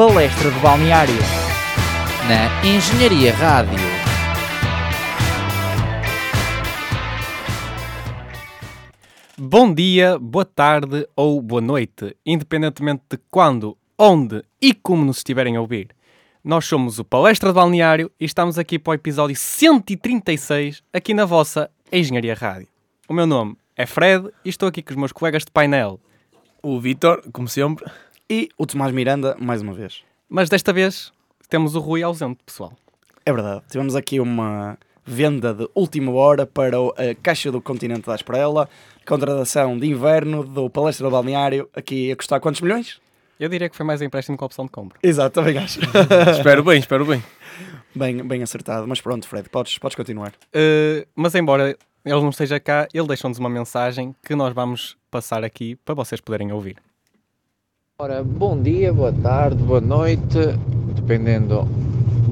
Palestra 0.00 0.50
do 0.50 0.58
Balneário. 0.60 1.12
Na 2.26 2.66
Engenharia 2.66 3.34
Rádio. 3.34 3.78
Bom 9.36 9.74
dia, 9.74 10.18
boa 10.18 10.46
tarde 10.46 11.06
ou 11.14 11.42
boa 11.42 11.60
noite, 11.60 12.16
independentemente 12.24 13.02
de 13.10 13.18
quando, 13.30 13.76
onde 13.98 14.42
e 14.58 14.72
como 14.72 15.04
nos 15.04 15.18
estiverem 15.18 15.56
a 15.56 15.60
ouvir. 15.60 15.88
Nós 16.42 16.64
somos 16.64 16.98
o 16.98 17.04
Palestra 17.04 17.50
do 17.50 17.54
Balneário 17.54 18.10
e 18.18 18.24
estamos 18.24 18.58
aqui 18.58 18.78
para 18.78 18.92
o 18.92 18.94
episódio 18.94 19.36
136, 19.36 20.82
aqui 20.94 21.12
na 21.12 21.26
vossa 21.26 21.70
Engenharia 21.92 22.34
Rádio. 22.34 22.68
O 23.06 23.12
meu 23.12 23.26
nome 23.26 23.54
é 23.76 23.84
Fred 23.84 24.30
e 24.46 24.48
estou 24.48 24.66
aqui 24.66 24.80
com 24.80 24.92
os 24.92 24.96
meus 24.96 25.12
colegas 25.12 25.44
de 25.44 25.50
painel. 25.50 26.00
O 26.62 26.80
Vitor, 26.80 27.22
como 27.30 27.48
sempre. 27.48 27.84
E 28.32 28.48
o 28.56 28.64
Tomás 28.64 28.92
Miranda, 28.92 29.36
mais 29.40 29.60
uma 29.60 29.72
vez. 29.72 30.04
Mas 30.28 30.48
desta 30.48 30.72
vez 30.72 31.12
temos 31.48 31.74
o 31.74 31.80
Rui 31.80 32.04
ausente, 32.04 32.38
pessoal. 32.46 32.72
É 33.26 33.32
verdade. 33.32 33.64
Tivemos 33.68 33.96
aqui 33.96 34.20
uma 34.20 34.78
venda 35.04 35.52
de 35.52 35.68
última 35.74 36.12
hora 36.12 36.46
para 36.46 36.76
a 36.76 37.12
Caixa 37.20 37.50
do 37.50 37.60
Continente 37.60 38.06
da 38.06 38.14
Esprela, 38.14 38.68
contratação 39.04 39.76
de 39.76 39.88
inverno 39.88 40.44
do 40.44 40.70
Palestra 40.70 41.08
do 41.08 41.10
Balneário, 41.10 41.68
aqui 41.74 42.12
a 42.12 42.14
custar 42.14 42.38
quantos 42.38 42.60
milhões? 42.60 43.00
Eu 43.40 43.48
diria 43.48 43.68
que 43.68 43.74
foi 43.74 43.84
mais 43.84 44.00
empréstimo 44.00 44.38
que 44.38 44.44
a 44.44 44.46
opção 44.46 44.64
de 44.64 44.70
compra. 44.70 44.96
Exato, 45.02 45.34
também 45.34 45.58
acho. 45.58 45.80
espero 46.30 46.62
bem, 46.62 46.78
espero 46.78 47.04
bem. 47.04 47.20
bem. 47.92 48.22
Bem 48.22 48.44
acertado, 48.44 48.86
mas 48.86 49.00
pronto, 49.00 49.26
Fred, 49.26 49.48
podes, 49.48 49.76
podes 49.76 49.96
continuar. 49.96 50.32
Uh, 50.54 51.04
mas 51.16 51.34
embora 51.34 51.76
ele 52.04 52.20
não 52.20 52.30
esteja 52.30 52.60
cá, 52.60 52.86
ele 52.94 53.08
deixou-nos 53.08 53.40
uma 53.40 53.50
mensagem 53.50 54.14
que 54.24 54.36
nós 54.36 54.54
vamos 54.54 54.96
passar 55.10 55.42
aqui 55.42 55.74
para 55.84 55.96
vocês 55.96 56.20
poderem 56.20 56.52
ouvir. 56.52 56.76
Ora, 58.02 58.24
bom 58.24 58.58
dia, 58.58 58.94
boa 58.94 59.12
tarde, 59.12 59.62
boa 59.62 59.78
noite, 59.78 60.38
dependendo 60.96 61.68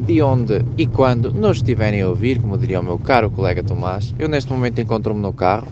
de 0.06 0.22
onde 0.22 0.64
e 0.78 0.86
quando 0.86 1.30
nos 1.30 1.58
estiverem 1.58 2.00
a 2.00 2.08
ouvir, 2.08 2.40
como 2.40 2.56
diria 2.56 2.80
o 2.80 2.82
meu 2.82 2.98
caro 2.98 3.30
colega 3.30 3.62
Tomás. 3.62 4.14
Eu 4.18 4.30
neste 4.30 4.50
momento 4.50 4.80
encontro-me 4.80 5.20
no 5.20 5.30
carro. 5.30 5.68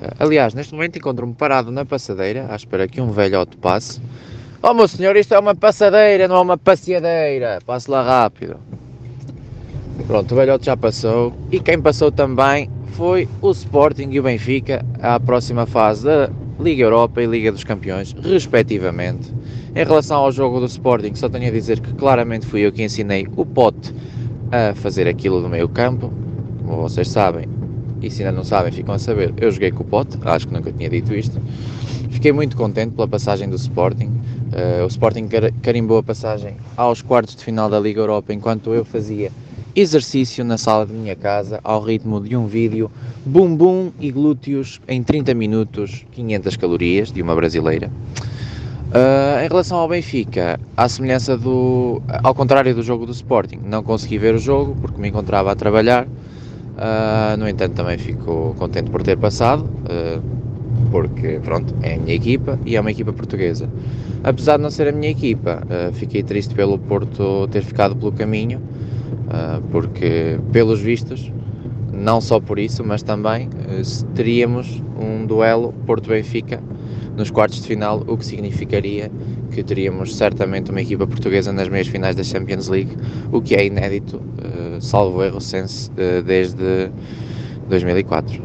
Eh, 0.00 0.12
aliás, 0.20 0.54
neste 0.54 0.72
momento 0.72 0.96
encontro-me 0.96 1.34
parado 1.34 1.72
na 1.72 1.84
passadeira, 1.84 2.46
à 2.50 2.54
espera 2.54 2.86
que 2.86 3.00
um 3.00 3.10
velhote 3.10 3.56
passe. 3.56 4.00
Oh 4.62 4.72
meu 4.72 4.86
senhor, 4.86 5.16
isto 5.16 5.34
é 5.34 5.40
uma 5.40 5.56
passadeira, 5.56 6.28
não 6.28 6.36
é 6.36 6.40
uma 6.40 6.56
passeadeira. 6.56 7.58
Passe 7.66 7.90
lá 7.90 8.00
rápido. 8.00 8.54
Pronto, 10.06 10.30
o 10.30 10.36
velhote 10.36 10.66
já 10.66 10.76
passou. 10.76 11.32
E 11.50 11.58
quem 11.58 11.82
passou 11.82 12.12
também 12.12 12.70
foi 12.92 13.28
o 13.40 13.50
Sporting 13.50 14.08
e 14.12 14.20
o 14.20 14.22
Benfica 14.22 14.86
à 15.00 15.18
próxima 15.18 15.66
fase 15.66 16.04
da 16.04 16.30
Liga 16.62 16.84
Europa 16.84 17.20
e 17.20 17.26
Liga 17.26 17.50
dos 17.50 17.64
Campeões, 17.64 18.14
respectivamente. 18.22 19.32
Em 19.74 19.84
relação 19.86 20.18
ao 20.18 20.30
jogo 20.30 20.60
do 20.60 20.66
Sporting, 20.66 21.14
só 21.14 21.30
tenho 21.30 21.48
a 21.48 21.50
dizer 21.50 21.80
que 21.80 21.94
claramente 21.94 22.44
fui 22.44 22.60
eu 22.60 22.70
que 22.70 22.82
ensinei 22.82 23.26
o 23.34 23.46
Pote 23.46 23.94
a 24.50 24.74
fazer 24.74 25.08
aquilo 25.08 25.40
do 25.40 25.48
meio 25.48 25.66
campo. 25.66 26.12
Como 26.66 26.82
vocês 26.82 27.08
sabem, 27.08 27.48
e 28.02 28.10
se 28.10 28.22
ainda 28.22 28.36
não 28.36 28.44
sabem, 28.44 28.70
ficam 28.70 28.94
a 28.94 28.98
saber, 28.98 29.32
eu 29.38 29.50
joguei 29.50 29.70
com 29.70 29.82
o 29.82 29.86
Pote, 29.86 30.18
acho 30.26 30.46
que 30.46 30.52
nunca 30.52 30.70
tinha 30.70 30.90
dito 30.90 31.14
isto. 31.14 31.40
Fiquei 32.10 32.32
muito 32.32 32.54
contente 32.54 32.94
pela 32.94 33.08
passagem 33.08 33.48
do 33.48 33.56
Sporting. 33.56 34.08
Uh, 34.52 34.84
o 34.84 34.88
Sporting 34.88 35.26
carimbou 35.62 35.96
a 35.96 36.02
passagem 36.02 36.56
aos 36.76 37.00
quartos 37.00 37.34
de 37.34 37.42
final 37.42 37.70
da 37.70 37.80
Liga 37.80 38.02
Europa, 38.02 38.34
enquanto 38.34 38.74
eu 38.74 38.84
fazia 38.84 39.32
exercício 39.74 40.44
na 40.44 40.58
sala 40.58 40.84
de 40.84 40.92
minha 40.92 41.16
casa 41.16 41.60
ao 41.64 41.80
ritmo 41.80 42.20
de 42.20 42.36
um 42.36 42.46
vídeo 42.46 42.90
bumbum 43.24 43.90
e 43.98 44.10
glúteos 44.10 44.82
em 44.86 45.02
30 45.02 45.32
minutos, 45.32 46.04
500 46.12 46.56
calorias 46.58 47.10
de 47.10 47.22
uma 47.22 47.34
brasileira. 47.34 47.90
Uh, 48.92 49.42
em 49.42 49.48
relação 49.48 49.78
ao 49.78 49.88
Benfica, 49.88 50.60
à 50.76 50.86
semelhança 50.86 51.34
do. 51.34 52.02
ao 52.22 52.34
contrário 52.34 52.74
do 52.74 52.82
jogo 52.82 53.06
do 53.06 53.12
Sporting, 53.12 53.58
não 53.64 53.82
consegui 53.82 54.18
ver 54.18 54.34
o 54.34 54.38
jogo 54.38 54.76
porque 54.82 55.00
me 55.00 55.08
encontrava 55.08 55.50
a 55.50 55.54
trabalhar. 55.56 56.06
Uh, 56.06 57.34
no 57.38 57.48
entanto, 57.48 57.72
também 57.72 57.96
fico 57.96 58.54
contente 58.58 58.90
por 58.90 59.02
ter 59.02 59.16
passado, 59.16 59.62
uh, 59.64 60.22
porque 60.90 61.40
pronto, 61.42 61.74
é 61.80 61.94
a 61.94 61.98
minha 61.98 62.14
equipa 62.14 62.58
e 62.66 62.76
é 62.76 62.80
uma 62.82 62.90
equipa 62.90 63.14
portuguesa. 63.14 63.66
Apesar 64.22 64.58
de 64.58 64.62
não 64.62 64.70
ser 64.70 64.88
a 64.88 64.92
minha 64.92 65.10
equipa, 65.10 65.62
fiquei 65.94 66.22
triste 66.22 66.54
pelo 66.54 66.78
Porto 66.78 67.48
ter 67.50 67.62
ficado 67.62 67.96
pelo 67.96 68.12
caminho, 68.12 68.60
porque 69.72 70.38
pelos 70.52 70.80
vistos, 70.80 71.32
não 71.92 72.20
só 72.20 72.38
por 72.38 72.56
isso, 72.58 72.84
mas 72.84 73.02
também 73.02 73.48
teríamos 74.14 74.80
um 74.96 75.26
duelo 75.26 75.74
Porto-Benfica 75.86 76.60
nos 77.16 77.30
quartos 77.30 77.60
de 77.60 77.68
final, 77.68 78.02
o 78.06 78.16
que 78.16 78.24
significaria 78.24 79.10
que 79.50 79.62
teríamos 79.62 80.16
certamente 80.16 80.70
uma 80.70 80.80
equipa 80.80 81.06
portuguesa 81.06 81.52
nas 81.52 81.68
meias 81.68 81.86
finais 81.86 82.16
da 82.16 82.24
Champions 82.24 82.68
League, 82.68 82.96
o 83.30 83.40
que 83.40 83.54
é 83.54 83.66
inédito, 83.66 84.16
uh, 84.16 84.80
salvo 84.80 85.22
erro, 85.22 85.40
sense, 85.40 85.90
uh, 85.90 86.22
desde 86.22 86.90
2004. 87.68 88.42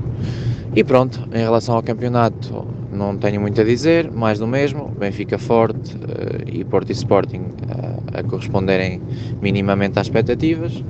E 0.76 0.84
pronto, 0.84 1.28
em 1.34 1.40
relação 1.40 1.76
ao 1.76 1.84
campeonato, 1.84 2.68
não 2.92 3.18
tenho 3.18 3.40
muito 3.40 3.60
a 3.62 3.64
dizer, 3.64 4.12
mais 4.12 4.40
do 4.40 4.48
mesmo, 4.48 4.90
Benfica 5.00 5.38
forte 5.38 5.96
uh, 5.96 6.48
e 6.48 6.64
Porto 6.66 6.90
e 6.90 6.94
Sporting 6.94 7.44
a 8.14 8.24
corresponderem 8.24 9.02
minimamente 9.42 10.00
às 10.00 10.08
expectativas. 10.08 10.84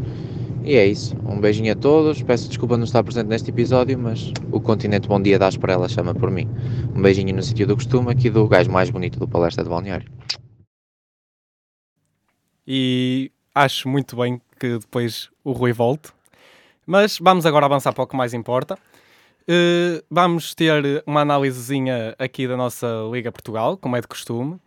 E 0.68 0.76
é 0.76 0.86
isso. 0.86 1.16
Um 1.26 1.40
beijinho 1.40 1.72
a 1.72 1.76
todos. 1.78 2.22
Peço 2.22 2.50
desculpa 2.50 2.76
não 2.76 2.84
estar 2.84 3.02
presente 3.02 3.28
neste 3.28 3.50
episódio, 3.52 3.98
mas 3.98 4.34
o 4.52 4.60
Continente 4.60 5.08
Bom 5.08 5.22
Dia 5.22 5.40
das 5.40 5.56
para 5.56 5.72
ela 5.72 5.88
chama 5.88 6.14
por 6.14 6.30
mim. 6.30 6.46
Um 6.94 7.02
beijinho 7.02 7.34
no 7.34 7.42
sítio 7.42 7.66
do 7.66 7.74
costume, 7.74 8.12
aqui 8.12 8.30
do 8.30 8.46
gajo 8.50 8.70
mais 8.70 8.90
bonito 8.90 9.18
do 9.18 9.26
Palestra 9.26 9.64
de 9.64 9.70
Balneário. 9.70 10.12
E 12.68 13.32
acho 13.56 13.88
muito 13.88 14.18
bem 14.18 14.42
que 14.60 14.78
depois 14.78 15.30
o 15.42 15.54
Rui 15.54 15.72
volte. 15.72 16.12
Mas 16.86 17.18
vamos 17.18 17.46
agora 17.46 17.66
avançar 17.66 17.94
para 17.94 18.04
o 18.04 18.08
que 18.08 18.18
mais 18.18 18.34
importa. 18.34 18.78
Uh, 19.44 20.04
vamos 20.12 20.54
ter 20.54 21.02
uma 21.08 21.22
análisezinha 21.22 22.14
aqui 22.20 22.46
da 22.46 22.58
nossa 22.58 22.88
Liga 23.10 23.32
Portugal, 23.32 23.78
como 23.78 23.96
é 23.96 24.02
de 24.02 24.08
costume. 24.08 24.60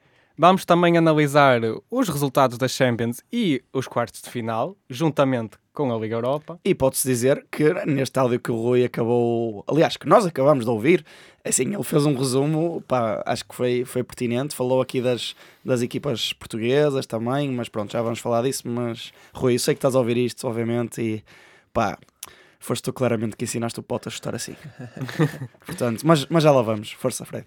Vamos 0.43 0.65
também 0.65 0.97
analisar 0.97 1.61
os 1.91 2.09
resultados 2.09 2.57
da 2.57 2.67
Champions 2.67 3.21
e 3.31 3.63
os 3.75 3.87
quartos 3.87 4.23
de 4.23 4.31
final, 4.31 4.75
juntamente 4.89 5.59
com 5.75 5.95
a 5.95 5.99
Liga 5.99 6.15
Europa. 6.15 6.59
E 6.65 6.75
pode-se 6.75 7.07
dizer 7.07 7.45
que 7.53 7.75
neste 7.85 8.19
áudio 8.19 8.41
que 8.41 8.51
o 8.51 8.57
Rui 8.57 8.83
acabou, 8.83 9.63
aliás, 9.69 9.99
que 9.99 10.09
nós 10.09 10.25
acabamos 10.25 10.65
de 10.65 10.71
ouvir, 10.71 11.05
assim, 11.45 11.75
ele 11.75 11.83
fez 11.83 12.07
um 12.07 12.17
resumo, 12.17 12.83
pá, 12.89 13.23
acho 13.27 13.45
que 13.45 13.55
foi, 13.55 13.85
foi 13.85 14.03
pertinente, 14.03 14.57
falou 14.57 14.81
aqui 14.81 15.03
das, 15.03 15.37
das 15.63 15.83
equipas 15.83 16.33
portuguesas 16.33 17.05
também, 17.05 17.51
mas 17.51 17.69
pronto, 17.69 17.93
já 17.93 18.01
vamos 18.01 18.19
falar 18.19 18.41
disso, 18.41 18.67
mas 18.67 19.13
Rui, 19.35 19.57
eu 19.57 19.59
sei 19.59 19.75
que 19.75 19.79
estás 19.79 19.95
a 19.95 19.99
ouvir 19.99 20.17
isto, 20.17 20.49
obviamente, 20.49 21.03
e 21.03 21.23
pá, 21.71 21.99
foste 22.59 22.85
tu 22.85 22.95
claramente 22.95 23.37
que 23.37 23.45
ensinaste 23.45 23.79
o 23.79 23.83
pote 23.83 24.09
a 24.09 24.11
chutar 24.11 24.35
assim. 24.35 24.57
Portanto, 25.67 26.01
mas, 26.03 26.25
mas 26.31 26.43
já 26.43 26.51
lá 26.51 26.63
vamos, 26.63 26.93
força 26.93 27.27
Fred. 27.27 27.45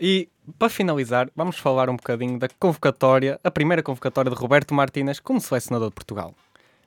E 0.00 0.28
para 0.58 0.68
finalizar, 0.68 1.30
vamos 1.34 1.58
falar 1.58 1.88
um 1.88 1.96
bocadinho 1.96 2.38
da 2.38 2.48
convocatória, 2.58 3.38
a 3.42 3.50
primeira 3.50 3.82
convocatória 3.82 4.30
de 4.30 4.36
Roberto 4.36 4.74
Martínez 4.74 5.20
como 5.20 5.40
selecionador 5.40 5.88
de 5.88 5.94
Portugal. 5.94 6.34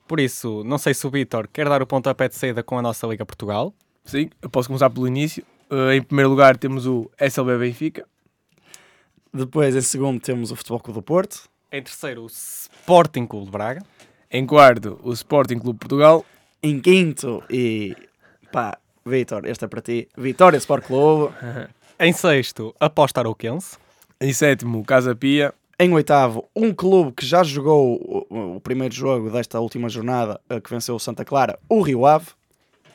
Por 0.08 0.20
isso, 0.20 0.64
não 0.64 0.78
sei 0.78 0.94
se 0.94 1.06
o 1.06 1.10
Vitor 1.10 1.48
quer 1.52 1.68
dar 1.68 1.82
o 1.82 1.88
pontapé 1.88 2.30
de 2.30 2.36
saída 2.36 2.64
com 2.64 2.78
a 2.78 2.82
nossa 2.82 3.06
Liga 3.08 3.26
Portugal. 3.26 3.74
Sim, 4.06 4.30
eu 4.42 4.50
posso 4.50 4.70
começar 4.70 4.90
pelo 4.90 5.08
início. 5.08 5.44
Uh, 5.70 5.92
em 5.92 6.02
primeiro 6.02 6.30
lugar 6.30 6.56
temos 6.58 6.86
o 6.86 7.12
SLB 7.20 7.58
Benfica. 7.58 8.06
Depois, 9.34 9.76
em 9.76 9.82
segundo, 9.82 10.20
temos 10.22 10.52
o 10.52 10.56
Futebol 10.56 10.80
Clube 10.80 11.00
do 11.00 11.04
Porto. 11.04 11.50
Em 11.72 11.84
terceiro, 11.84 12.24
o 12.24 12.28
Sporting 12.28 13.26
Clube 13.26 13.48
de 13.48 13.52
Braga. 13.52 13.84
Em 14.32 14.46
quarto, 14.46 15.00
o 15.04 15.12
Sporting 15.12 15.60
Clube 15.60 15.80
Portugal. 15.80 16.26
Em 16.64 16.80
quinto, 16.80 17.44
e 17.50 17.96
pá, 18.52 18.78
Vitor, 19.06 19.46
este 19.46 19.66
é 19.66 19.68
para 19.68 19.82
ti, 19.82 20.08
Vitória 20.18 20.58
Sport 20.58 20.86
Clube. 20.86 21.34
Em 22.00 22.14
sexto, 22.14 22.76
Aposta 22.80 23.22
Arouquense. 23.22 23.76
Em 24.22 24.32
sétimo, 24.32 24.86
Casa 24.86 25.16
Pia. 25.16 25.52
Em 25.80 25.92
oitavo, 25.92 26.48
um 26.56 26.72
clube 26.72 27.12
que 27.12 27.26
já 27.26 27.44
jogou 27.44 28.26
o, 28.30 28.56
o 28.58 28.62
primeiro 28.62 28.94
jogo 28.94 29.32
desta 29.32 29.60
última 29.60 29.90
jornada, 29.90 30.40
eh, 30.48 30.62
que 30.62 30.70
venceu 30.70 30.94
o 30.94 31.00
Santa 31.00 31.26
Clara, 31.26 31.58
o 31.68 31.82
Rio 31.82 32.06
Ave. 32.06 32.28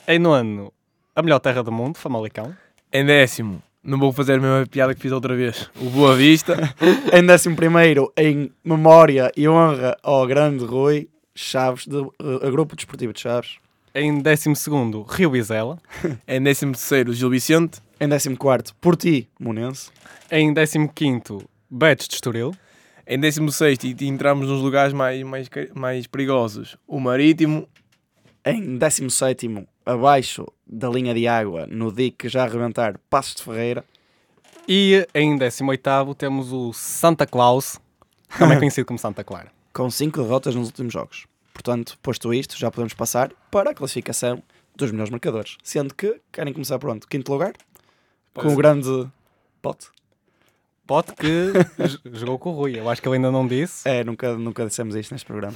Em 0.07 0.21
nono, 0.21 0.73
a 1.17 1.23
melhor 1.23 1.41
terra 1.41 1.65
do 1.65 1.73
mundo, 1.73 1.99
Famalicão. 1.99 2.57
Em 2.93 3.05
décimo, 3.05 3.61
não 3.83 3.99
vou 3.99 4.13
fazer 4.13 4.35
a 4.35 4.39
mesma 4.39 4.67
piada 4.69 4.95
que 4.95 5.01
fiz 5.01 5.11
outra 5.11 5.35
vez, 5.35 5.69
o 5.81 5.91
Boa 5.91 6.15
Vista. 6.15 6.57
em 7.13 7.27
décimo 7.27 7.57
primeiro, 7.57 8.13
em 8.17 8.53
memória 8.65 9.33
e 9.37 9.49
honra 9.49 9.97
ao 10.01 10.25
grande 10.29 10.65
Rui 10.65 11.09
Chaves, 11.35 11.89
do 11.89 12.15
uh, 12.23 12.51
Grupo 12.53 12.77
Desportivo 12.77 13.13
de 13.13 13.19
Chaves. 13.19 13.57
Em 13.95 14.21
décimo 14.21 14.55
segundo, 14.55 15.03
Rio 15.03 15.31
Bizela. 15.31 15.77
em 16.27 16.41
décimo 16.41 16.73
terceiro, 16.73 17.13
Gil 17.13 17.31
Vicente. 17.31 17.81
Em 18.03 18.09
14, 18.09 18.75
Porti, 18.81 19.29
Monense. 19.39 19.89
Em 20.29 20.53
15, 20.53 21.47
Betis 21.71 22.09
de 22.09 22.15
Estoril. 22.17 22.53
Em 23.07 23.17
16, 23.17 23.79
e 23.85 24.09
entramos 24.09 24.49
nos 24.49 24.61
lugares 24.61 24.93
mais, 24.93 25.23
mais, 25.23 25.49
mais 25.73 26.09
perigosos, 26.09 26.77
o 26.85 26.99
Marítimo. 26.99 27.69
Em 28.45 28.77
17, 28.77 29.69
abaixo 29.87 30.45
da 30.67 30.89
linha 30.89 31.15
de 31.15 31.29
água, 31.29 31.65
no 31.71 31.93
dique 31.93 32.29
já 32.29 32.43
a 32.43 32.47
arrebentar, 32.47 32.99
Passos 33.09 33.37
de 33.37 33.45
Ferreira. 33.45 33.85
E 34.67 35.07
em 35.15 35.39
18 35.39 36.17
temos 36.17 36.51
o 36.51 36.73
Santa 36.73 37.25
Claus. 37.25 37.79
também 38.37 38.59
conhecido 38.59 38.85
como 38.85 38.99
Santa 38.99 39.23
Clara. 39.23 39.53
com 39.73 39.89
5 39.89 40.21
derrotas 40.21 40.57
nos 40.57 40.67
últimos 40.67 40.93
jogos. 40.93 41.29
Portanto, 41.55 41.97
posto 42.03 42.35
isto, 42.35 42.59
já 42.59 42.69
podemos 42.69 42.95
passar 42.95 43.31
para 43.49 43.71
a 43.71 43.75
classificação 43.75 44.43
dos 44.75 44.91
melhores 44.91 45.11
marcadores. 45.11 45.57
Sendo 45.63 45.95
que 45.95 46.21
querem 46.33 46.53
começar 46.53 46.81
por 46.81 46.91
onde? 46.91 47.07
Quinto 47.07 47.31
lugar? 47.31 47.53
Com 48.35 48.49
o 48.53 48.57
grande 48.57 49.07
pote. 49.61 49.89
Pote 50.87 51.13
que 51.15 51.53
jogou 52.13 52.39
com 52.39 52.51
o 52.51 52.55
Rui. 52.55 52.79
Eu 52.79 52.89
acho 52.91 53.01
que 53.01 53.09
ele 53.09 53.17
ainda 53.17 53.31
não 53.31 53.47
disse. 53.47 53.89
É, 53.89 54.03
nunca, 54.03 54.37
nunca 54.37 54.67
dissemos 54.67 54.95
isto 54.97 55.13
neste 55.13 55.27
programa. 55.27 55.55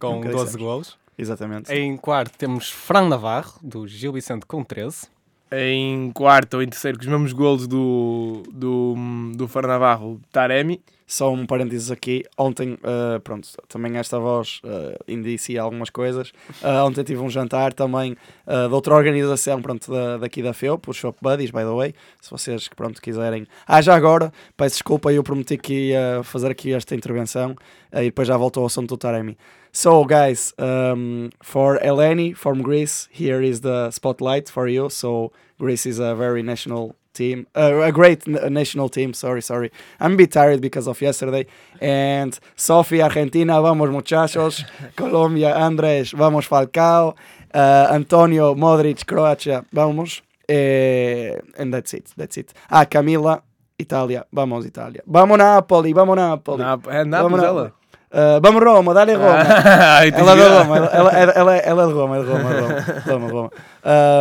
Com 0.00 0.16
nunca 0.16 0.30
12 0.30 0.44
dissemos. 0.44 0.56
golos. 0.56 0.98
Exatamente. 1.16 1.72
Em 1.72 1.96
quarto 1.96 2.36
temos 2.36 2.70
Fran 2.70 3.08
Navarro, 3.08 3.54
do 3.62 3.86
Gil 3.86 4.12
Vicente, 4.12 4.44
com 4.46 4.64
13. 4.64 5.06
Em 5.52 6.10
quarto 6.10 6.54
ou 6.54 6.62
em 6.62 6.68
terceiro, 6.68 6.98
com 6.98 7.04
os 7.04 7.08
mesmos 7.10 7.32
golos 7.32 7.68
do, 7.68 8.42
do, 8.52 8.94
do 9.36 9.46
Farnavarro, 9.46 10.20
Taremi. 10.32 10.82
Só 11.06 11.32
um 11.32 11.44
parênteses 11.46 11.90
aqui. 11.90 12.24
Ontem, 12.36 12.74
uh, 12.74 13.20
pronto, 13.20 13.48
também 13.68 13.96
esta 13.96 14.18
voz 14.18 14.60
uh, 14.64 14.98
indicia 15.06 15.60
algumas 15.60 15.90
coisas. 15.90 16.30
Uh, 16.62 16.84
ontem 16.86 17.04
tive 17.04 17.20
um 17.20 17.28
jantar 17.28 17.72
também 17.72 18.16
uh, 18.46 18.68
de 18.68 18.74
outra 18.74 18.94
organização, 18.94 19.60
pronto, 19.60 19.90
da, 19.90 20.16
daqui 20.18 20.42
da 20.42 20.52
FEUP, 20.52 20.88
os 20.88 20.96
Shop 20.96 21.16
Buddies, 21.20 21.50
by 21.50 21.60
the 21.60 21.74
way. 21.74 21.94
Se 22.20 22.30
vocês, 22.30 22.68
pronto, 22.68 23.02
quiserem. 23.02 23.46
Ah, 23.66 23.82
já 23.82 23.94
agora, 23.94 24.32
peço 24.56 24.76
desculpa, 24.76 25.12
eu 25.12 25.22
prometi 25.22 25.58
que 25.58 25.90
ia 25.90 26.22
fazer 26.24 26.50
aqui 26.50 26.72
esta 26.72 26.94
intervenção 26.94 27.54
e 27.92 28.04
depois 28.04 28.26
já 28.26 28.36
voltou 28.36 28.62
ao 28.62 28.66
assunto 28.66 28.88
do 28.90 28.96
Taremi. 28.96 29.36
So, 29.76 30.04
guys, 30.04 30.54
um, 30.56 31.30
for 31.42 31.80
Eleni 31.82 32.32
from 32.32 32.62
Greece, 32.62 33.08
here 33.10 33.44
is 33.44 33.60
the 33.60 33.90
spotlight 33.90 34.48
for 34.48 34.68
you. 34.68 34.88
So, 34.88 35.32
Greece 35.58 35.88
is 35.88 35.98
a 35.98 36.14
very 36.14 36.44
national 36.44 36.94
team, 37.14 37.46
uh, 37.56 37.80
a 37.82 37.92
great 37.92 38.26
national 38.26 38.88
team. 38.88 39.14
Sorry, 39.14 39.40
sorry. 39.40 39.70
I'm 40.00 40.14
a 40.14 40.16
bit 40.16 40.32
tired 40.32 40.60
because 40.60 40.86
of 40.86 41.00
yesterday. 41.00 41.46
And 41.80 42.38
Sophie, 42.56 43.00
Argentina, 43.00 43.62
vamos 43.62 43.88
muchachos. 43.90 44.64
Colombia, 44.96 45.54
Andrés, 45.54 46.12
vamos 46.12 46.46
Falcao. 46.46 47.14
Uh, 47.54 47.86
Antonio, 47.90 48.54
Modric, 48.54 49.06
Croacia, 49.06 49.64
vamos. 49.72 50.22
Eh, 50.48 51.38
and 51.56 51.72
that's 51.72 51.94
it, 51.94 52.12
that's 52.16 52.36
it. 52.36 52.52
Ah, 52.68 52.84
Camila, 52.84 53.42
Itália, 53.78 54.26
vamos 54.32 54.66
Itália. 54.66 55.02
Vamos 55.06 55.38
Napoli, 55.38 55.92
vamos 55.92 56.16
Napoli. 56.16 56.62
Na, 56.62 56.78
é 56.88 57.04
Nápoles, 57.04 57.40
Vamos. 57.40 57.72
Uh, 58.14 58.40
vamos 58.40 58.62
Roma, 58.62 58.94
dá-lhe 58.94 59.14
Roma. 59.14 59.38
Ah. 59.40 60.06
Ela 60.06 60.32
é 60.32 60.36
de 60.36 60.42
Roma, 60.42 60.76
ela, 60.76 60.86
ela, 60.86 61.10
ela, 61.10 61.32
ela, 61.32 61.56
ela 61.56 61.82
é 61.82 61.86
de 61.86 61.92
Roma, 61.92 62.16
é 62.16 62.22
de 62.22 62.26
Roma, 62.26 62.50
Roma, 62.52 63.02
Roma, 63.06 63.28
Roma. 63.28 63.50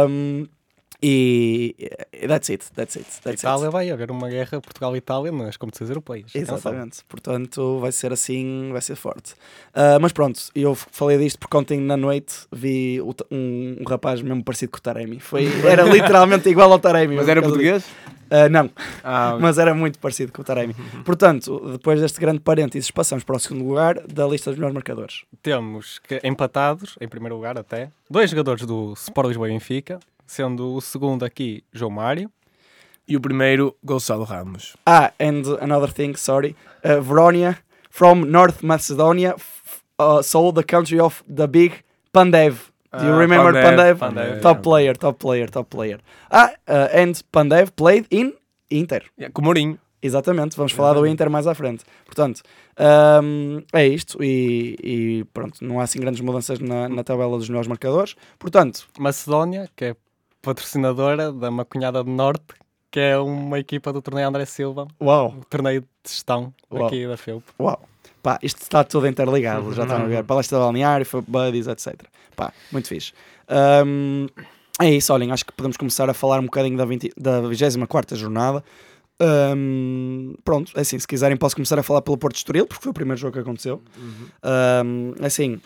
Um, 0.10 0.48
e 1.06 1.76
that's 2.26 2.50
it, 2.50 2.72
that's 2.74 2.96
it, 2.96 3.06
that's 3.22 3.42
Itália 3.42 3.66
it. 3.66 3.74
vai 3.74 3.92
haver 3.92 4.10
uma 4.10 4.30
guerra 4.30 4.62
Portugal-Itália 4.62 5.34
nas 5.34 5.58
competições 5.58 5.90
europeias. 5.90 6.32
Exatamente, 6.34 7.04
portanto 7.10 7.80
vai 7.80 7.92
ser 7.92 8.14
assim, 8.14 8.70
vai 8.72 8.82
ser 8.82 8.96
forte. 8.96 9.34
Uh, 9.76 10.00
mas 10.00 10.14
pronto, 10.14 10.40
eu 10.56 10.74
falei 10.74 11.18
disto 11.18 11.38
porque 11.40 11.58
ontem 11.58 11.82
na 11.82 11.98
noite 11.98 12.48
vi 12.54 13.02
o 13.02 13.14
um, 13.30 13.78
um 13.82 13.84
rapaz 13.86 14.22
mesmo 14.22 14.42
parecido 14.46 14.72
com 14.72 14.78
o 14.78 14.82
Taremi. 14.82 15.20
Foi, 15.20 15.46
era 15.66 15.84
literalmente 15.92 16.48
igual 16.48 16.72
ao 16.72 16.80
Taremi. 16.80 17.18
Mas 17.18 17.28
era 17.28 17.42
português? 17.42 17.84
Uh, 17.84 18.50
não, 18.50 18.70
Ah, 19.04 19.38
mas 19.40 19.58
era 19.58 19.76
muito 19.76 20.00
parecido 20.00 20.32
com 20.32 20.42
o 20.42 20.46
Taremi. 20.46 20.74
Portanto, 21.04 21.72
depois 21.74 22.00
deste 22.00 22.20
grande 22.20 22.40
parênteses, 22.40 22.90
passamos 22.90 23.26
para 23.26 23.36
o 23.36 23.40
segundo 23.40 23.68
lugar 23.68 24.00
da 24.08 24.26
lista 24.26 24.50
dos 24.50 24.58
melhores 24.58 24.74
marcadores. 24.74 25.24
Temos 25.42 26.00
empatados, 26.24 26.96
em 27.02 27.08
primeiro 27.08 27.36
lugar 27.36 27.58
até, 27.58 27.92
dois 28.10 28.30
jogadores 28.30 28.66
do 28.66 28.94
Sport 28.94 29.28
Lisboa 29.28 29.50
e 29.50 29.52
Benfica, 29.52 30.00
sendo 30.26 30.74
o 30.74 30.82
segundo 30.82 31.24
aqui 31.24 31.64
João 31.72 31.92
Mário. 31.92 32.32
E 33.08 33.18
o 33.18 33.20
primeiro, 33.22 33.76
Gonçalo 33.84 34.24
Ramos. 34.24 34.78
Ah, 34.86 35.12
and 35.20 35.42
another 35.62 35.92
thing, 35.92 36.16
sorry. 36.16 36.56
Uh, 36.84 37.02
Veronia 37.02 37.58
from 37.90 38.26
North 38.26 38.64
Macedonia 38.64 39.36
uh, 40.00 40.22
sold 40.24 40.56
the 40.56 40.64
country 40.64 41.00
of 41.00 41.22
the 41.28 41.46
big 41.48 41.74
Pandev. 42.14 42.72
Do 42.98 43.06
you 43.06 43.14
Ah, 43.14 43.18
remember 43.18 43.52
Pandev, 43.54 43.98
Pandev? 43.98 44.00
Pandev, 44.00 44.42
Top 44.42 44.56
yeah. 44.58 44.62
player, 44.62 44.94
top 44.98 45.20
player, 45.20 45.48
top 45.50 45.70
player. 45.70 46.00
Ah, 46.32 46.52
uh, 46.68 46.88
and 46.94 47.14
Pandev 47.32 47.72
played 47.76 48.06
in 48.10 48.34
Inter. 48.72 49.02
Yeah, 49.18 49.32
com 49.34 49.42
Mourinho. 49.42 49.78
Exatamente, 50.02 50.56
vamos 50.58 50.74
falar 50.74 50.94
do. 50.94 51.08
Inter 51.08 51.30
mais 51.30 51.48
à 51.48 51.54
frente. 51.56 51.84
Portanto, 52.06 52.42
um, 53.24 53.64
é 53.72 53.88
isto 53.88 54.22
e, 54.22 54.76
e 54.84 55.24
pronto, 55.34 55.64
não 55.64 55.80
há 55.80 55.84
assim 55.84 56.00
grandes 56.00 56.20
mudanças 56.22 56.60
na, 56.60 56.90
na 56.90 57.04
tabela 57.06 57.38
dos 57.38 57.48
melhores 57.48 57.68
marcadores. 57.70 58.16
Portanto, 58.38 58.86
Macedónia, 59.00 59.70
que 59.76 59.86
é 59.86 59.96
patrocinadora 60.44 61.32
da 61.32 61.50
Macunhada 61.50 62.04
do 62.04 62.12
Norte, 62.12 62.54
que 62.92 63.00
é 63.00 63.18
uma 63.18 63.58
equipa 63.58 63.92
do 63.92 64.02
torneio 64.02 64.28
André 64.28 64.46
Silva, 64.46 64.88
uau, 65.02 65.30
um 65.30 65.42
torneio 65.42 65.82
de 65.82 65.88
gestão 66.06 66.54
Uau. 66.72 66.86
aqui 66.86 67.08
da 67.08 67.18
FEUP. 67.18 67.44
Uau. 67.60 67.82
Pá, 68.22 68.38
isto 68.44 68.62
está 68.62 68.84
tudo 68.84 69.08
interligado, 69.08 69.74
já 69.74 69.84
estão 69.84 69.98
a 69.98 70.06
ver. 70.06 70.24
Palestra 70.24 70.58
de 70.58 70.64
balneário, 70.64 71.06
foi 71.06 71.22
buddies, 71.22 71.68
etc. 71.68 71.96
Pá, 72.36 72.54
muito 72.72 72.88
fixe. 72.88 73.14
Ahm, 73.50 74.28
é 74.82 74.90
isso, 74.92 75.14
olhem, 75.14 75.32
acho 75.32 75.46
que 75.46 75.52
podemos 75.52 75.76
começar 75.76 76.10
a 76.10 76.14
falar 76.14 76.40
um 76.40 76.46
bocadinho 76.46 76.78
da, 76.78 76.86
20, 76.86 77.12
da 77.18 77.42
24 77.42 78.16
jornada. 78.18 78.64
Ahm, 79.20 80.36
pronto, 80.44 80.72
é 80.76 80.82
assim, 80.82 81.00
se 81.00 81.08
quiserem 81.08 81.36
posso 81.36 81.56
começar 81.56 81.78
a 81.80 81.84
falar 81.84 82.02
pelo 82.02 82.18
Porto 82.18 82.34
de 82.34 82.40
Estoril, 82.40 82.66
porque 82.66 82.84
foi 82.84 82.92
o 82.92 82.94
primeiro 82.94 83.20
jogo 83.20 83.34
que 83.34 83.40
aconteceu. 83.40 83.82
Ahm, 84.42 85.14
é 85.20 85.26
assim, 85.26 85.60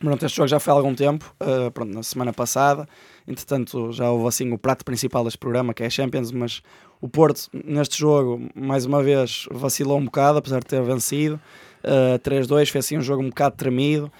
pronto, 0.00 0.26
este 0.26 0.36
jogo 0.36 0.48
já 0.48 0.58
foi 0.58 0.72
há 0.72 0.76
algum 0.76 0.94
tempo, 0.94 1.32
ah, 1.38 1.70
pronto, 1.70 1.94
na 1.94 2.02
semana 2.02 2.32
passada. 2.32 2.88
Entretanto, 3.28 3.92
já 3.92 4.10
houve 4.10 4.26
assim 4.26 4.50
o 4.52 4.58
prato 4.58 4.84
principal 4.84 5.22
deste 5.22 5.38
programa, 5.38 5.72
que 5.72 5.82
é 5.82 5.86
a 5.86 5.90
Champions, 5.90 6.32
mas 6.32 6.62
o 7.00 7.08
Porto, 7.08 7.48
neste 7.52 7.98
jogo, 7.98 8.48
mais 8.54 8.84
uma 8.84 9.02
vez, 9.02 9.46
vacilou 9.50 9.98
um 9.98 10.04
bocado, 10.04 10.38
apesar 10.38 10.60
de 10.60 10.66
ter 10.66 10.82
vencido. 10.82 11.40
Uh, 11.82 12.18
3-2, 12.18 12.68
fez 12.70 12.84
assim 12.84 12.98
um 12.98 13.00
jogo 13.00 13.22
um 13.22 13.30
bocado 13.30 13.56
tremido, 13.56 14.12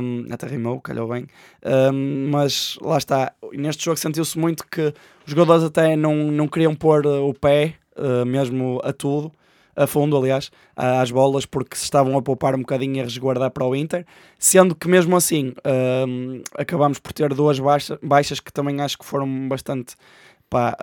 um, 0.00 0.32
até 0.32 0.46
rimou, 0.46 0.80
calhou 0.80 1.06
bem, 1.06 1.26
Um, 1.64 2.30
mas 2.30 2.78
lá 2.80 2.96
está. 2.96 3.32
Neste 3.52 3.84
jogo 3.84 3.98
sentiu-se 3.98 4.38
muito 4.38 4.66
que 4.66 4.86
os 5.26 5.30
jogadores 5.30 5.64
até 5.64 5.94
não, 5.96 6.14
não 6.14 6.48
queriam 6.48 6.74
pôr 6.74 7.06
uh, 7.06 7.28
o 7.28 7.34
pé, 7.34 7.74
uh, 7.96 8.24
mesmo 8.24 8.80
a 8.82 8.92
tudo, 8.92 9.30
a 9.74 9.86
fundo, 9.86 10.16
aliás, 10.16 10.50
às 10.76 11.10
bolas, 11.10 11.46
porque 11.46 11.76
se 11.76 11.84
estavam 11.84 12.16
a 12.18 12.22
poupar 12.22 12.54
um 12.54 12.58
bocadinho 12.60 12.96
e 12.96 13.00
a 13.00 13.04
resguardar 13.04 13.50
para 13.50 13.64
o 13.66 13.74
Inter, 13.74 14.04
sendo 14.38 14.74
que 14.74 14.86
mesmo 14.88 15.16
assim 15.16 15.54
um, 16.06 16.42
acabámos 16.56 16.98
por 16.98 17.12
ter 17.12 17.32
duas 17.34 17.58
baixa, 17.58 17.98
baixas 18.02 18.38
que 18.40 18.52
também 18.52 18.80
acho 18.80 18.98
que 18.98 19.04
foram 19.04 19.48
bastante. 19.48 19.94
Pá, 20.50 20.76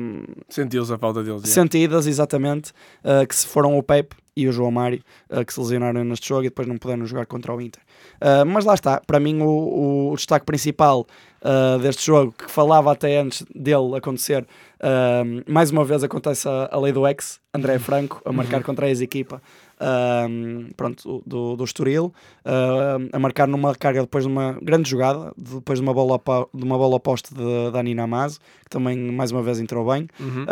um, 0.00 0.24
Sentiu-se 0.48 0.90
a 0.92 0.96
falta 0.98 1.22
deles. 1.22 1.42
sentidas, 1.48 2.06
exatamente, 2.06 2.72
uh, 3.04 3.26
que 3.26 3.34
se 3.36 3.46
foram 3.46 3.76
o 3.76 3.82
Pepe 3.82 4.16
e 4.34 4.48
o 4.48 4.52
João 4.52 4.70
Mário, 4.70 5.02
uh, 5.30 5.44
que 5.44 5.52
se 5.52 5.60
lesionaram 5.60 6.02
neste 6.04 6.26
jogo 6.28 6.40
e 6.42 6.48
depois 6.48 6.66
não 6.66 6.78
puderam 6.78 7.04
jogar 7.04 7.26
contra 7.26 7.54
o 7.54 7.60
Inter. 7.60 7.82
Uh, 8.16 8.46
mas 8.46 8.64
lá 8.64 8.72
está, 8.72 9.02
para 9.06 9.20
mim 9.20 9.42
o- 9.42 10.10
o 10.10 10.16
destaque 10.16 10.46
principal 10.46 11.06
uh, 11.44 11.78
deste 11.78 12.06
jogo, 12.06 12.34
que 12.36 12.50
falava 12.50 12.90
até 12.90 13.18
antes 13.18 13.44
dele 13.54 13.96
acontecer, 13.96 14.42
uh, 14.80 15.44
mais 15.46 15.70
uma 15.70 15.84
vez 15.84 16.02
acontece 16.02 16.48
a, 16.48 16.70
a 16.72 16.80
lei 16.80 16.92
do 16.92 17.06
ex, 17.06 17.38
André 17.52 17.78
Franco, 17.78 18.20
a 18.24 18.32
marcar 18.32 18.62
contra 18.62 18.86
a 18.86 18.88
ex-equipa. 18.88 19.40
um, 19.80 20.70
pronto, 20.76 21.22
do, 21.26 21.56
do 21.56 21.64
Estoril, 21.64 22.12
uh, 22.44 23.08
a 23.12 23.18
marcar 23.18 23.46
numa 23.46 23.74
carga 23.74 24.00
depois 24.00 24.24
de 24.24 24.30
uma 24.30 24.56
grande 24.62 24.88
jogada, 24.88 25.32
depois 25.36 25.78
de 25.78 25.82
uma 25.82 25.92
bola, 25.92 26.20
de 26.52 26.64
uma 26.64 26.78
bola 26.78 26.96
oposta 26.96 27.34
de 27.34 27.70
Dani 27.72 27.94
Namazo, 27.94 28.38
que 28.62 28.70
também 28.70 28.96
mais 28.96 29.30
uma 29.30 29.42
vez 29.42 29.60
entrou 29.60 29.86
bem. 29.90 30.08
Uhum. 30.18 30.46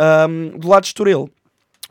Um, 0.53 0.57
do 0.57 0.67
lado 0.67 0.83
de 0.83 0.87
Estoril, 0.87 1.29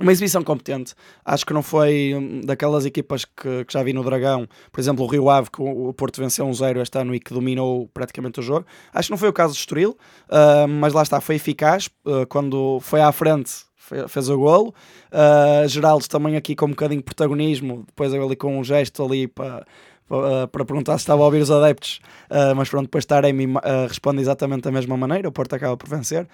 uma 0.00 0.10
exibição 0.10 0.42
competente. 0.42 0.94
Acho 1.24 1.44
que 1.44 1.52
não 1.52 1.62
foi 1.62 2.14
hum, 2.14 2.40
daquelas 2.44 2.84
equipas 2.86 3.24
que, 3.24 3.64
que 3.64 3.72
já 3.72 3.82
vi 3.82 3.92
no 3.92 4.02
Dragão, 4.02 4.48
por 4.70 4.80
exemplo, 4.80 5.04
o 5.04 5.08
Rio 5.08 5.28
Ave, 5.30 5.50
que 5.50 5.60
o, 5.60 5.92
Porto 5.92 6.20
venceu 6.20 6.46
1-0 6.46 6.80
este 6.80 6.98
ano 6.98 7.14
e 7.14 7.20
que 7.20 7.32
dominou 7.32 7.88
praticamente 7.92 8.40
o 8.40 8.42
jogo. 8.42 8.66
Acho 8.92 9.08
que 9.08 9.10
não 9.10 9.18
foi 9.18 9.28
o 9.28 9.32
caso 9.32 9.52
de 9.54 9.60
Estoril, 9.60 9.90
uh, 9.90 10.66
mas 10.68 10.92
lá 10.92 11.02
está, 11.02 11.20
foi 11.20 11.36
eficaz. 11.36 11.88
uh, 12.04 12.26
quando 12.28 12.78
foi 12.80 13.00
à 13.00 13.12
frente, 13.12 13.52
fe- 13.76 14.08
fez 14.08 14.28
o 14.28 14.38
golo. 14.38 14.74
Uh, 15.12 15.68
Geraldo 15.68 16.08
também 16.08 16.36
aqui 16.36 16.56
com 16.56 16.66
um 16.66 16.70
bocadinho 16.70 17.00
de 17.00 17.04
protagonismo, 17.04 17.84
depois 17.86 18.12
ali 18.14 18.36
com 18.36 18.58
um 18.58 18.64
gesto 18.64 19.04
ali 19.04 19.28
para 19.28 19.64
para 20.08 20.46
para 20.48 20.64
perguntar 20.64 20.98
se 20.98 21.02
estava 21.02 21.22
a 21.22 21.24
ouvir 21.24 21.40
os 21.40 21.50
adeptos, 21.50 22.00
uh, 22.30 22.54
mas 22.54 22.68
pronto, 22.68 22.84
depois 22.84 23.04
Taremi 23.04 23.46
uh, 23.46 23.86
responde 23.88 24.20
exatamente 24.20 24.62
da 24.62 24.70
mesma 24.70 24.96
maneira, 24.96 25.28
o 25.28 25.32
Porto 25.32 25.54
acaba 25.54 25.76
por 25.76 25.88
vencer. 25.88 26.26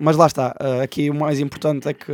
Mas 0.00 0.16
lá 0.16 0.26
está, 0.26 0.54
uh, 0.60 0.82
aqui 0.82 1.10
o 1.10 1.14
mais 1.14 1.40
importante 1.40 1.88
é 1.88 1.92
que 1.92 2.12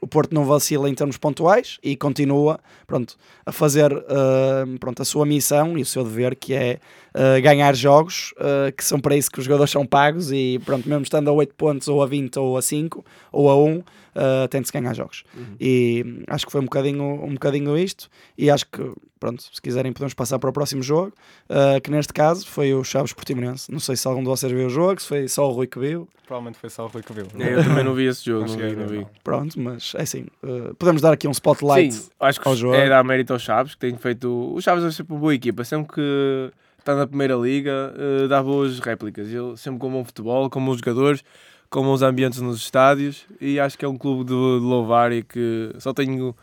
o 0.00 0.06
Porto 0.06 0.34
não 0.34 0.44
vacila 0.44 0.88
em 0.88 0.94
termos 0.94 1.16
pontuais 1.18 1.78
e 1.82 1.96
continua 1.96 2.58
pronto, 2.86 3.16
a 3.44 3.52
fazer 3.52 3.92
uh, 3.92 4.78
pronto, 4.78 5.02
a 5.02 5.04
sua 5.04 5.26
missão 5.26 5.76
e 5.76 5.82
o 5.82 5.86
seu 5.86 6.02
dever, 6.02 6.34
que 6.34 6.54
é 6.54 6.78
uh, 7.14 7.42
ganhar 7.42 7.74
jogos, 7.76 8.32
uh, 8.38 8.72
que 8.74 8.82
são 8.82 8.98
para 8.98 9.14
isso 9.14 9.30
que 9.30 9.38
os 9.38 9.44
jogadores 9.44 9.70
são 9.70 9.84
pagos 9.84 10.32
e 10.32 10.58
pronto, 10.64 10.88
mesmo 10.88 11.02
estando 11.02 11.28
a 11.28 11.32
8 11.32 11.54
pontos 11.54 11.88
ou 11.88 12.02
a 12.02 12.06
20 12.06 12.38
ou 12.38 12.56
a 12.56 12.62
5 12.62 13.04
ou 13.30 13.50
a 13.50 13.56
1, 13.56 13.82
uh, 14.14 14.48
tem 14.48 14.60
de 14.60 14.66
se 14.68 14.72
ganhar 14.72 14.94
jogos. 14.94 15.24
E 15.60 16.22
acho 16.26 16.46
que 16.46 16.52
foi 16.52 16.60
um 16.60 16.64
bocadinho, 16.64 17.04
um 17.24 17.32
bocadinho 17.34 17.76
isto. 17.78 18.08
E 18.36 18.50
acho 18.50 18.66
que, 18.66 18.92
pronto, 19.18 19.42
se 19.42 19.60
quiserem, 19.60 19.92
podemos 19.92 20.14
passar 20.14 20.38
para 20.38 20.50
o 20.50 20.52
próximo 20.52 20.82
jogo, 20.82 21.12
uh, 21.48 21.80
que 21.80 21.90
neste 21.90 22.12
caso 22.12 22.46
foi 22.46 22.74
o 22.74 22.82
Chaves 22.84 23.12
Portimonense. 23.12 23.70
Não 23.70 23.80
sei 23.80 23.96
se 23.96 24.06
algum 24.06 24.20
de 24.22 24.28
vocês 24.28 24.52
viu 24.52 24.66
o 24.66 24.70
jogo, 24.70 25.00
se 25.00 25.08
foi 25.08 25.28
só 25.28 25.48
o 25.48 25.52
Rui 25.52 25.66
que 25.66 25.78
viu. 25.78 26.08
Provavelmente 26.26 26.58
foi 26.58 26.70
só 26.70 26.84
o 26.84 26.88
Rui 26.88 27.02
que 27.02 27.12
viu. 27.12 27.26
É, 27.38 27.54
eu 27.54 27.64
também 27.64 27.82
não 27.84 27.94
vi 27.94 28.04
esse 28.06 28.24
jogo, 28.24 28.42
Não 28.42 28.48
não, 28.48 28.54
cheguei 28.54 28.70
vi, 28.74 28.80
não 28.80 28.86
vi. 28.88 28.98
não. 28.98 29.10
Pronto, 29.24 29.60
mas 29.60 29.92
é 29.96 30.02
assim, 30.02 30.26
uh, 30.42 30.74
podemos 30.76 31.02
dar 31.02 31.12
aqui 31.12 31.26
um 31.26 31.32
spotlight. 31.32 31.92
Sim, 31.94 32.08
acho 32.20 32.40
que 32.40 32.48
ao 32.48 32.54
jogo. 32.56 32.74
é 32.74 32.88
dar 32.88 33.02
mérito 33.04 33.32
aos 33.32 33.42
Chaves, 33.42 33.74
que 33.74 33.80
têm 33.80 33.96
feito. 33.96 34.52
Os 34.54 34.62
Chaves 34.64 34.84
é 34.84 34.90
sempre 34.90 35.12
uma 35.14 35.20
boa 35.20 35.34
equipa, 35.34 35.64
sempre 35.64 35.92
que 35.92 36.52
está 36.78 36.94
na 36.94 37.06
primeira 37.06 37.34
liga, 37.34 37.92
eh, 37.96 38.26
dá 38.26 38.42
boas 38.42 38.78
réplicas. 38.78 39.28
Ele 39.28 39.54
sempre 39.56 39.78
com 39.78 39.90
bom 39.90 40.02
futebol, 40.04 40.48
com 40.48 40.64
bons 40.64 40.78
jogadores, 40.78 41.22
com 41.70 41.82
bons 41.82 42.02
ambientes 42.02 42.40
nos 42.40 42.58
estádios. 42.58 43.26
E 43.40 43.58
acho 43.60 43.78
que 43.78 43.84
é 43.84 43.88
um 43.88 43.96
clube 43.96 44.24
de, 44.24 44.30
de 44.34 44.64
louvar 44.64 45.12
e 45.12 45.22
que 45.22 45.72
só 45.78 45.92
tenho 45.94 46.34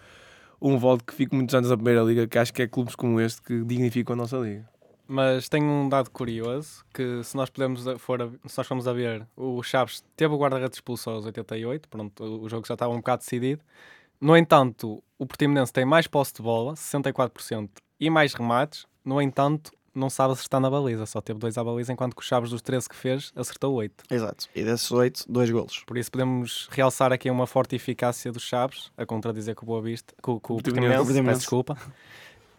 um 0.61 0.77
voto 0.77 1.03
que 1.03 1.13
fico 1.13 1.35
muitos 1.35 1.53
anos 1.53 1.69
na 1.69 1.75
primeira 1.77 2.01
liga, 2.01 2.27
que 2.27 2.37
acho 2.39 2.53
que 2.53 2.61
é 2.63 2.67
clubes 2.67 2.95
como 2.95 3.19
este 3.21 3.41
que 3.41 3.63
dignificam 3.63 4.13
a 4.13 4.17
nossa 4.17 4.37
liga. 4.37 4.67
Mas 5.09 5.47
tem 5.47 5.63
um 5.63 5.87
dado 5.87 6.09
curioso 6.11 6.83
que 6.93 7.23
se 7.23 7.35
nós 7.37 7.49
podemos 7.49 7.85
for 7.99 8.21
a- 8.21 8.29
se 8.45 8.57
nós 8.57 8.67
formos 8.67 8.87
a 8.87 8.93
ver, 8.93 9.25
o 9.37 9.61
Chaves 9.63 10.03
teve 10.17 10.33
o 10.33 10.37
guarda-redes 10.37 10.77
expulso 10.77 11.09
aos 11.09 11.25
88, 11.25 11.87
pronto, 11.87 12.23
o 12.23 12.49
jogo 12.49 12.67
já 12.67 12.73
estava 12.73 12.91
um 12.91 12.97
bocado 12.97 13.19
decidido. 13.21 13.61
No 14.19 14.35
entanto, 14.35 15.01
o 15.17 15.25
Portimonense 15.25 15.71
tem 15.71 15.85
mais 15.85 16.07
posse 16.07 16.33
de 16.33 16.41
bola, 16.41 16.73
64%, 16.75 17.69
e 17.99 18.09
mais 18.09 18.33
remates. 18.33 18.85
No 19.05 19.21
entanto, 19.21 19.71
não 19.97 20.09
sabe 20.09 20.33
acertar 20.33 20.59
na 20.61 20.69
baliza, 20.69 21.05
só 21.05 21.19
teve 21.19 21.39
dois 21.39 21.57
à 21.57 21.63
baliza, 21.63 21.91
enquanto 21.91 22.15
que 22.15 22.21
o 22.21 22.25
Chaves 22.25 22.49
dos 22.51 22.61
13 22.61 22.87
que 22.89 22.95
fez 22.95 23.31
acertou 23.35 23.73
8. 23.75 24.03
Exato. 24.09 24.47
E 24.55 24.63
desses 24.63 24.91
oito, 24.91 25.23
dois 25.27 25.49
golos. 25.49 25.83
Por 25.85 25.97
isso 25.97 26.11
podemos 26.11 26.67
realçar 26.71 27.11
aqui 27.11 27.29
uma 27.29 27.47
forte 27.47 27.75
eficácia 27.75 28.31
dos 28.31 28.43
Chaves, 28.43 28.91
a 28.97 29.05
contradizer 29.05 29.55
com 29.55 29.65
o 29.65 29.67
Boa 29.67 29.81
Vista, 29.81 30.13
com, 30.21 30.39
com 30.39 30.53
o 30.55 30.61
Portimonense. 30.61 31.21
peço 31.23 31.39
desculpa, 31.39 31.77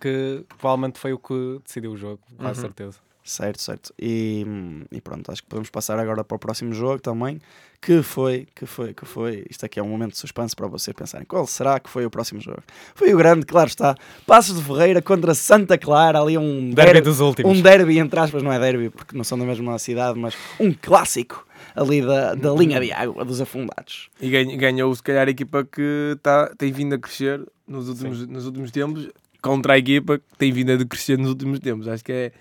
que 0.00 0.44
provavelmente 0.58 0.98
foi 0.98 1.12
o 1.12 1.18
que 1.18 1.60
decidiu 1.64 1.92
o 1.92 1.96
jogo, 1.96 2.20
com 2.36 2.44
Uhum. 2.44 2.54
certeza. 2.54 2.98
Certo, 3.28 3.60
certo. 3.60 3.92
E, 4.00 4.46
e 4.90 5.00
pronto, 5.02 5.30
acho 5.30 5.42
que 5.42 5.48
podemos 5.48 5.68
passar 5.68 5.98
agora 5.98 6.24
para 6.24 6.34
o 6.36 6.38
próximo 6.38 6.72
jogo 6.72 6.98
também. 6.98 7.40
Que 7.80 8.02
foi, 8.02 8.48
que 8.56 8.64
foi, 8.66 8.92
que 8.94 9.04
foi. 9.04 9.44
Isto 9.48 9.66
aqui 9.66 9.78
é 9.78 9.82
um 9.82 9.88
momento 9.88 10.12
de 10.12 10.18
suspense 10.18 10.56
para 10.56 10.66
vocês 10.66 10.92
pensarem. 10.96 11.24
Qual 11.26 11.46
será 11.46 11.78
que 11.78 11.88
foi 11.90 12.04
o 12.06 12.10
próximo 12.10 12.40
jogo? 12.40 12.62
Foi 12.94 13.12
o 13.14 13.16
grande, 13.18 13.44
claro 13.46 13.68
está. 13.68 13.94
Passos 14.26 14.56
de 14.58 14.64
Ferreira 14.64 15.00
contra 15.02 15.32
Santa 15.34 15.76
Clara. 15.78 16.18
Ali 16.20 16.36
um 16.38 16.70
Derby 16.70 16.92
derby, 16.94 17.00
dos 17.02 17.20
últimos. 17.20 17.56
um 17.56 17.60
derby, 17.62 17.98
entre 17.98 18.18
aspas, 18.18 18.42
não 18.42 18.52
é 18.52 18.58
derby 18.58 18.88
porque 18.90 19.16
não 19.16 19.22
são 19.22 19.38
da 19.38 19.44
mesma 19.44 19.78
cidade, 19.78 20.18
mas 20.18 20.34
um 20.58 20.72
clássico 20.72 21.46
ali 21.76 22.00
da, 22.02 22.34
da 22.34 22.50
linha 22.52 22.80
de 22.80 22.90
água 22.90 23.24
dos 23.24 23.40
afundados. 23.40 24.08
E 24.20 24.28
ganha- 24.30 24.56
ganhou, 24.56 24.92
se 24.94 25.02
calhar, 25.02 25.28
a 25.28 25.30
equipa 25.30 25.64
que 25.64 26.16
tá, 26.22 26.50
tem 26.58 26.72
vindo 26.72 26.94
a 26.94 26.98
crescer 26.98 27.46
nos 27.66 27.88
últimos, 27.88 28.26
nos 28.26 28.46
últimos 28.46 28.70
tempos, 28.72 29.08
contra 29.40 29.74
a 29.74 29.78
equipa 29.78 30.18
que 30.18 30.24
tem 30.36 30.50
vindo 30.50 30.72
a 30.72 30.76
decrescer 30.76 31.16
nos 31.16 31.28
últimos 31.28 31.60
tempos. 31.60 31.86
Acho 31.86 32.04
que 32.04 32.10
é, 32.12 32.32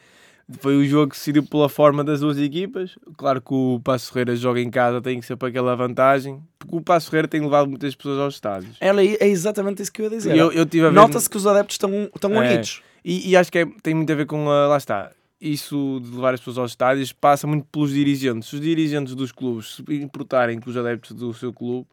foi 0.60 0.78
o 0.78 0.86
jogo 0.86 1.10
que 1.12 1.18
se 1.18 1.32
decidiu 1.32 1.44
pela 1.50 1.68
forma 1.68 2.04
das 2.04 2.20
duas 2.22 2.38
equipas. 2.38 2.96
Claro 3.18 3.42
que 3.42 3.54
o 3.54 3.80
Passo 3.84 4.12
Ferreira 4.12 4.36
joga 4.36 4.62
em 4.62 4.70
casa, 4.70 5.02
tem 5.02 5.20
que 5.20 5.26
ser 5.26 5.36
para 5.36 5.50
aquela 5.50 5.76
vantagem, 5.76 6.42
porque 6.58 6.76
o 6.76 6.82
Passo 6.82 7.10
Ferreira 7.10 7.28
tem 7.28 7.42
levado 7.42 7.68
muitas 7.70 7.94
pessoas 7.96 8.20
aos 8.20 8.36
estádios. 8.36 8.78
Era, 8.80 9.04
é 9.04 9.28
exatamente 9.28 9.82
isso 9.82 9.92
que 9.92 10.02
eu 10.02 10.06
ia 10.06 10.10
dizer. 10.12 10.36
Eu, 10.38 10.52
eu 10.52 10.66
ver- 10.66 10.92
Nota-se 10.92 11.30
que 11.30 11.38
os 11.38 11.46
adeptos 11.46 11.74
estão, 11.76 11.92
estão 12.16 12.34
É. 12.42 12.48
unidos. 12.50 12.82
E, 13.04 13.30
e 13.30 13.36
acho 13.36 13.52
que 13.52 13.60
é- 13.60 13.66
tem 13.84 13.94
muito 13.94 14.12
a 14.12 14.16
ver 14.16 14.26
com 14.26 14.50
a. 14.50 14.68
Lá 14.68 14.78
está. 14.78 15.12
Isso 15.40 16.00
de 16.04 16.10
levar 16.16 16.34
as 16.34 16.40
pessoas 16.40 16.58
aos 16.58 16.72
estádios 16.72 17.12
passa 17.14 17.46
muito 17.46 17.66
pelos 17.72 17.92
dirigentes. 17.92 18.50
Se 18.50 18.56
os 18.56 18.62
dirigentes 18.62 19.14
dos 19.16 19.32
clubes 19.32 19.76
se 19.76 19.84
importarem 20.02 20.60
com 20.60 20.70
os 20.70 20.76
adeptos 20.76 21.12
do 21.12 21.32
seu 21.34 21.54
clube, 21.54 21.86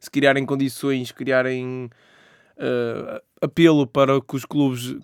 se 0.00 0.10
criarem 0.10 0.46
condições, 0.46 1.12
criarem 1.12 1.90
eh, 2.56 3.22
apelo 3.42 3.86
para 3.86 4.20
que 4.20 4.34
os 4.36 4.44
clubes, 4.44 4.96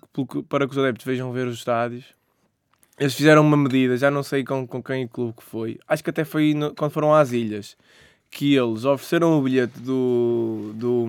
para 0.49 0.65
que 0.65 0.71
os 0.71 0.77
adeptos 0.77 1.05
vejam 1.05 1.31
ver 1.31 1.45
os 1.47 1.57
estádios. 1.59 2.05
Eles 2.97 3.13
fizeram 3.13 3.41
uma 3.41 3.57
medida, 3.57 3.97
já 3.97 4.09
não 4.09 4.23
sei 4.23 4.43
com, 4.43 4.65
com 4.65 4.81
quem 4.81 5.07
clube 5.07 5.33
que 5.33 5.43
foi. 5.43 5.77
Acho 5.87 6.03
que 6.03 6.09
até 6.09 6.23
foi 6.23 6.53
no- 6.53 6.73
quando 6.73 6.91
foram 6.91 7.13
às 7.13 7.31
ilhas 7.33 7.75
que 8.31 8.55
eles 8.55 8.85
ofereceram 8.85 9.37
o 9.37 9.41
bilhete 9.41 9.79
do, 9.79 10.71
do, 10.75 11.05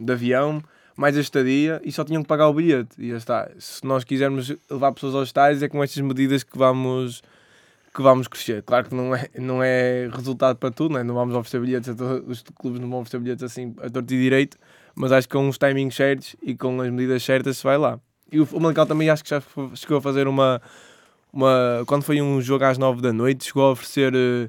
do 0.00 0.12
avião 0.12 0.62
mais 0.96 1.16
a 1.16 1.20
estadia 1.20 1.80
e 1.84 1.90
só 1.90 2.04
tinham 2.04 2.22
que 2.22 2.28
pagar 2.28 2.48
o 2.48 2.54
bilhete. 2.54 2.90
E 2.98 3.10
já 3.10 3.16
está. 3.16 3.50
Se 3.58 3.84
nós 3.84 4.04
quisermos 4.04 4.54
levar 4.70 4.92
pessoas 4.92 5.14
aos 5.14 5.28
estádios, 5.28 5.62
é 5.62 5.68
com 5.68 5.82
estas 5.82 6.00
medidas 6.02 6.44
que 6.44 6.56
vamos, 6.56 7.20
que 7.92 8.00
vamos 8.00 8.28
crescer. 8.28 8.62
Claro 8.62 8.88
que 8.88 8.94
não 8.94 9.14
é, 9.14 9.28
não 9.36 9.62
é 9.62 10.08
resultado 10.12 10.56
para 10.56 10.70
tudo, 10.70 10.92
não, 10.92 11.00
é? 11.00 11.04
não 11.04 11.14
vamos 11.14 11.34
oferecer 11.34 11.60
bilhetes, 11.60 11.88
a 11.88 11.94
todos, 11.94 12.28
os 12.28 12.44
clubes 12.56 12.80
não 12.80 12.88
vão 12.88 13.00
oferecer 13.00 13.18
bilhetes 13.18 13.42
assim 13.42 13.74
a 13.82 13.90
torto 13.90 14.14
e 14.14 14.18
direito, 14.18 14.56
mas 14.94 15.10
acho 15.10 15.28
que 15.28 15.36
com 15.36 15.48
os 15.48 15.58
timings 15.58 15.96
certos 15.96 16.36
e 16.42 16.54
com 16.56 16.80
as 16.80 16.90
medidas 16.90 17.24
certas 17.24 17.56
se 17.56 17.64
vai 17.64 17.76
lá. 17.76 17.98
E 18.30 18.40
o, 18.40 18.44
o 18.44 18.86
também 18.86 19.10
acho 19.10 19.22
que 19.22 19.30
já 19.30 19.42
chegou 19.74 19.98
a 19.98 20.00
fazer 20.00 20.26
uma, 20.28 20.60
uma. 21.34 21.84
Quando 21.86 22.02
foi 22.02 22.20
um 22.22 22.40
jogo 22.40 22.64
às 22.64 22.78
9 22.78 23.00
da 23.02 23.12
noite, 23.12 23.44
chegou 23.46 23.64
a 23.66 23.70
oferecer. 23.72 24.12
eh, 24.14 24.48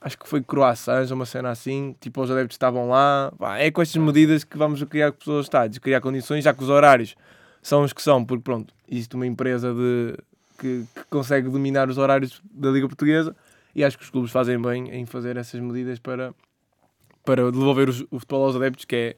Acho 0.00 0.18
que 0.18 0.28
foi 0.28 0.42
croissants, 0.42 1.10
uma 1.10 1.24
cena 1.24 1.48
assim, 1.50 1.96
tipo 1.98 2.20
os 2.20 2.30
adeptos 2.30 2.56
estavam 2.56 2.90
lá. 2.90 3.32
Pá, 3.38 3.56
é 3.58 3.70
com 3.70 3.80
estas 3.80 3.96
medidas 4.02 4.44
que 4.44 4.58
vamos 4.58 4.82
criar 4.84 5.12
pessoas 5.12 5.46
estádios, 5.46 5.78
criar 5.78 6.02
condições, 6.02 6.44
já 6.44 6.52
que 6.52 6.62
os 6.62 6.68
horários 6.68 7.14
são 7.62 7.82
os 7.82 7.92
que 7.94 8.02
são, 8.02 8.22
porque 8.22 8.42
pronto, 8.42 8.74
existe 8.86 9.14
uma 9.16 9.26
empresa 9.26 9.72
de, 9.72 10.14
que, 10.58 10.84
que 10.94 11.04
consegue 11.08 11.48
dominar 11.48 11.88
os 11.88 11.96
horários 11.96 12.42
da 12.52 12.68
Liga 12.70 12.86
Portuguesa 12.86 13.34
e 13.74 13.82
acho 13.82 13.96
que 13.96 14.04
os 14.04 14.10
clubes 14.10 14.30
fazem 14.30 14.60
bem 14.60 14.90
em 14.94 15.06
fazer 15.06 15.38
essas 15.38 15.58
medidas 15.58 15.98
para, 15.98 16.34
para 17.24 17.50
devolver 17.50 17.88
os- 17.88 18.02
o 18.10 18.18
futebol 18.18 18.44
aos 18.44 18.56
adeptos, 18.56 18.84
que 18.84 18.94
é, 18.96 19.16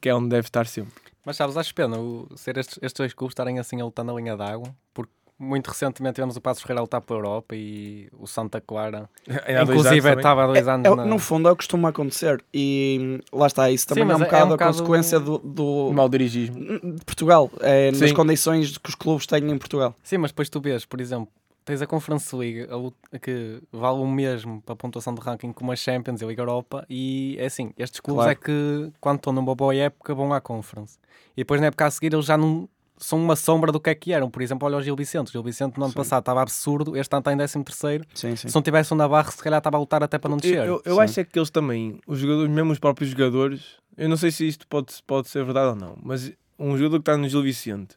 que 0.00 0.08
é 0.08 0.14
onde 0.14 0.30
deve 0.30 0.46
estar 0.46 0.66
sempre. 0.66 0.92
Mas 1.22 1.36
sabes, 1.36 1.54
acho 1.58 1.74
pena 1.74 1.98
o, 1.98 2.26
ser 2.34 2.56
estes, 2.56 2.78
estes 2.80 2.96
dois 2.98 3.12
clubes 3.12 3.32
estarem 3.32 3.58
assim 3.58 3.78
a 3.78 3.84
lutar 3.84 4.04
na 4.06 4.14
linha 4.14 4.34
d'água, 4.38 4.74
porque 4.94 5.12
muito 5.44 5.68
recentemente 5.68 6.14
tivemos 6.16 6.36
o 6.36 6.40
Passos 6.40 6.62
Ferreira 6.62 6.80
a 6.80 6.82
lutar 6.82 7.00
pela 7.00 7.18
Europa 7.18 7.54
e 7.54 8.08
o 8.18 8.26
Santa 8.26 8.60
Clara, 8.60 9.08
inclusive 9.62 10.12
estava 10.14 10.44
há 10.44 10.46
dois 10.46 10.66
É- 10.66 10.70
anos 10.70 10.86
é- 10.86 10.94
na... 10.94 11.04
No 11.04 11.18
fundo 11.18 11.48
é 11.48 11.52
o 11.52 11.54
que 11.54 11.58
costuma 11.58 11.90
acontecer 11.90 12.42
e 12.52 13.20
lá 13.32 13.46
está, 13.46 13.70
isso 13.70 13.86
também 13.86 14.04
Sim, 14.04 14.12
é 14.12 14.16
um 14.16 14.18
é- 14.18 14.22
é 14.22 14.24
bocado 14.24 14.44
um 14.44 14.48
a 14.48 14.50
bocado- 14.56 14.72
consequência 14.78 15.20
do, 15.20 15.38
do- 15.38 15.92
Mal 15.92 16.08
dirigismo. 16.08 16.56
de 16.58 17.04
Portugal, 17.04 17.50
é, 17.60 17.90
nas 17.92 18.12
condições 18.12 18.76
que 18.78 18.88
os 18.88 18.94
clubes 18.94 19.26
têm 19.26 19.50
em 19.50 19.58
Portugal. 19.58 19.94
Sim, 20.02 20.18
mas 20.18 20.30
depois 20.30 20.48
tu 20.48 20.60
vês, 20.60 20.84
por 20.84 21.00
exemplo, 21.00 21.28
tens 21.64 21.80
a 21.80 21.86
Conference 21.86 22.34
League 22.36 22.66
a 23.12 23.18
que 23.18 23.58
vale 23.72 23.98
o 23.98 24.06
mesmo 24.06 24.60
para 24.62 24.74
a 24.74 24.76
pontuação 24.76 25.14
de 25.14 25.20
ranking 25.22 25.50
como 25.52 25.72
a 25.72 25.76
Champions 25.76 26.20
e 26.20 26.24
a 26.24 26.28
Liga 26.28 26.42
Europa 26.42 26.84
e 26.90 27.36
é 27.38 27.46
assim, 27.46 27.72
estes 27.78 28.00
clubes 28.00 28.24
Claro. 28.24 28.32
é 28.32 28.34
que 28.34 28.92
quando 29.00 29.16
estão 29.16 29.32
numa 29.32 29.54
boa 29.54 29.74
época 29.74 30.14
vão 30.14 30.32
à 30.34 30.40
Conference 30.42 30.98
e 31.34 31.40
depois 31.40 31.60
na 31.62 31.68
época 31.68 31.86
a 31.86 31.90
seguir 31.90 32.12
eles 32.12 32.26
já 32.26 32.36
não 32.36 32.68
são 32.96 33.18
uma 33.22 33.34
sombra 33.36 33.72
do 33.72 33.80
que 33.80 33.90
é 33.90 33.94
que 33.94 34.12
eram, 34.12 34.30
por 34.30 34.40
exemplo 34.42 34.66
olha 34.66 34.76
o 34.78 34.82
Gil 34.82 34.94
Vicente, 34.96 35.28
o 35.28 35.32
Gil 35.32 35.42
Vicente 35.42 35.76
no 35.78 35.84
ano 35.84 35.92
Sim. 35.92 35.96
passado 35.98 36.20
estava 36.20 36.40
absurdo, 36.42 36.96
este 36.96 37.12
ano 37.14 37.20
está 37.20 37.32
em 37.32 37.36
13 37.36 37.64
terceiro 37.64 38.04
Sim, 38.14 38.36
sim. 38.36 38.48
se 38.48 38.54
não 38.54 38.62
tivesse 38.62 38.94
um 38.94 38.96
Navarro 38.96 39.30
se 39.32 39.42
calhar 39.42 39.58
estava 39.58 39.76
a 39.76 39.80
lutar 39.80 40.02
até 40.02 40.16
para 40.18 40.30
não 40.30 40.36
descer 40.36 40.58
Eu, 40.58 40.64
eu, 40.64 40.82
eu 40.84 41.00
acho 41.00 41.18
é 41.20 41.24
que 41.24 41.38
eles 41.38 41.50
também, 41.50 42.00
os 42.06 42.18
jogadores, 42.18 42.50
mesmo 42.50 42.72
os 42.72 42.78
próprios 42.78 43.10
jogadores, 43.10 43.62
eu 43.96 44.08
não 44.08 44.16
sei 44.16 44.30
se 44.30 44.46
isto 44.46 44.66
pode, 44.68 44.94
pode 45.06 45.28
ser 45.28 45.44
verdade 45.44 45.68
ou 45.70 45.76
não, 45.76 45.96
mas 46.02 46.32
um 46.58 46.76
jogador 46.76 46.98
que 46.98 47.02
está 47.10 47.16
no 47.16 47.28
Gil 47.28 47.42
Vicente 47.42 47.96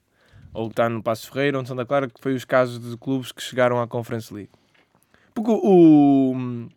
ou 0.54 0.66
que 0.68 0.74
está 0.74 0.90
no 0.90 1.04
Passo 1.04 1.30
Ferreira 1.32 1.58
ou 1.58 1.62
no 1.62 1.68
Santa 1.68 1.86
Clara, 1.86 2.08
que 2.08 2.20
foi 2.20 2.34
os 2.34 2.44
casos 2.44 2.80
de 2.80 2.98
clubes 2.98 3.32
que 3.32 3.44
chegaram 3.44 3.80
à 3.80 3.88
Conference 3.88 4.34
League. 4.34 4.50
Porque 5.36 5.52
o, 5.52 6.32
o, 6.34 6.68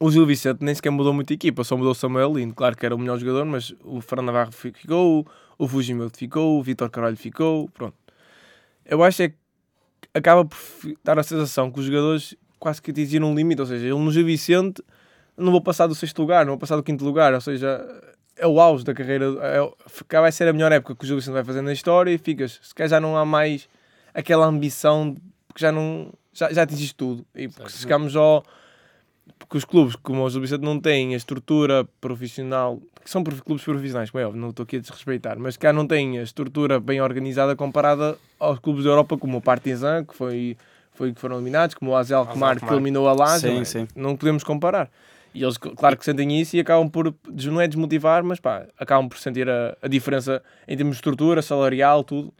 o 0.00 0.10
Gil 0.10 0.26
Vicente 0.26 0.58
nem 0.64 0.74
sequer 0.74 0.90
mudou 0.90 1.12
muito 1.12 1.32
a 1.32 1.34
equipa, 1.34 1.62
só 1.62 1.76
mudou 1.76 1.92
o 1.92 1.94
Samuel 1.94 2.34
Lindo. 2.34 2.52
Claro 2.54 2.76
que 2.76 2.84
era 2.84 2.94
o 2.96 2.98
melhor 2.98 3.16
jogador, 3.18 3.44
mas 3.44 3.72
o 3.84 4.00
Fernando 4.00 4.26
Navarro 4.26 4.50
fi- 4.50 4.72
ficou, 4.72 5.24
o 5.58 5.68
Fujimoto 5.68 6.18
ficou, 6.18 6.58
o 6.58 6.62
Vitor 6.62 6.90
Carvalho 6.90 7.16
ficou, 7.16 7.68
pronto. 7.70 7.96
Eu 8.84 9.02
acho 9.02 9.22
é 9.22 9.28
que 9.28 9.36
acaba 10.14 10.44
por 10.44 10.58
dar 11.04 11.18
a 11.18 11.22
sensação 11.22 11.70
que 11.70 11.80
os 11.80 11.86
jogadores 11.86 12.36
quase 12.58 12.80
que 12.80 12.90
atingiram 12.90 13.30
um 13.30 13.34
limite, 13.34 13.60
ou 13.60 13.66
seja, 13.66 13.86
ele 13.86 13.98
no 13.98 14.12
Gil 14.12 14.24
Vicente 14.24 14.82
não 15.36 15.50
vou 15.50 15.60
passar 15.60 15.86
do 15.86 15.94
sexto 15.94 16.20
lugar, 16.20 16.44
não 16.44 16.52
vou 16.52 16.58
passar 16.58 16.76
do 16.76 16.82
quinto 16.82 17.04
lugar, 17.04 17.34
ou 17.34 17.40
seja, 17.40 17.84
é 18.36 18.46
o 18.46 18.60
auge 18.60 18.84
da 18.84 18.94
carreira, 18.94 19.26
é, 19.40 20.20
vai 20.20 20.30
ser 20.30 20.46
a 20.46 20.52
melhor 20.52 20.70
época 20.70 20.94
que 20.94 21.04
o 21.04 21.06
Gil 21.06 21.16
Vicente 21.16 21.34
vai 21.34 21.44
fazer 21.44 21.62
na 21.62 21.72
história 21.72 22.10
e 22.12 22.18
ficas, 22.18 22.60
se 22.62 22.74
calhar 22.74 22.90
já 22.90 23.00
não 23.00 23.16
há 23.16 23.24
mais 23.24 23.68
aquela 24.14 24.46
ambição, 24.46 25.16
porque 25.48 25.60
já 25.60 25.72
não, 25.72 26.12
já, 26.32 26.52
já 26.52 26.62
atingiste 26.62 26.94
tudo, 26.94 27.26
e 27.34 27.48
porque 27.48 27.70
se 27.70 27.78
chegamos 27.78 28.14
ao, 28.14 28.44
porque 29.38 29.56
os 29.56 29.64
clubes 29.64 29.96
como 29.96 30.24
o 30.24 30.30
Gil 30.30 30.40
Vicente 30.40 30.62
não 30.62 30.80
têm 30.80 31.14
a 31.14 31.16
estrutura 31.16 31.84
profissional, 32.00 32.80
que 33.02 33.10
são 33.10 33.22
clubes 33.22 33.64
profissionais, 33.64 34.10
como 34.10 34.22
é 34.22 34.26
óbvio, 34.26 34.40
não 34.40 34.50
estou 34.50 34.64
aqui 34.64 34.76
a 34.76 34.80
desrespeitar, 34.80 35.38
mas 35.38 35.56
cá 35.56 35.72
não 35.72 35.86
têm 35.86 36.18
a 36.18 36.22
estrutura 36.22 36.80
bem 36.80 37.00
organizada 37.00 37.54
comparada 37.56 38.16
aos 38.38 38.58
clubes 38.58 38.84
da 38.84 38.90
Europa 38.90 39.16
como 39.18 39.38
o 39.38 39.40
Partizan, 39.40 40.04
que 40.04 40.14
foi, 40.14 40.56
foi 40.94 41.12
que 41.12 41.20
foram 41.20 41.36
eliminados, 41.36 41.74
como 41.74 41.90
o 41.90 41.96
Azel 41.96 42.18
Alkmaar, 42.18 42.58
que 42.58 42.72
eliminou 42.72 43.08
a 43.08 43.12
Lazio, 43.12 43.48
Sim, 43.48 43.54
não 43.54 43.62
é? 43.62 43.64
sim. 43.64 43.88
não 43.94 44.16
podemos 44.16 44.44
comparar. 44.44 44.90
E 45.34 45.42
eles, 45.42 45.56
claro 45.56 45.96
que 45.96 46.04
sentem 46.04 46.38
isso 46.40 46.56
e 46.56 46.60
acabam 46.60 46.88
por, 46.90 47.14
não 47.44 47.60
é 47.60 47.66
desmotivar, 47.66 48.22
mas 48.22 48.38
pá, 48.38 48.66
acabam 48.78 49.08
por 49.08 49.18
sentir 49.18 49.48
a, 49.48 49.76
a 49.80 49.88
diferença 49.88 50.42
em 50.68 50.76
termos 50.76 50.96
de 50.96 50.98
estrutura, 50.98 51.40
salarial, 51.40 52.04
tudo. 52.04 52.32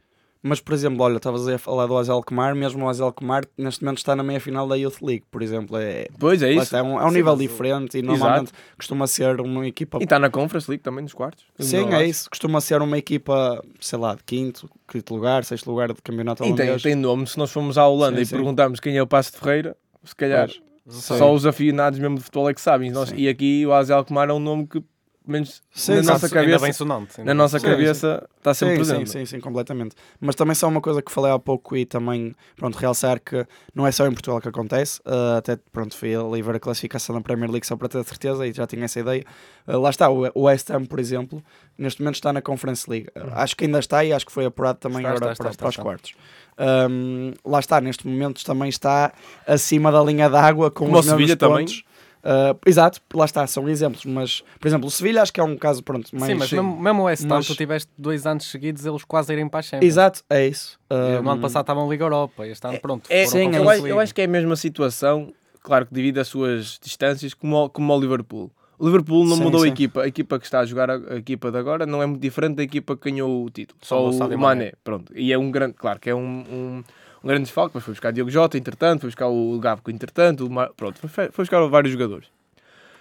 Mas, 0.45 0.59
por 0.59 0.73
exemplo, 0.73 1.01
olha, 1.01 1.15
estavas 1.15 1.47
a 1.47 1.57
falar 1.57 1.87
do 1.87 1.97
Azel 1.97 2.15
Alkmaar, 2.15 2.53
mesmo 2.53 2.83
o 2.85 2.89
Azel 2.89 3.05
Alkmaar 3.05 3.45
neste 3.57 3.81
momento 3.81 3.99
está 3.99 4.13
na 4.13 4.21
meia 4.23 4.41
final 4.41 4.67
da 4.67 4.75
Youth 4.75 5.01
League, 5.01 5.23
por 5.31 5.41
exemplo. 5.41 5.77
É, 5.77 6.07
Pois 6.19 6.43
é 6.43 6.51
isso. 6.51 6.75
é 6.75 6.83
um, 6.83 6.99
é 6.99 7.05
um 7.05 7.09
Sim, 7.09 7.15
nível 7.15 7.31
mas- 7.31 7.39
diferente 7.41 7.97
e 7.97 8.01
normalmente 8.01 8.51
costuma 8.77 9.07
ser 9.07 9.39
uma 9.39 9.65
equipa. 9.65 9.99
E 10.01 10.03
está 10.03 10.19
na 10.19 10.29
Conference 10.29 10.69
League 10.69 10.83
também, 10.83 11.01
nos 11.03 11.13
quartos. 11.13 11.45
Sim, 11.57 11.87
é 11.93 12.05
isso. 12.05 12.29
Costuma 12.29 12.59
ser 12.59 12.81
uma 12.81 12.97
equipa, 12.97 13.63
sei 13.79 13.97
lá, 13.97 14.15
de 14.15 14.23
quinto, 14.25 14.69
quinto 14.85 15.15
lugar, 15.15 15.45
sexto 15.45 15.71
lugar 15.71 15.93
de 15.93 16.01
campeonato 16.01 16.43
E 16.43 16.47
tem, 16.47 16.53
holandês. 16.53 16.81
tem 16.83 16.95
nome. 16.95 17.25
Se 17.25 17.37
nós 17.37 17.49
formos 17.49 17.77
à 17.77 17.87
Holanda 17.87 18.17
Sim, 18.17 18.23
e 18.23 18.25
sim. 18.25 18.35
perguntarmos 18.35 18.81
quem 18.81 18.97
é 18.97 19.01
o 19.01 19.07
Passo 19.07 19.31
de 19.31 19.37
Ferreira, 19.37 19.77
se 20.03 20.13
calhar 20.13 20.49
Pois. 20.85 20.95
só 21.05 21.33
os 21.33 21.45
afinados 21.45 21.97
mesmo 21.99 22.17
de 22.17 22.23
futebol 22.23 22.49
é 22.49 22.53
que 22.53 22.59
sabem. 22.59 22.91
Nós- 22.91 23.07
Sim. 23.09 23.15
e 23.15 23.29
aqui 23.29 23.65
o 23.65 23.71
Azel 23.71 23.95
Alkmaar 23.95 24.29
é 24.29 24.33
um 24.33 24.39
nome 24.39 24.67
que, 24.67 24.83
menos 25.25 25.61
Sim, 25.71 25.95
na 25.95 26.01
sim, 26.01 26.07
nossa 26.07 26.25
Ainda 26.25 26.39
cabeça, 26.39 26.63
bem 26.63 26.73
sonante. 26.73 27.21
na 27.21 27.33
nossa 27.33 27.59
Sim, 27.59 27.65
cabeça 27.67 28.27
está 28.37 28.53
sempre 28.53 28.75
sim, 28.75 28.79
presente. 28.85 29.09
Sim, 29.09 29.19
sim, 29.19 29.25
sim, 29.25 29.39
completamente. 29.39 29.95
Mas 30.19 30.35
também 30.35 30.53
só 30.55 30.67
uma 30.67 30.81
coisa 30.81 31.01
que 31.01 31.11
falei 31.11 31.31
há 31.31 31.39
pouco 31.39 31.75
e 31.77 31.85
também, 31.85 32.35
pronto, 32.55 32.75
realçar 32.77 33.19
que 33.19 33.45
não 33.73 33.87
é 33.87 33.91
só 33.91 34.05
em 34.05 34.11
Portugal 34.11 34.41
que 34.41 34.49
acontece, 34.49 34.99
uh, 35.05 35.37
até, 35.37 35.57
pronto, 35.71 35.95
fui 35.97 36.13
ali 36.15 36.41
ver 36.41 36.55
a 36.55 36.59
classificação 36.59 37.15
da 37.15 37.21
Premier 37.21 37.49
League 37.49 37.65
só 37.65 37.75
para 37.75 37.87
ter 37.89 38.03
certeza 38.03 38.45
e 38.45 38.51
já 38.53 38.67
tinha 38.67 38.85
essa 38.85 38.99
ideia. 38.99 39.23
Uh, 39.67 39.77
lá 39.79 39.89
está, 39.89 40.09
o 40.09 40.29
West 40.43 40.69
Ham, 40.71 40.85
por 40.85 40.99
exemplo, 40.99 41.43
neste 41.77 42.01
momento 42.01 42.15
está 42.15 42.33
na 42.33 42.41
Conference 42.41 42.89
League. 42.89 43.07
Uh, 43.15 43.31
acho 43.33 43.55
que 43.55 43.65
ainda 43.65 43.79
está 43.79 44.03
e 44.03 44.11
acho 44.13 44.25
que 44.25 44.31
foi 44.31 44.45
apurado 44.45 44.79
também 44.79 44.99
Está, 44.99 45.09
agora 45.09 45.31
está, 45.31 45.43
para, 45.43 45.51
está, 45.51 45.59
para 45.63 45.69
os 45.69 45.73
está. 45.73 45.83
quartos. 45.83 46.13
Um, 46.57 47.33
lá 47.45 47.59
está, 47.59 47.81
neste 47.81 48.07
momento 48.07 48.43
também 48.45 48.69
está 48.69 49.11
acima 49.47 49.91
da 49.91 50.03
linha 50.03 50.29
d'água 50.29 50.69
com 50.69 50.85
Como 50.85 50.99
os 50.99 51.05
mesmos 51.07 51.35
também. 51.35 51.65
pontos. 51.65 51.83
Uh, 52.23 52.57
exato, 52.65 53.01
lá 53.13 53.25
está, 53.25 53.45
são 53.45 53.67
exemplos, 53.67 54.05
mas 54.05 54.43
por 54.57 54.67
exemplo, 54.67 54.87
o 54.87 54.91
Sevilha 54.91 55.21
acho 55.21 55.33
que 55.33 55.41
é 55.41 55.43
um 55.43 55.57
caso 55.57 55.83
pronto, 55.83 56.09
mais 56.13 56.31
Sim, 56.31 56.35
mas 56.35 56.49
mesmo, 56.51 56.79
mesmo 56.81 57.01
o 57.01 57.05
West 57.05 57.25
Ham, 57.25 57.27
Mas- 57.27 57.47
tu 57.47 57.53
tiveste 57.55 57.91
dois 57.97 58.25
anos 58.25 58.45
seguidos 58.49 58.85
eles 58.85 59.03
quase 59.03 59.31
a 59.31 59.35
irem 59.35 59.49
para 59.49 59.59
a 59.59 59.63
Champions. 59.63 59.85
Exato, 59.91 60.23
é 60.29 60.47
isso. 60.47 60.79
E 60.89 60.93
No 61.21 61.29
ano 61.29 61.39
Um, 61.39 61.41
passado 61.41 61.63
estavam 61.63 61.89
Liga 61.91 62.05
Europa, 62.05 62.47
este 62.47 62.65
ano 62.65 62.79
pronto. 62.79 63.07
É, 63.09 63.25
sim, 63.25 63.53
eu, 63.53 63.87
eu 63.87 63.99
acho 63.99 64.15
que 64.15 64.21
é 64.21 64.23
a 64.23 64.27
mesma 64.29 64.55
situação, 64.55 65.33
claro 65.61 65.85
que 65.85 65.93
devido 65.93 66.19
às 66.19 66.29
suas 66.29 66.79
distâncias, 66.81 67.33
como 67.33 67.69
como 67.69 67.91
ao 67.91 67.99
Liverpool. 67.99 68.49
O 68.83 68.85
Liverpool 68.85 69.25
não 69.25 69.37
Sim, 69.37 69.43
mudou 69.43 69.61
sim. 69.61 69.67
a 69.67 69.69
equipa. 69.69 70.01
A 70.01 70.07
equipa 70.09 70.37
que 70.37 70.43
está 70.43 70.59
a 70.59 70.65
jogar, 70.65 70.89
a, 70.89 71.15
equipa 71.15 71.49
de 71.49 71.57
agora, 71.57 71.85
não 71.85 72.03
é 72.03 72.05
muito 72.05 72.19
diferente 72.19 72.55
da 72.55 72.63
equipa 72.63 72.97
que 72.97 73.09
ganhou 73.09 73.45
o 73.45 73.49
título. 73.49 73.79
Só 73.81 74.11
Só 74.11 74.25
o 74.25 74.27
o, 74.27 74.29
Mané. 74.31 74.35
Mané. 74.37 74.73
Pronto. 74.83 75.13
E 75.15 75.31
é 75.31 75.37
um 75.37 75.49
grande, 75.49 75.73
claro 75.75 76.01
que 76.01 76.09
é 76.09 76.13
um, 76.13 76.19
um, 76.19 76.83
um 77.23 77.27
grande 77.27 77.43
desfalque, 77.43 77.71
mas 77.75 77.83
foi 77.85 77.93
buscar 77.93 78.11
Diogo 78.11 78.29
Jota, 78.29 78.57
entretanto, 78.57 78.99
foi 78.99 79.07
buscar 79.07 79.29
o 79.29 79.57
Gabco, 79.57 79.89
entretanto, 79.89 80.45
o 80.45 80.49
Ma- 80.51 80.67
pronto, 80.75 80.99
foi, 80.99 81.31
foi 81.31 81.43
buscar 81.45 81.65
vários 81.67 81.93
jogadores. 81.93 82.27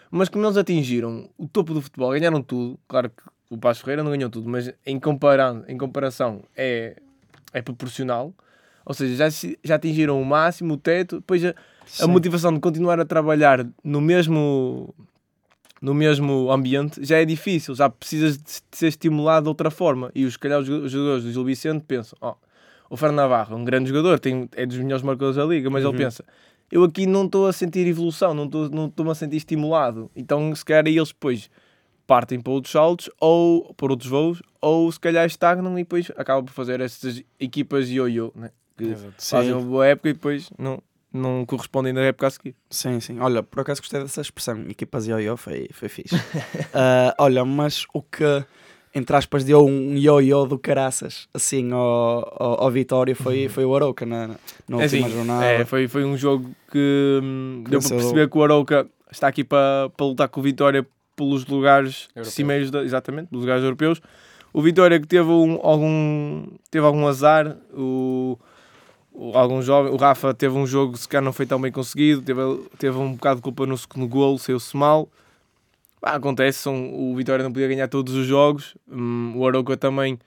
Mas 0.09 0.29
como 0.29 0.45
eles 0.47 0.57
atingiram 0.57 1.29
o 1.37 1.49
topo 1.49 1.75
do 1.75 1.83
futebol, 1.83 2.13
ganharam 2.13 2.41
tudo, 2.41 2.79
claro 2.87 3.11
que 3.11 3.23
o 3.51 3.59
Passo 3.59 3.81
Ferreira 3.81 4.05
não 4.05 4.13
ganhou 4.13 4.31
tudo, 4.31 4.49
mas 4.49 4.73
em, 4.87 5.01
comparan 5.01 5.65
em 5.67 5.77
comparação 5.77 6.45
é, 6.57 6.95
é 7.53 7.61
proporcional. 7.61 8.33
Ou 8.87 8.95
seja, 8.95 9.29
já, 9.29 9.49
já 9.65 9.75
atingiram 9.75 10.23
o 10.23 10.25
máximo, 10.25 10.75
o 10.75 10.77
teto, 10.77 11.17
depois 11.17 11.45
a, 11.45 11.55
a 12.01 12.07
motivação 12.07 12.55
de 12.55 12.61
continuar 12.61 13.01
a 13.01 13.05
trabalhar 13.05 13.67
no 13.83 14.01
mesmo 14.01 14.95
no 15.83 15.93
mesmo 15.93 16.51
ambiente 16.51 17.05
já 17.05 17.19
é 17.19 17.25
difícil, 17.25 17.75
já 17.75 17.91
precisas 17.91 18.39
de 18.39 18.45
ser 18.71 18.87
estimulado 18.87 19.43
de 19.45 19.49
outra 19.49 19.71
forma. 19.71 20.11
E 20.15 20.25
os, 20.25 20.37
calhar 20.37 20.61
os 20.61 20.67
joga- 20.67 20.85
os 20.87 20.93
jogadores 20.93 21.25
do 21.25 21.33
Gil 21.33 21.45
Vicente 21.45 21.85
pensam: 21.87 22.17
ó, 22.21 22.37
o 22.89 22.97
Fernando 22.97 23.17
Navarro 23.17 23.55
é 23.55 23.59
um 23.59 23.65
grande 23.65 23.89
jogador, 23.89 24.21
tem, 24.21 24.49
é 24.55 24.65
dos 24.65 24.79
melhores 24.79 25.03
marcadores 25.03 25.37
da 25.37 25.45
liga, 25.45 25.69
mas 25.69 25.83
Uhum. 25.85 25.91
ele 25.91 25.99
pensa: 25.99 26.25
eu 26.71 26.85
aqui 26.85 27.05
não 27.05 27.25
estou 27.27 27.49
a 27.49 27.53
sentir 27.53 27.87
evolução, 27.87 28.33
não 28.33 28.45
estou 28.45 28.69
não 28.71 28.87
estou-me 28.87 29.11
a 29.11 29.15
sentir 29.15 29.37
estimulado. 29.37 30.09
Então, 30.15 30.55
se 30.55 30.65
calhar, 30.65 30.87
eles 30.87 31.09
depois 31.09 31.51
partem 32.07 32.41
para 32.41 32.53
outros 32.53 32.73
saltos 32.73 33.11
ou 33.21 33.75
por 33.75 33.91
outros 33.91 34.09
voos, 34.09 34.43
ou 34.61 34.91
se 34.93 35.01
calhar 35.01 35.27
estagnam 35.27 35.73
e 35.79 35.83
depois 35.83 36.11
acabam 36.17 36.45
por 36.45 36.53
fazer 36.53 36.81
essas 36.81 37.23
equipas 37.41 37.89
io-io, 37.89 38.33
né? 38.37 38.51
que 38.77 38.85
Exato. 38.85 39.15
fazem 39.19 39.53
uma 39.53 39.63
boa 39.63 39.87
época 39.87 40.09
e 40.09 40.13
depois 40.15 40.51
não, 40.59 40.83
não 41.13 41.45
correspondem 41.47 41.93
na 41.93 42.01
época 42.03 42.27
a 42.27 42.31
seguir. 42.31 42.55
Sim, 42.71 43.01
sim. 43.01 43.19
Olha, 43.21 43.43
por 43.43 43.61
acaso 43.61 43.81
gostei 43.81 44.01
dessa 44.01 44.21
expressão. 44.21 44.65
Equipas 44.69 45.07
ioiô 45.07 45.37
foi, 45.37 45.69
foi 45.73 45.89
fixe. 45.89 46.17
Ah, 46.75 47.15
olha, 47.19 47.45
mas 47.45 47.85
o 47.93 48.01
que, 48.03 48.25
entre 48.95 49.15
aspas, 49.17 49.45
deu 49.45 49.65
um 49.67 49.95
ioiô 49.97 50.47
do 50.47 50.59
caraças, 50.59 51.29
assim, 51.35 51.71
ao, 51.73 52.35
ao, 52.43 52.65
ao 52.65 52.71
Vitória 52.71 53.15
foi, 53.15 53.49
foi 53.49 53.65
o 53.65 53.75
Arouca 53.77 54.07
na, 54.07 54.29
na 54.29 54.35
É 54.79 54.83
última 54.83 55.07
assim, 55.07 55.11
jornada. 55.11 55.45
é, 55.45 55.65
foi, 55.67 55.87
foi 55.89 56.05
um 56.05 56.17
jogo 56.17 56.51
que 56.71 57.21
hum, 57.23 57.65
deu 57.69 57.81
para 57.81 57.91
perceber 57.91 58.29
que 58.31 58.39
o 58.39 58.43
Arouca 58.43 58.87
está 59.11 59.29
aqui 59.29 59.45
para, 59.45 59.91
para 59.97 60.07
lutar 60.07 60.29
com 60.29 60.41
o 60.41 60.43
Vitória 60.43 60.87
pelos 61.15 61.45
lugares 61.47 62.09
Europeus. 62.17 62.35
cimeiros, 62.35 62.71
da, 62.71 62.83
exatamente, 62.83 63.29
pelos 63.29 63.45
lugares 63.45 63.63
europeus. 63.63 64.01
O 64.51 64.63
Vitória 64.63 64.99
que 64.99 65.07
teve 65.07 65.29
um, 65.31 65.59
algum, 65.63 66.47
teve 66.71 66.85
algum 66.87 67.07
azar, 67.07 67.57
o, 67.75 68.39
algum 69.35 69.63
jovem, 69.63 69.93
o 69.93 69.97
Rafa 69.97 70.35
teve 70.35 70.57
um 70.57 70.67
jogo 70.67 70.95
que 70.95 71.01
se 71.01 71.09
calhar 71.09 71.25
não 71.25 71.33
foi 71.33 71.47
tão 71.47 71.61
bem 71.61 71.71
conseguido, 71.71 72.23
teve, 72.23 72.41
teve 72.79 72.97
um 72.97 73.13
bocado 73.13 73.37
de 73.37 73.43
culpa 73.43 73.67
no 73.67 73.77
segundo 73.77 74.09
golo, 74.09 74.39
saiu-se 74.39 74.77
mal. 74.77 75.09
Acontece, 76.01 76.59
são, 76.59 76.93
o 76.93 77.15
Vitória 77.15 77.45
não 77.45 77.53
podia 77.53 77.69
ganhar 77.69 77.89
todos 77.89 78.15
os 78.15 78.27
jogos, 78.27 78.77
hum, 78.91 79.35
o 79.37 79.47
Arouca 79.47 79.77
também 79.77 80.19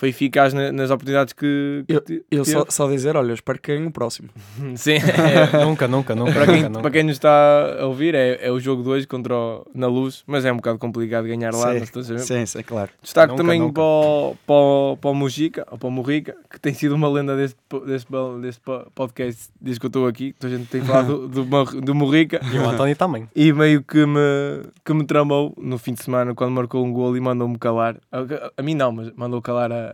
foi 0.00 0.08
eficaz 0.08 0.54
na- 0.54 0.72
nas 0.72 0.90
oportunidades 0.90 1.34
que, 1.34 1.84
que 1.86 2.00
te- 2.00 2.24
Eu 2.30 2.42
teve. 2.42 2.56
só, 2.58 2.64
só 2.70 2.88
dizer, 2.88 3.14
olha, 3.18 3.32
eu 3.32 3.34
espero 3.34 3.60
que 3.60 3.74
ganhe 3.74 3.86
o 3.86 3.90
próximo. 3.90 4.30
Sim, 4.74 4.94
é, 4.94 5.62
nunca, 5.62 5.86
nunca, 5.86 6.14
nunca. 6.14 6.32
para, 6.32 6.46
quem, 6.46 6.62
nunca, 6.62 6.80
para 6.80 6.90
quem 6.90 7.02
nos 7.02 7.12
está 7.16 7.76
a 7.80 7.84
ouvir, 7.86 8.14
é, 8.14 8.38
é 8.40 8.50
o 8.50 8.58
jogo 8.58 8.82
de 8.82 8.88
hoje 8.88 9.06
contra 9.06 9.34
o, 9.36 9.66
na 9.74 9.86
luz, 9.88 10.24
mas 10.26 10.46
é 10.46 10.50
um 10.52 10.56
bocado 10.56 10.78
complicado 10.78 11.26
ganhar 11.26 11.52
lá. 11.52 11.74
Sim. 11.78 12.18
Sim, 12.18 12.46
sim, 12.46 12.62
claro. 12.62 12.90
Destaque 13.02 13.32
Nunca, 13.32 13.42
também 13.42 13.60
nunca. 13.60 13.74
Para, 13.74 13.82
o, 13.82 14.36
para, 14.46 14.54
o, 14.56 14.96
para 14.98 15.10
o 15.10 15.14
Mujica, 15.14 15.66
ou 15.70 15.76
para 15.76 15.88
o 15.88 15.90
Morrica, 15.90 16.34
que 16.50 16.58
tem 16.58 16.72
sido 16.72 16.94
uma 16.94 17.08
lenda 17.08 17.36
deste, 17.36 17.56
deste, 17.86 18.08
deste 18.40 18.60
po- 18.62 18.86
podcast 18.94 19.50
desde 19.60 19.78
que 19.80 19.84
eu 19.86 19.88
estou 19.88 20.06
aqui. 20.06 20.32
Toda 20.38 20.54
a 20.54 20.56
gente 20.56 20.68
tem 20.70 20.80
falado 20.80 21.28
do, 21.28 21.44
do, 21.44 21.80
do 21.82 21.94
Morrica 21.94 22.40
E 22.52 22.58
o 22.58 22.66
António 22.68 22.96
também. 22.96 23.28
e 23.36 23.52
meio 23.52 23.82
que 23.82 24.06
me, 24.06 24.62
que 24.82 24.94
me 24.94 25.04
tramou 25.04 25.52
no 25.58 25.76
fim 25.76 25.92
de 25.92 26.02
semana 26.02 26.34
quando 26.34 26.52
marcou 26.52 26.82
um 26.84 26.92
gol 26.92 27.14
e 27.16 27.20
mandou-me 27.20 27.58
calar. 27.58 27.96
A, 28.10 28.20
a- 28.20 28.50
a 28.56 28.62
mim 28.62 28.74
não, 28.74 28.92
mas 28.92 29.10
mandou 29.14 29.42
calar 29.42 29.70
a, 29.72 29.89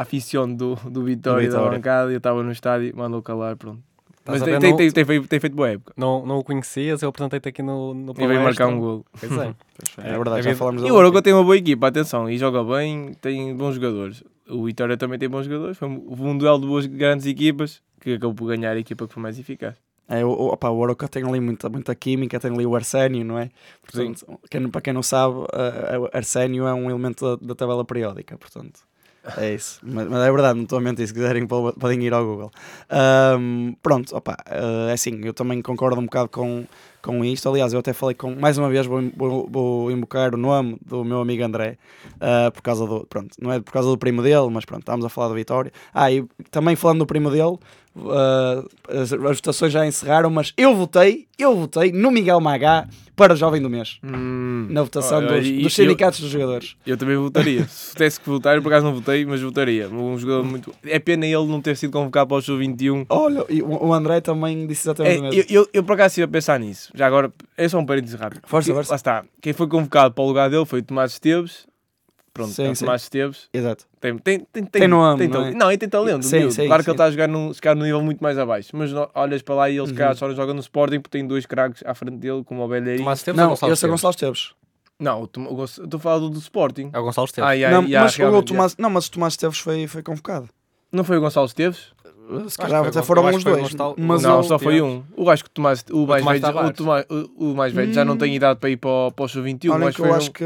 a 0.00 0.46
do, 0.46 0.74
do 0.90 1.02
Vitória, 1.04 1.48
da 1.50 1.60
bancada. 1.60 2.10
Eu 2.10 2.18
estava 2.18 2.42
no 2.42 2.52
estádio, 2.52 2.94
mandou 2.96 3.22
calar, 3.22 3.56
pronto. 3.56 3.82
Mas 4.26 4.42
tem, 4.42 4.58
tem, 4.58 4.76
tem, 4.76 4.90
tem 4.90 5.04
feito, 5.04 5.28
tem 5.28 5.38
feito 5.38 5.54
boa 5.54 5.70
época. 5.70 5.92
Não, 5.96 6.26
não 6.26 6.38
o 6.38 6.44
conhecias, 6.44 7.00
eu 7.00 7.08
apresentei-te 7.08 7.48
aqui 7.48 7.62
no, 7.62 7.94
no 7.94 8.12
E 8.18 8.26
veio 8.26 8.42
marcar 8.42 8.66
um 8.66 8.80
gol. 8.80 9.06
Pois 9.18 9.30
é. 9.38 9.54
É, 9.98 10.12
verdade, 10.12 10.40
é 10.40 10.42
já 10.42 10.50
vida- 10.50 10.56
falamos 10.56 10.82
E 10.82 10.90
o 10.90 11.00
aqui. 11.00 11.22
tem 11.22 11.32
uma 11.32 11.44
boa 11.44 11.56
equipa, 11.56 11.86
atenção, 11.86 12.28
e 12.28 12.36
joga 12.36 12.64
bem, 12.64 13.14
tem 13.20 13.54
bons 13.54 13.76
jogadores. 13.76 14.24
O 14.48 14.64
Vitória 14.64 14.96
também 14.96 15.18
tem 15.18 15.28
bons 15.28 15.44
jogadores. 15.46 15.78
Foi 15.78 15.88
um, 15.88 16.04
um 16.08 16.36
duelo 16.36 16.60
de 16.60 16.66
boas 16.66 16.86
grandes 16.86 17.24
equipas 17.26 17.80
que 18.00 18.14
acabou 18.14 18.34
por 18.34 18.48
ganhar 18.48 18.72
a 18.72 18.78
equipa 18.78 19.06
que 19.06 19.14
foi 19.14 19.22
mais 19.22 19.38
eficaz. 19.38 19.76
É, 20.08 20.24
o, 20.24 20.28
o, 20.28 20.46
opa, 20.52 20.70
o 20.70 20.82
Arouca 20.82 21.08
tem 21.08 21.24
ali 21.24 21.40
muita, 21.40 21.68
muita 21.68 21.94
química, 21.94 22.38
tem 22.38 22.52
ali 22.52 22.64
o 22.64 22.76
Arsénio, 22.76 23.24
não 23.24 23.38
é? 23.38 23.50
Portanto, 23.82 24.38
quem, 24.48 24.68
para 24.68 24.80
quem 24.80 24.92
não 24.92 25.02
sabe, 25.02 25.34
uh, 25.34 25.46
o 26.02 26.08
Arsénio 26.16 26.66
é 26.66 26.72
um 26.72 26.88
elemento 26.88 27.36
da, 27.36 27.46
da 27.48 27.54
tabela 27.56 27.84
periódica, 27.84 28.36
portanto. 28.38 28.85
É 29.38 29.54
isso, 29.54 29.80
mas, 29.82 30.06
mas 30.08 30.22
é 30.22 30.30
verdade, 30.30 30.54
não 30.56 30.62
estou 30.62 30.78
a 30.78 30.80
mentir. 30.80 31.06
Se 31.06 31.12
quiserem, 31.12 31.46
po- 31.48 31.72
podem 31.72 32.00
ir 32.04 32.12
ao 32.14 32.24
Google. 32.24 32.50
Ahm, 32.88 33.72
pronto, 33.82 34.14
opa, 34.16 34.36
uh, 34.48 34.88
é 34.88 34.92
assim, 34.92 35.20
eu 35.24 35.34
também 35.34 35.60
concordo 35.60 36.00
um 36.00 36.04
bocado 36.04 36.28
com, 36.28 36.64
com 37.02 37.24
isto. 37.24 37.48
Aliás, 37.48 37.72
eu 37.72 37.80
até 37.80 37.92
falei 37.92 38.14
com, 38.14 38.36
mais 38.36 38.56
uma 38.56 38.68
vez, 38.68 38.86
vou, 38.86 39.02
vou, 39.16 39.48
vou 39.50 39.90
invocar 39.90 40.32
o 40.34 40.38
nome 40.38 40.78
do 40.84 41.04
meu 41.04 41.20
amigo 41.20 41.42
André, 41.42 41.76
uh, 42.16 42.52
por 42.52 42.62
causa 42.62 42.86
do, 42.86 43.04
pronto, 43.06 43.30
não 43.40 43.50
é 43.52 43.58
por 43.60 43.72
causa 43.72 43.88
do 43.88 43.98
primo 43.98 44.22
dele, 44.22 44.48
mas 44.48 44.64
pronto, 44.64 44.82
estávamos 44.82 45.04
a 45.04 45.08
falar 45.08 45.28
da 45.28 45.34
Vitória. 45.34 45.72
Ah, 45.92 46.10
e 46.12 46.24
também 46.52 46.76
falando 46.76 46.98
do 47.00 47.06
primo 47.06 47.28
dele, 47.28 47.58
uh, 47.96 48.68
as, 48.88 49.12
as 49.12 49.36
votações 49.36 49.72
já 49.72 49.86
encerraram, 49.86 50.30
mas 50.30 50.52
eu 50.56 50.74
votei, 50.74 51.26
eu 51.38 51.56
votei 51.56 51.92
no 51.92 52.10
Miguel 52.10 52.40
Magá 52.40 52.86
para 53.14 53.32
o 53.32 53.36
Jovem 53.36 53.62
do 53.62 53.70
Mês. 53.70 53.98
Na 54.02 54.82
votação 54.82 55.18
Olha, 55.18 55.28
dos, 55.40 55.50
dos 55.50 55.62
eu- 55.64 55.70
sindicatos 55.70 56.20
dos 56.20 56.28
jogadores. 56.30 56.76
Eu 56.86 56.96
também 56.98 57.16
votaria. 57.16 57.64
Se 57.68 57.92
tivesse 57.94 58.20
que 58.20 58.28
votar, 58.28 58.56
eu 58.56 58.62
por 58.62 58.68
acaso 58.70 58.84
não 58.86 58.94
votei, 58.94 59.24
mas 59.24 59.40
votaria. 59.40 59.88
Um 59.88 60.18
jogador 60.18 60.44
muito. 60.44 60.72
É 60.84 60.98
pena 60.98 61.24
ele 61.26 61.46
não 61.46 61.60
ter 61.62 61.76
sido 61.76 61.92
convocado 61.92 62.28
para 62.28 62.36
o 62.36 62.42
Show 62.42 62.58
21. 62.58 63.06
Olha, 63.08 63.42
o 63.64 63.86
o 63.88 63.92
André 63.94 64.20
também 64.20 64.66
disse 64.66 64.82
exatamente 64.88 65.16
É, 65.16 65.18
o 65.18 65.22
mesmo. 65.22 65.40
eu, 65.50 65.62
eu, 65.62 65.68
eu 65.72 65.82
por 65.84 65.94
acaso 65.94 66.08
estive 66.08 66.24
a 66.24 66.28
pensar 66.28 66.60
nisso. 66.60 66.90
Já 66.94 67.06
agora, 67.06 67.32
é 67.56 67.68
só 67.68 67.78
um 67.78 67.86
parênteses 67.86 68.18
rápido. 68.20 68.42
Força, 68.46 68.72
força. 68.74 68.92
Lá 68.92 68.96
está. 68.96 69.24
Quem 69.40 69.52
foi 69.54 69.66
convocado 69.66 70.12
para 70.12 70.22
o 70.24 70.26
lugar 70.26 70.50
dele 70.50 70.66
foi 70.66 70.80
o 70.80 70.82
Tomás 70.82 71.12
Esteves. 71.12 71.66
Pronto, 72.36 72.50
Sim, 72.52 72.66
é 72.66 72.70
o 72.70 72.74
sim. 72.76 72.84
Tomás 72.84 73.02
Esteves. 73.02 73.48
Exato. 73.52 73.84
Tem, 74.00 74.18
tem, 74.18 74.40
tem, 74.40 74.64
Tem 74.64 74.88
nome, 74.88 75.18
tem 75.18 75.28
não 75.28 75.46
é? 75.46 75.54
Não, 75.54 75.72
e 75.72 75.78
tem 75.78 75.88
talento. 75.88 76.24
Sim, 76.24 76.50
sim, 76.50 76.66
claro 76.66 76.84
que 76.84 76.90
ele 76.90 76.94
está 76.94 77.04
a 77.06 77.10
jogar 77.10 77.26
num, 77.28 77.50
num 77.50 77.82
nível 77.82 78.02
muito 78.02 78.20
mais 78.22 78.36
abaixo. 78.38 78.70
Mas 78.74 78.90
olhas 79.14 79.40
para 79.42 79.54
lá 79.54 79.70
e 79.70 79.78
ele 79.78 79.86
se 79.86 79.94
calhar 79.94 80.12
Uhum. 80.12 80.18
só 80.18 80.28
não 80.28 80.34
joga 80.34 80.52
no 80.52 80.60
Sporting 80.60 81.00
porque 81.00 81.18
tem 81.18 81.26
dois 81.26 81.46
craques 81.46 81.82
à 81.86 81.94
frente 81.94 82.18
dele, 82.18 82.44
como 82.44 82.62
o 82.62 82.68
Belleirinho. 82.68 82.98
Tomás 82.98 83.20
Esteves 83.20 83.38
ou 83.38 83.42
Não, 83.44 83.50
Gonçalo 83.50 83.72
esse 83.72 83.84
é 83.84 83.88
Esteves? 83.88 84.02
Gonçalo 84.02 84.10
Esteves. 84.10 84.54
Não, 84.98 85.24
estou 85.24 85.98
a 85.98 86.00
falar 86.00 86.18
do, 86.18 86.30
do 86.30 86.38
Sporting. 86.38 86.90
É 86.92 86.98
o 86.98 87.02
Gonçalo 87.02 87.24
Esteves. 87.24 87.48
Ah, 87.50 87.52
yeah, 87.52 87.74
não, 87.80 87.86
yeah, 87.88 88.04
mas 88.04 88.18
o 88.38 88.42
Tomás, 88.42 88.76
não, 88.78 88.90
mas 88.90 89.06
o 89.06 89.10
Tomás 89.10 89.32
Esteves 89.32 89.58
foi, 89.58 89.86
foi 89.86 90.02
convocado. 90.02 90.48
Não 90.92 91.04
foi 91.04 91.16
o 91.18 91.20
Gonçalo 91.20 91.46
Esteves? 91.46 91.88
Se 92.48 92.58
calhar 92.58 92.84
até 92.84 93.02
foram 93.02 93.24
os 93.26 93.42
foi 93.42 93.52
dois. 93.60 93.74
Mas 93.98 94.22
não, 94.22 94.42
só 94.42 94.58
foi 94.58 94.80
um. 94.80 95.02
Eu 95.16 95.30
acho 95.30 95.44
que 95.44 95.50
o 95.50 95.52
Tomás, 95.52 95.84
o 95.90 96.06
mais, 96.06 96.40
velho, 96.40 96.66
o. 96.66 96.72
Tomás, 96.72 97.06
o, 97.08 97.50
o 97.52 97.54
mais 97.54 97.72
velho 97.72 97.92
já 97.92 98.04
não 98.04 98.16
tem 98.16 98.34
idade 98.34 98.58
para 98.58 98.70
ir 98.70 98.76
para, 98.76 98.90
o- 98.90 99.12
para 99.12 99.24
o 99.24 99.28
sub-21. 99.28 99.70
Olha 99.72 99.92
que 99.92 100.00
eu 100.00 100.14
acho 100.14 100.30
que, 100.32 100.44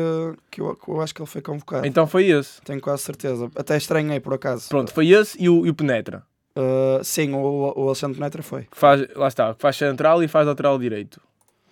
que, 0.51 0.61
eu, 0.61 1.01
acho 1.01 1.15
que 1.15 1.23
ele 1.23 1.29
foi 1.29 1.41
convocado. 1.41 1.87
Então 1.87 2.07
foi 2.07 2.27
esse. 2.27 2.61
Tenho 2.63 2.81
quase 2.81 3.03
certeza. 3.03 3.51
Até 3.57 3.77
estranhei 3.77 4.21
por 4.21 4.35
acaso. 4.35 4.69
Pronto, 4.69 4.93
foi 4.93 5.09
esse 5.11 5.41
e 5.43 5.49
o, 5.49 5.67
o 5.67 5.75
Penetra. 5.75 6.23
Uh, 6.57 7.03
sim, 7.03 7.33
o, 7.33 7.73
o 7.77 7.87
Alexandre 7.87 8.21
Netra 8.21 8.43
foi. 8.43 8.67
Faz, 8.73 9.07
lá 9.15 9.29
está, 9.29 9.55
faz 9.55 9.77
central 9.77 10.23
e 10.23 10.29
faz 10.29 10.47
lateral 10.47 10.79
direito. 10.79 11.21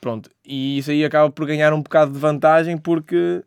Pronto. 0.00 0.30
E 0.46 0.78
isso 0.78 0.90
aí 0.90 1.04
acaba 1.04 1.30
por 1.30 1.44
ganhar 1.46 1.72
um 1.72 1.82
bocado 1.82 2.12
de 2.12 2.18
vantagem 2.18 2.78
porque, 2.78 3.42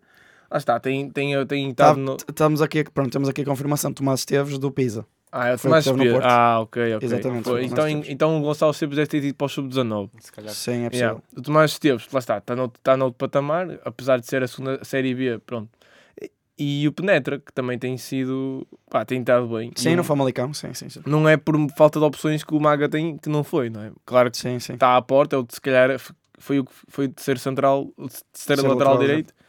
lá 0.51 0.57
está, 0.57 0.79
tem, 0.79 1.09
tem, 1.09 1.45
tem 1.47 1.73
Tá, 1.73 1.91
estado 1.91 2.17
Estamos 2.29 2.61
aqui, 2.61 2.83
pronto, 2.83 3.11
temos 3.11 3.29
aqui 3.29 3.41
a 3.41 3.45
confirmação. 3.45 3.93
Tomás 3.93 4.19
Esteves 4.19 4.59
do 4.59 4.69
Pisa. 4.69 5.05
Ah, 5.31 5.47
é 5.49 5.53
o 5.53 5.57
foi 5.57 5.69
Tomás 5.69 5.87
o 5.87 5.93
que 5.93 5.97
teve 5.99 6.11
no 6.11 6.19
Espírito. 6.19 6.21
Porto. 6.21 6.25
Ah, 6.31 6.59
ok, 6.59 6.95
ok. 6.95 7.05
Exatamente, 7.07 7.43
Foi. 7.43 7.53
foi 7.61 7.63
Então, 7.65 7.87
em- 7.87 8.03
então 8.11 8.37
o 8.37 8.41
Gonçalo 8.41 8.71
Esteves 8.71 8.95
deve 8.97 9.07
ter 9.07 9.23
ido 9.23 9.35
para 9.35 9.45
o 9.45 9.49
sub-19. 9.49 10.09
Se 10.19 10.31
calhar. 10.31 10.53
Sim, 10.53 10.83
é 10.85 10.89
possível. 10.89 11.07
Yeah. 11.09 11.21
O 11.37 11.41
Tomás 11.41 11.71
Esteves, 11.71 12.07
lá 12.11 12.19
está, 12.19 12.37
está 12.39 12.55
no, 12.55 12.65
está 12.65 12.97
no 12.97 13.05
outro 13.05 13.17
patamar, 13.17 13.79
apesar 13.85 14.19
de 14.19 14.27
ser 14.27 14.43
a 14.43 14.47
segunda 14.47 14.83
série 14.83 15.15
B, 15.15 15.39
pronto. 15.39 15.69
E, 16.59 16.83
e 16.83 16.87
o 16.87 16.91
Penetra, 16.91 17.39
que 17.39 17.51
também 17.53 17.79
tem 17.79 17.97
sido, 17.97 18.67
pá, 18.89 19.05
tem 19.05 19.21
estado 19.21 19.47
bem. 19.47 19.71
Sim, 19.75 19.91
não, 19.91 19.97
no 19.97 20.03
Famalicão, 20.03 20.53
sim, 20.53 20.73
sim, 20.73 20.89
sim. 20.89 21.01
não 21.05 21.27
é 21.29 21.37
por 21.37 21.55
falta 21.77 21.97
de 21.97 22.05
opções 22.05 22.43
que 22.43 22.53
o 22.53 22.59
Maga 22.59 22.89
tem, 22.89 23.17
que 23.17 23.29
não 23.29 23.43
foi, 23.43 23.69
não 23.69 23.81
é? 23.81 23.91
Claro 24.05 24.29
que 24.29 24.37
Sim, 24.37 24.59
sim. 24.59 24.73
está 24.73 24.97
à 24.97 25.01
porta, 25.01 25.37
é 25.37 25.39
o 25.39 25.43
de, 25.43 25.53
se 25.55 25.61
calhar 25.61 25.89
foi 26.37 26.59
o 26.59 26.65
que 26.65 26.71
foi 26.89 27.07
de 27.07 27.21
ser 27.21 27.37
central, 27.39 27.87
o 27.95 28.07
de 28.07 28.13
ser 28.15 28.23
Ser 28.33 28.55
lateral, 28.57 28.73
lateral, 28.73 28.97
direito. 28.99 29.33
Pá, 29.33 29.41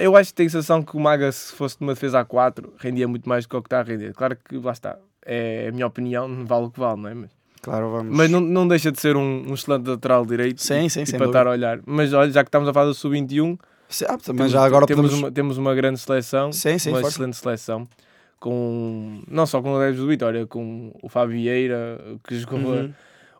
Eu 0.00 0.16
acho 0.16 0.30
que 0.30 0.34
tenho 0.36 0.48
a 0.48 0.50
sensação 0.50 0.82
que 0.82 0.96
o 0.96 1.00
Maga, 1.00 1.30
se 1.32 1.52
fosse 1.54 1.76
numa 1.80 1.94
defesa 1.94 2.24
A4, 2.24 2.64
rendia 2.78 3.08
muito 3.08 3.28
mais 3.28 3.44
do 3.44 3.48
que 3.50 3.56
o 3.56 3.62
que 3.62 3.66
está 3.66 3.80
a 3.80 3.82
render. 3.82 4.12
Claro 4.14 4.36
que 4.36 4.56
lá 4.58 4.72
está, 4.72 4.98
é 5.24 5.68
a 5.68 5.72
minha 5.72 5.86
opinião, 5.86 6.28
não 6.28 6.44
vale 6.44 6.66
o 6.66 6.70
que 6.70 6.78
vale, 6.80 7.00
não 7.00 7.08
é? 7.08 7.14
Mas, 7.14 7.30
Claro, 7.62 7.90
vamos. 7.90 8.16
mas 8.16 8.30
não, 8.30 8.40
não 8.40 8.68
deixa 8.68 8.92
de 8.92 9.00
ser 9.00 9.16
um, 9.16 9.44
um 9.50 9.54
excelente 9.54 9.88
lateral 9.88 10.24
direito 10.24 10.62
Sim, 10.62 10.88
sim, 10.88 11.02
e 11.02 11.06
sem 11.06 11.18
para 11.18 11.26
dúvida. 11.26 11.38
estar 11.40 11.46
a 11.48 11.50
olhar. 11.52 11.80
Mas 11.84 12.12
olha, 12.12 12.30
já 12.30 12.44
que 12.44 12.48
estamos 12.48 12.68
a 12.68 12.72
falar 12.72 12.86
do 12.86 12.94
sub-21, 12.94 13.58
Sim, 13.88 14.04
ah, 14.08 14.16
temos, 14.18 14.52
já 14.52 14.64
agora 14.64 14.86
temos, 14.86 15.02
podemos... 15.06 15.22
uma, 15.22 15.30
temos 15.32 15.58
uma 15.58 15.74
grande 15.74 15.98
seleção, 15.98 16.52
Sim, 16.52 16.78
sim, 16.78 16.90
uma 16.90 17.00
força. 17.00 17.16
excelente 17.16 17.36
seleção. 17.36 17.88
Com, 18.38 19.22
não 19.28 19.44
só 19.46 19.60
com 19.60 19.72
o 19.72 19.76
Adeptos 19.76 20.00
do 20.00 20.06
Vitória, 20.06 20.46
com 20.46 20.92
o 21.02 21.08
Fábio 21.08 21.32
Vieira, 21.36 21.98
que 22.22 22.38
jogou 22.38 22.58
Uhum. 22.60 22.92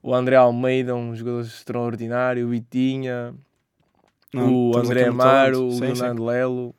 o 0.03 0.13
André 0.15 0.35
Almeida, 0.37 0.95
um 0.95 1.15
jogador 1.15 1.43
extraordinário, 1.43 2.47
o 2.47 2.51
Vitinha, 2.51 3.33
Não, 4.33 4.53
o 4.71 4.77
André 4.77 5.07
Amaro, 5.07 5.69
o. 5.69 5.79
Fernando 5.79 6.25
Lelo. 6.25 6.75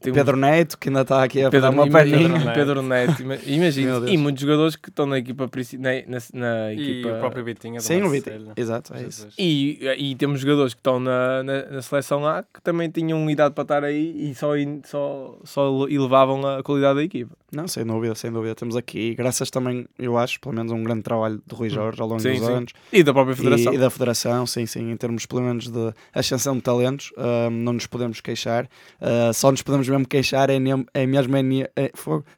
Tem 0.00 0.12
um- 0.12 0.14
Pedro 0.14 0.36
Neto, 0.36 0.78
que 0.78 0.88
ainda 0.88 1.00
está 1.00 1.24
aqui 1.24 1.42
a 1.42 1.50
Pedro, 1.50 1.70
uma 1.70 1.90
perninha. 1.90 2.52
Pedro, 2.54 2.82
Neto, 2.82 3.20
ima- 3.20 3.34
imagina, 3.44 4.08
e 4.08 4.16
muitos 4.16 4.40
jogadores 4.40 4.76
que 4.76 4.90
estão 4.90 5.06
na 5.06 5.18
equipa 5.18 5.50
na, 5.76 5.90
na, 6.06 6.18
na 6.34 6.72
E 6.72 7.00
equipa 7.00 7.16
o 7.16 7.18
próprio 7.18 7.44
Vitinha 7.44 7.80
Sim, 7.80 8.02
o. 8.02 8.08
Vitinho. 8.10 8.52
Exato, 8.56 8.94
é 8.94 9.02
isso. 9.02 9.26
E, 9.36 9.80
e 9.98 10.14
temos 10.14 10.38
jogadores 10.40 10.72
que 10.72 10.78
estão 10.78 11.00
na, 11.00 11.42
na, 11.42 11.62
na 11.66 11.82
seleção 11.82 12.24
A 12.24 12.44
que 12.44 12.62
também 12.62 12.88
tinham 12.88 13.28
idade 13.28 13.54
para 13.54 13.62
estar 13.62 13.82
aí 13.82 14.30
e 14.30 14.34
só, 14.36 14.52
só, 14.84 15.36
só 15.42 15.88
elevavam 15.88 16.46
a 16.46 16.62
qualidade 16.62 16.94
da 17.00 17.02
equipa. 17.02 17.34
Não, 17.52 17.68
sem 17.68 17.84
dúvida, 17.84 18.14
sem 18.16 18.30
dúvida. 18.30 18.54
Temos 18.56 18.76
aqui, 18.76 19.14
graças 19.14 19.48
também, 19.50 19.86
eu 19.98 20.18
acho, 20.18 20.40
pelo 20.40 20.54
menos 20.54 20.72
um 20.72 20.82
grande 20.82 21.02
trabalho 21.02 21.40
do 21.46 21.54
Rui 21.54 21.68
Jorge 21.70 22.00
ao 22.02 22.08
longo 22.08 22.20
Sim, 22.20 22.32
dos 22.38 22.46
sim. 22.46 22.52
anos. 22.52 22.72
E 22.92 23.02
da 23.04 23.12
própria 23.14 23.34
E, 23.34 23.36
federação. 23.36 23.72
e 23.72 23.78
da 23.78 23.88
federação, 23.88 24.46
sim, 24.46 24.66
sim, 24.66 24.90
em 24.90 24.96
termos 24.96 25.26
pelo 25.26 25.42
menos 25.42 25.68
de 25.68 25.92
ascensão 26.12 26.56
de 26.56 26.62
talentos, 26.62 27.12
ahm, 27.16 27.50
não 27.52 27.74
nos 27.74 27.86
podemos 27.86 28.20
queixar. 28.20 28.68
Ah, 29.00 29.30
só 29.32 29.50
nos 29.52 29.62
podemos 29.62 29.88
mesmo 29.88 30.06
queixar 30.08 30.50
em, 30.50 30.60
em 30.94 31.06
mesmo 31.06 31.36
em, 31.36 31.64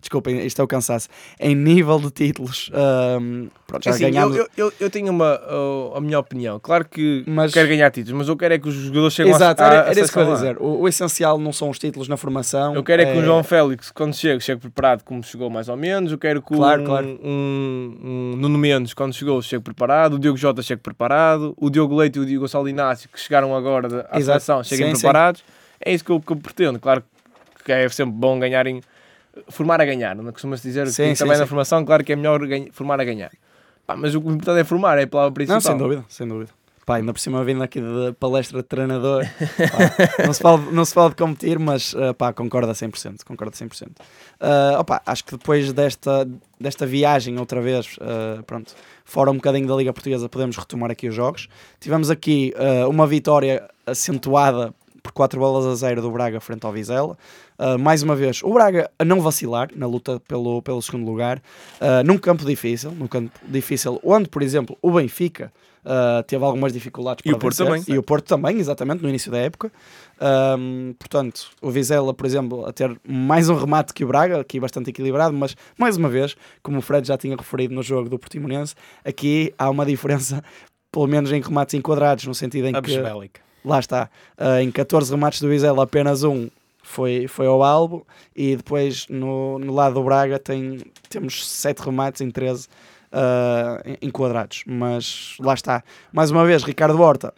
desculpem, 0.00 0.44
isto 0.46 0.60
é 0.60 0.64
o 0.64 0.68
cansaço, 0.68 1.08
em 1.40 1.54
nível 1.54 1.98
de 1.98 2.10
títulos. 2.10 2.70
ahm, 2.74 3.48
pronto, 3.66 3.84
já 3.84 3.90
Assim, 3.92 4.10
ganhamos. 4.10 4.36
eu, 4.36 4.46
eu, 4.56 4.72
eu 4.78 4.90
tenho 4.90 5.10
uma, 5.10 5.40
uh, 5.40 5.96
a 5.96 6.00
minha 6.02 6.18
opinião. 6.18 6.60
Claro 6.60 6.84
que 6.86 7.24
Mas- 7.26 7.52
quero 7.54 7.66
ganhar 7.68 7.90
títulos, 7.90 8.18
mas 8.18 8.28
eu 8.28 8.36
quero 8.36 8.54
é 8.54 8.58
que 8.58 8.68
os 8.68 8.74
jogadores 8.74 9.14
cheguem 9.14 9.32
Exato, 9.32 9.62
à, 9.62 9.66
à, 9.68 9.72
era, 9.74 9.90
era 9.90 10.00
isso 10.00 10.12
que 10.12 10.18
eu 10.18 10.24
ia 10.24 10.30
A. 10.30 10.34
dizer. 10.34 10.56
O, 10.60 10.80
o 10.82 10.88
essencial 10.88 11.38
não 11.38 11.52
são 11.52 11.70
os 11.70 11.78
títulos 11.78 12.08
na 12.08 12.16
formação. 12.18 12.74
Eu 12.74 12.82
quero 12.84 13.02
é 13.02 13.12
que 13.12 13.18
o 13.18 13.24
João 13.24 13.42
Félix, 13.42 13.90
quando 13.90 14.14
chega, 14.14 14.38
chegue 14.40 14.60
preparado 14.60 14.97
como 15.04 15.22
chegou 15.22 15.48
mais 15.50 15.68
ou 15.68 15.76
menos. 15.76 16.12
Eu 16.12 16.18
quero 16.18 16.40
que 16.42 16.52
o- 16.54 16.56
Claro, 16.56 16.82
um, 16.82 16.84
claro. 16.84 17.20
Um, 17.22 17.98
um 18.02 18.36
Nuno 18.36 18.58
Mendes, 18.58 18.94
quando 18.94 19.12
chegou, 19.14 19.40
chegue 19.42 19.62
preparado. 19.62 20.14
O 20.14 20.18
Diogo 20.18 20.36
Jota 20.38 20.62
chegue 20.62 20.80
preparado. 20.82 21.54
O 21.56 21.70
Diogo 21.70 21.94
Leite 21.96 22.16
e 22.18 22.20
o 22.22 22.26
Diogo 22.26 22.42
Gonçalo 22.44 22.68
Inácio, 22.68 23.08
que 23.08 23.18
chegaram 23.20 23.54
agora 23.54 24.06
à 24.10 24.18
Exato. 24.18 24.40
seleção, 24.40 24.64
cheguem 24.64 24.88
Sim, 24.88 24.94
sim. 24.94 25.00
preparados. 25.00 25.44
É 25.80 25.92
isso 25.92 26.04
que 26.04 26.10
eu, 26.10 26.20
que 26.20 26.32
eu 26.32 26.36
pretendo. 26.36 26.78
Claro 26.78 27.02
que 27.64 27.70
é 27.72 27.88
sempre 27.88 28.14
bom 28.16 28.38
ganharem, 28.38 28.80
formar 29.48 29.80
a 29.80 29.84
ganhar. 29.84 30.16
Não 30.16 30.32
costuma-se 30.32 30.62
dizer 30.62 30.86
Sim, 30.88 31.10
que 31.10 31.16
sim, 31.16 31.24
também 31.24 31.38
na 31.38 31.44
sim. 31.44 31.48
formação, 31.48 31.84
claro 31.84 32.02
que 32.04 32.12
é 32.12 32.16
melhor 32.16 32.38
ganha- 32.46 32.68
formar 32.72 33.00
a 33.00 33.04
ganhar. 33.04 33.30
Pá, 33.86 33.96
mas 33.96 34.14
o 34.14 34.18
importante 34.18 34.58
é 34.60 34.64
formar, 34.64 34.98
é 34.98 35.04
a 35.04 35.06
palavra 35.06 35.32
principal. 35.32 35.56
Não, 35.56 35.60
sem 35.62 35.76
dúvida, 35.76 36.04
sem 36.08 36.26
dúvida. 36.28 36.50
Pá, 36.88 36.96
ainda 36.96 37.12
por 37.12 37.20
cima 37.20 37.44
vindo 37.44 37.62
aqui 37.62 37.82
de 37.82 38.14
palestra 38.18 38.62
de 38.62 38.66
treinador, 38.66 39.22
pá, 40.16 40.24
não, 40.24 40.32
se 40.32 40.40
fala, 40.40 40.56
não 40.72 40.84
se 40.86 40.94
fala 40.94 41.10
de 41.10 41.16
competir, 41.16 41.58
mas 41.58 41.94
ah, 41.94 42.14
pá, 42.14 42.32
concorda 42.32 42.72
100%, 42.72 43.24
concorda 43.26 43.54
100%. 43.54 43.90
Ah, 44.40 44.78
opa, 44.80 45.02
acho 45.04 45.22
que 45.22 45.32
depois 45.32 45.70
desta, 45.70 46.26
desta 46.58 46.86
viagem 46.86 47.38
outra 47.38 47.60
vez, 47.60 47.98
ah, 48.00 48.42
pronto, 48.46 48.74
fora 49.04 49.30
um 49.30 49.34
bocadinho 49.34 49.68
da 49.68 49.76
Liga 49.76 49.92
Portuguesa, 49.92 50.30
podemos 50.30 50.56
retomar 50.56 50.90
aqui 50.90 51.08
os 51.08 51.14
jogos. 51.14 51.46
Tivemos 51.78 52.10
aqui 52.10 52.54
ah, 52.56 52.88
uma 52.88 53.06
vitória 53.06 53.68
acentuada 53.84 54.72
por 55.02 55.12
4 55.12 55.38
bolas 55.38 55.66
a 55.66 55.74
0 55.74 56.00
do 56.00 56.10
Braga 56.10 56.40
frente 56.40 56.64
ao 56.64 56.72
Vizela. 56.72 57.18
Uh, 57.58 57.78
mais 57.78 58.02
uma 58.02 58.14
vez, 58.16 58.40
o 58.42 58.52
Braga 58.52 58.90
a 58.98 59.04
não 59.04 59.20
vacilar 59.20 59.68
na 59.74 59.86
luta 59.86 60.20
pelo, 60.20 60.62
pelo 60.62 60.80
segundo 60.80 61.04
lugar, 61.04 61.38
uh, 61.80 62.04
num 62.04 62.16
campo 62.16 62.44
difícil, 62.44 62.92
num 62.92 63.06
campo 63.06 63.30
difícil, 63.46 64.00
onde, 64.02 64.28
por 64.28 64.42
exemplo, 64.42 64.76
o 64.80 64.92
Benfica 64.92 65.52
uh, 65.84 66.22
teve 66.24 66.44
algumas 66.44 66.72
dificuldades 66.72 67.22
E 67.24 67.30
para 67.30 67.36
o 67.36 67.40
Porto 67.40 67.56
vencer. 67.56 67.66
também. 67.66 67.94
E 67.94 67.98
o 67.98 68.02
Porto 68.02 68.26
também, 68.26 68.58
exatamente, 68.58 69.02
no 69.02 69.08
início 69.08 69.30
da 69.30 69.38
época. 69.38 69.72
Um, 70.20 70.94
portanto, 70.98 71.50
o 71.62 71.70
Vizela, 71.70 72.12
por 72.12 72.26
exemplo, 72.26 72.66
a 72.66 72.72
ter 72.72 72.98
mais 73.06 73.48
um 73.48 73.56
remate 73.56 73.94
que 73.94 74.04
o 74.04 74.08
Braga, 74.08 74.40
aqui 74.40 74.58
bastante 74.58 74.90
equilibrado, 74.90 75.36
mas 75.36 75.56
mais 75.78 75.96
uma 75.96 76.08
vez, 76.08 76.36
como 76.62 76.78
o 76.78 76.82
Fred 76.82 77.06
já 77.06 77.16
tinha 77.16 77.36
referido 77.36 77.74
no 77.74 77.82
jogo 77.82 78.08
do 78.08 78.18
Portimonense, 78.18 78.74
aqui 79.04 79.54
há 79.58 79.70
uma 79.70 79.86
diferença, 79.86 80.42
pelo 80.90 81.06
menos 81.06 81.30
em 81.32 81.40
remates 81.40 81.74
enquadrados, 81.74 82.24
no 82.24 82.34
sentido 82.34 82.66
em 82.66 82.74
A 82.74 82.82
que 82.82 82.90
lá 83.64 83.78
está, 83.78 84.10
uh, 84.38 84.60
em 84.60 84.70
14 84.70 85.10
remates 85.10 85.40
do 85.40 85.48
Vizela, 85.48 85.82
apenas 85.82 86.24
um 86.24 86.48
foi, 86.82 87.28
foi 87.28 87.46
ao 87.46 87.62
albo, 87.62 88.06
e 88.34 88.56
depois 88.56 89.06
no, 89.08 89.58
no 89.58 89.74
lado 89.74 89.94
do 89.94 90.02
Braga 90.02 90.38
tem, 90.38 90.80
temos 91.08 91.46
7 91.46 91.80
remates 91.80 92.20
em 92.22 92.30
13 92.30 92.66
uh, 93.12 93.88
en- 93.88 93.98
enquadrados. 94.08 94.64
Mas 94.66 95.36
lá 95.40 95.54
está, 95.54 95.82
mais 96.12 96.30
uma 96.30 96.44
vez, 96.44 96.62
Ricardo 96.62 97.00
Horta 97.00 97.32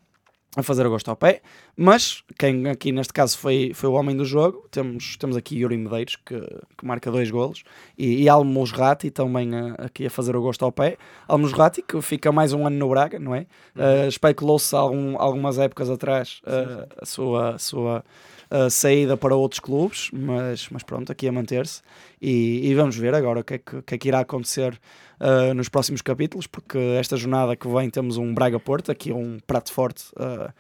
a 0.57 0.65
fazer 0.65 0.85
o 0.85 0.91
gosto 0.91 1.09
ao 1.09 1.15
pé, 1.17 1.43
mas 1.77 2.25
quem 2.37 2.69
aqui 2.69 2.91
neste 2.91 3.13
caso 3.13 3.39
foi, 3.39 3.71
foi 3.73 3.89
o 3.89 3.93
homem 3.93 4.17
do 4.17 4.25
jogo, 4.25 4.67
temos, 4.69 5.17
temos 5.17 5.37
aqui 5.37 5.57
Yuri 5.61 5.77
Medeiros 5.77 6.17
que, 6.17 6.41
que 6.77 6.85
marca 6.85 7.09
dois 7.09 7.31
golos. 7.31 7.63
E, 7.97 8.25
e 8.25 8.29
Almos 8.29 8.73
Ratti 8.73 9.13
também 9.13 9.55
a- 9.55 9.75
aqui 9.79 10.07
a 10.07 10.11
fazer 10.11 10.35
o 10.35 10.43
gosto 10.43 10.65
ao 10.65 10.73
pé, 10.73 10.97
Almos 11.29 11.53
Ratti 11.53 11.83
que 11.83 12.03
fica 12.03 12.33
mais 12.33 12.53
um 12.53 12.67
ano 12.67 12.77
no 12.77 12.89
Braga, 12.89 13.21
não 13.21 13.33
é? 13.33 13.47
Uh, 13.77 14.09
Especulou-se 14.09 14.75
algum, 14.75 15.17
algumas 15.21 15.57
épocas 15.57 15.89
atrás 15.89 16.41
uh, 16.45 16.89
a 17.01 17.07
sua, 17.07 17.51
a 17.55 17.59
sua 17.59 18.05
uh, 18.51 18.69
saída 18.69 19.17
para 19.17 19.37
outros 19.37 19.61
clubes, 19.61 20.11
mas, 20.13 20.69
mas 20.69 20.83
pronto, 20.83 21.13
aqui 21.13 21.29
a 21.29 21.33
manter-se. 21.33 21.81
E, 22.21 22.69
e 22.69 22.75
vamos 22.75 22.97
ver 22.97 23.15
agora 23.15 23.39
o 23.39 23.45
que 23.45 23.55
é 23.55 23.59
que, 23.59 23.77
o 23.77 23.83
que, 23.85 23.95
é 23.95 23.99
que 23.99 24.09
irá 24.09 24.19
acontecer 24.19 24.77
uh, 25.21 25.55
nos 25.55 25.69
próximos 25.69 26.03
capítulos, 26.03 26.47
porque 26.47 26.79
esta 26.99 27.17
jornada 27.17 27.55
que 27.57 27.69
vem 27.69 27.89
temos 27.91 28.17
um 28.17 28.33
Braga-Porto, 28.35 28.91
aqui 28.91 29.13
um 29.13 29.39
prato 29.47 29.73
forte 29.73 30.05
uh, 30.17 30.53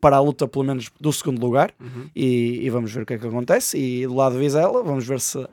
para 0.00 0.16
a 0.16 0.20
luta 0.20 0.48
pelo 0.48 0.64
menos 0.64 0.90
do 1.00 1.12
segundo 1.12 1.40
lugar 1.40 1.72
e, 2.16 2.60
e 2.66 2.70
vamos 2.70 2.92
ver 2.92 3.02
o 3.02 3.06
que 3.06 3.14
é 3.14 3.18
que 3.18 3.26
acontece 3.26 3.78
e 3.78 4.06
do 4.06 4.14
lado 4.14 4.32
de 4.34 4.40
Vizela 4.40 4.82
vamos 4.82 5.06
ver 5.06 5.20
se 5.20 5.46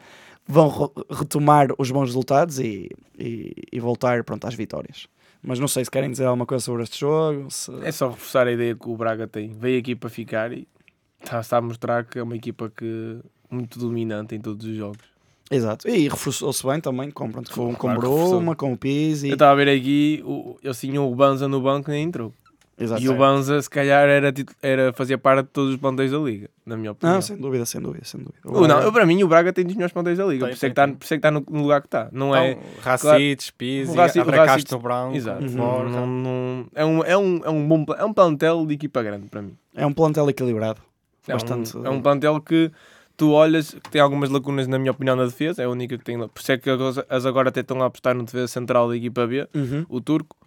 vão 0.47 0.67
re- 0.69 1.03
retomar 1.11 1.67
os 1.77 1.91
bons 1.91 2.05
resultados 2.07 2.59
e, 2.59 2.89
e, 3.19 3.53
e 3.71 3.79
voltar 3.79 4.23
pronto, 4.23 4.47
às 4.47 4.55
vitórias. 4.55 5.07
Mas 5.43 5.59
não 5.59 5.67
sei 5.67 5.85
se 5.85 5.91
querem 5.91 6.09
dizer 6.09 6.25
alguma 6.25 6.45
coisa 6.47 6.63
sobre 6.65 6.83
este 6.83 6.99
jogo. 6.99 7.51
se- 7.51 7.71
É 7.83 7.91
só 7.91 8.09
reforçar 8.09 8.47
a 8.47 8.51
ideia 8.51 8.73
que 8.75 8.89
o 8.89 8.97
Braga 8.97 9.27
tem. 9.27 9.51
Veio 9.51 9.79
aqui 9.79 9.95
para 9.95 10.09
ficar 10.09 10.51
e 10.51 10.67
está, 11.21 11.39
está 11.39 11.57
a 11.57 11.61
mostrar 11.61 12.03
que 12.05 12.17
é 12.17 12.23
uma 12.23 12.35
equipa 12.35 12.71
que 12.75 13.19
muito 13.51 13.77
dominante 13.77 14.33
em 14.35 14.39
todos 14.41 14.65
os 14.65 14.75
jogos. 14.75 15.05
Exato. 15.49 15.87
E 15.87 16.09
reforçou-se 16.09 16.65
bem 16.65 16.79
também 16.81 17.09
com, 17.11 17.31
pronto, 17.31 17.51
com, 17.51 17.67
com 17.73 17.75
Claro 17.75 18.01
que 18.01 18.05
Bruma, 18.07 18.55
com 18.55 18.73
o 18.73 18.77
Pizzi. 18.77 19.27
Eu 19.29 19.33
estava 19.33 19.53
a 19.53 19.55
ver 19.55 19.69
aqui, 19.69 20.21
o, 20.25 20.57
eles 20.63 20.79
tinham 20.79 21.09
o 21.09 21.15
Banza 21.15 21.47
no 21.47 21.61
banco 21.61 21.89
e 21.89 21.93
nem 21.93 22.03
entrou. 22.03 22.33
Exato. 22.79 23.01
E 23.01 23.09
o 23.09 23.15
Banza, 23.17 23.59
se 23.59 23.67
calhar, 23.69 24.07
era, 24.07 24.31
era, 24.61 24.93
fazia 24.93 25.17
parte 25.17 25.45
de 25.45 25.49
todos 25.49 25.73
os 25.73 25.79
plantéis 25.79 26.11
da 26.11 26.19
Liga, 26.19 26.47
na 26.63 26.77
minha 26.77 26.91
opinião. 26.91 27.15
Não, 27.15 27.21
sem 27.23 27.35
dúvida, 27.35 27.65
sem 27.65 27.81
dúvida, 27.81 28.05
sem 28.05 28.19
dúvida. 28.19 28.37
O 28.45 28.49
O- 28.49 28.53
não, 28.61 28.67
Braga- 28.67 28.83
eu, 28.83 28.91
para 28.93 29.05
mim, 29.07 29.23
o 29.23 29.27
Braga 29.27 29.51
tem 29.51 29.65
dos 29.65 29.73
melhores 29.73 29.91
plantéis 29.93 30.17
da 30.19 30.25
Liga. 30.25 30.45
Tem, 30.45 30.49
por, 30.49 30.55
isso 30.55 30.65
é 30.65 30.69
que 30.69 30.73
está, 30.73 30.87
por 30.87 31.03
isso 31.03 31.13
é 31.13 31.17
que 31.17 31.19
está 31.27 31.31
no, 31.31 31.43
no 31.49 31.61
lugar 31.63 31.81
que 31.81 31.87
está. 31.87 32.07
Não 32.11 32.35
é. 32.35 32.51
Então, 32.51 32.63
Racites, 32.81 33.49
Pizzi, 33.49 33.91
o 33.91 33.95
Raci- 33.95 34.19
o 34.19 34.21
Abracaste 34.21 34.51
Racites- 34.51 34.71
no 34.73 34.79
branco. 34.79 35.15
Exato. 35.15 35.43
Uhum. 35.43 35.89
Não- 35.89 36.07
não- 36.07 36.65
é, 36.75 36.85
um, 36.85 37.03
é, 37.03 37.17
um, 37.17 37.41
é, 37.45 37.49
um 37.49 37.67
bom, 37.67 37.85
é 37.97 38.05
um 38.05 38.13
plantel 38.13 38.63
de 38.67 38.75
equipa 38.75 39.01
grande 39.01 39.25
para 39.27 39.41
mim. 39.41 39.57
É 39.75 39.83
um 39.85 39.93
plantel 39.93 40.29
equilibrado. 40.29 40.79
É 41.27 41.33
Bastante. 41.33 41.75
um, 41.75 41.83
é 41.85 41.89
um 41.89 41.99
plantel 41.99 42.39
que 42.39 42.71
tu 43.17 43.31
olhas 43.31 43.71
que 43.73 43.89
tem 43.89 43.99
algumas 43.99 44.29
lacunas, 44.29 44.67
na 44.67 44.77
minha 44.79 44.91
opinião, 44.91 45.15
na 45.15 45.25
defesa, 45.25 45.61
é 45.61 45.65
a 45.65 45.69
única 45.69 45.97
que 45.97 46.03
tem. 46.05 46.17
Por 46.17 46.39
isso 46.39 46.51
é 46.51 46.57
que 46.57 46.69
as 47.09 47.25
agora 47.25 47.49
até 47.49 47.61
estão 47.61 47.81
a 47.81 47.87
apostar 47.87 48.15
no 48.15 48.23
defesa 48.23 48.47
central 48.47 48.87
da 48.89 48.95
equipa 48.95 49.25
B, 49.27 49.47
Uhum. 49.53 49.85
o 49.89 49.99
turco. 49.99 50.37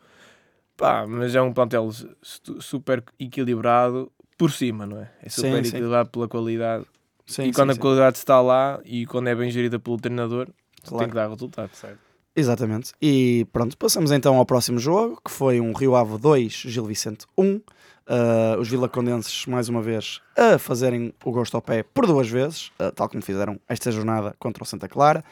Pá, 0.77 1.07
mas 1.07 1.35
é 1.35 1.43
um 1.43 1.53
plantel 1.53 1.91
su- 2.23 2.61
super 2.61 3.05
equilibrado 3.19 4.11
por 4.39 4.51
cima, 4.51 4.87
não 4.87 4.99
é? 4.99 5.11
É 5.23 5.29
super 5.29 5.57
Sim, 5.59 5.65
sim. 5.65 5.77
equilibrado 5.77 6.09
pela 6.11 6.27
qualidade. 6.29 6.85
Sim, 7.27 7.43
e 7.43 7.45
sim, 7.47 7.53
quando 7.53 7.73
sim. 7.75 7.79
a 7.79 7.83
qualidade 7.83 8.17
está 8.17 8.41
lá 8.41 8.81
e 8.85 9.05
quando 9.07 9.29
é 9.29 9.35
bem 9.35 9.51
gerida 9.51 9.79
pelo 9.79 9.99
treinador, 9.99 10.49
Claro. 10.83 10.99
tem 11.01 11.09
que 11.11 11.15
dar 11.15 11.29
resultado. 11.29 11.71
Exatamente. 12.35 12.93
E 13.03 13.47
pronto, 13.53 13.77
passamos 13.77 14.11
então 14.11 14.37
ao 14.37 14.47
próximo 14.47 14.79
jogo, 14.79 15.21
que 15.23 15.31
foi 15.31 15.61
um 15.61 15.73
Rio 15.73 15.95
Ave 15.95 16.17
2, 16.17 16.53
Gil 16.67 16.87
Vicente 16.87 17.27
1. 17.37 17.61
Uh, 18.11 18.59
os 18.59 18.69
vilacondenses, 18.69 19.47
mais 19.47 19.69
uma 19.69 19.81
vez, 19.81 20.21
a 20.37 20.59
fazerem 20.59 21.15
o 21.25 21.31
gosto 21.31 21.55
ao 21.55 21.63
pé 21.63 21.85
por 21.85 22.09
duas 22.09 22.29
vezes, 22.29 22.73
uh, 22.81 22.91
tal 22.93 23.09
como 23.09 23.23
fizeram 23.23 23.57
esta 23.69 23.93
jornada 23.93 24.35
contra 24.37 24.65
o 24.65 24.67
Santa 24.67 24.89
Clara. 24.89 25.23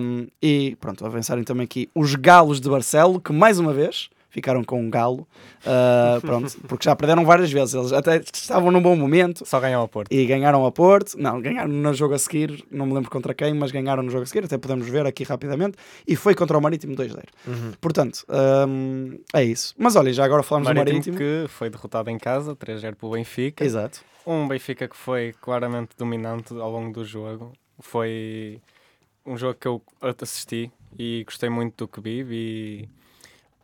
Um, 0.00 0.28
e 0.40 0.76
pronto, 0.80 1.04
avançarem 1.04 1.42
também 1.42 1.64
aqui 1.64 1.90
os 1.92 2.14
Galos 2.14 2.60
de 2.60 2.70
Barcelo, 2.70 3.20
que 3.20 3.32
mais 3.32 3.58
uma 3.58 3.72
vez 3.72 4.10
ficaram 4.32 4.64
com 4.64 4.80
um 4.80 4.88
galo, 4.88 5.28
uh, 5.60 6.20
pronto, 6.22 6.56
porque 6.66 6.84
já 6.84 6.96
perderam 6.96 7.22
várias 7.24 7.52
vezes. 7.52 7.74
Eles 7.74 7.92
até 7.92 8.16
estavam 8.16 8.70
num 8.70 8.80
bom 8.80 8.96
momento, 8.96 9.44
Só 9.46 9.60
ganham 9.60 9.82
ao 9.82 9.86
Porto. 9.86 10.10
e 10.10 10.24
ganharam 10.24 10.64
a 10.64 10.72
Porto. 10.72 11.18
Não, 11.18 11.38
ganharam 11.40 11.68
no 11.68 11.92
jogo 11.92 12.14
a 12.14 12.18
seguir, 12.18 12.64
não 12.70 12.86
me 12.86 12.94
lembro 12.94 13.10
contra 13.10 13.34
quem, 13.34 13.52
mas 13.52 13.70
ganharam 13.70 14.02
no 14.02 14.10
jogo 14.10 14.22
a 14.22 14.26
seguir, 14.26 14.46
até 14.46 14.56
podemos 14.56 14.88
ver 14.88 15.06
aqui 15.06 15.22
rapidamente. 15.22 15.76
E 16.08 16.16
foi 16.16 16.34
contra 16.34 16.56
o 16.56 16.62
Marítimo 16.62 16.96
2-0. 16.96 17.24
Uhum. 17.46 17.72
Portanto, 17.78 18.24
hum, 18.66 19.18
é 19.34 19.44
isso. 19.44 19.74
Mas 19.76 19.96
olha, 19.96 20.10
já 20.14 20.24
agora 20.24 20.42
falamos 20.42 20.66
Marítimo, 20.68 20.86
do 20.88 20.92
Marítimo. 20.94 21.18
que 21.18 21.48
foi 21.48 21.68
derrotado 21.68 22.08
em 22.08 22.18
casa, 22.18 22.56
3-0 22.56 22.94
pelo 22.94 23.12
Benfica. 23.12 23.62
Exato. 23.62 24.00
Um 24.26 24.48
Benfica 24.48 24.88
que 24.88 24.96
foi 24.96 25.34
claramente 25.42 25.90
dominante 25.98 26.54
ao 26.54 26.70
longo 26.70 26.90
do 26.90 27.04
jogo. 27.04 27.52
Foi 27.78 28.60
um 29.26 29.36
jogo 29.36 29.58
que 29.60 29.68
eu 29.68 29.82
assisti 30.00 30.70
e 30.98 31.22
gostei 31.26 31.50
muito 31.50 31.84
do 31.84 31.88
que 31.88 32.00
vi. 32.00 32.22
Vi 32.22 32.88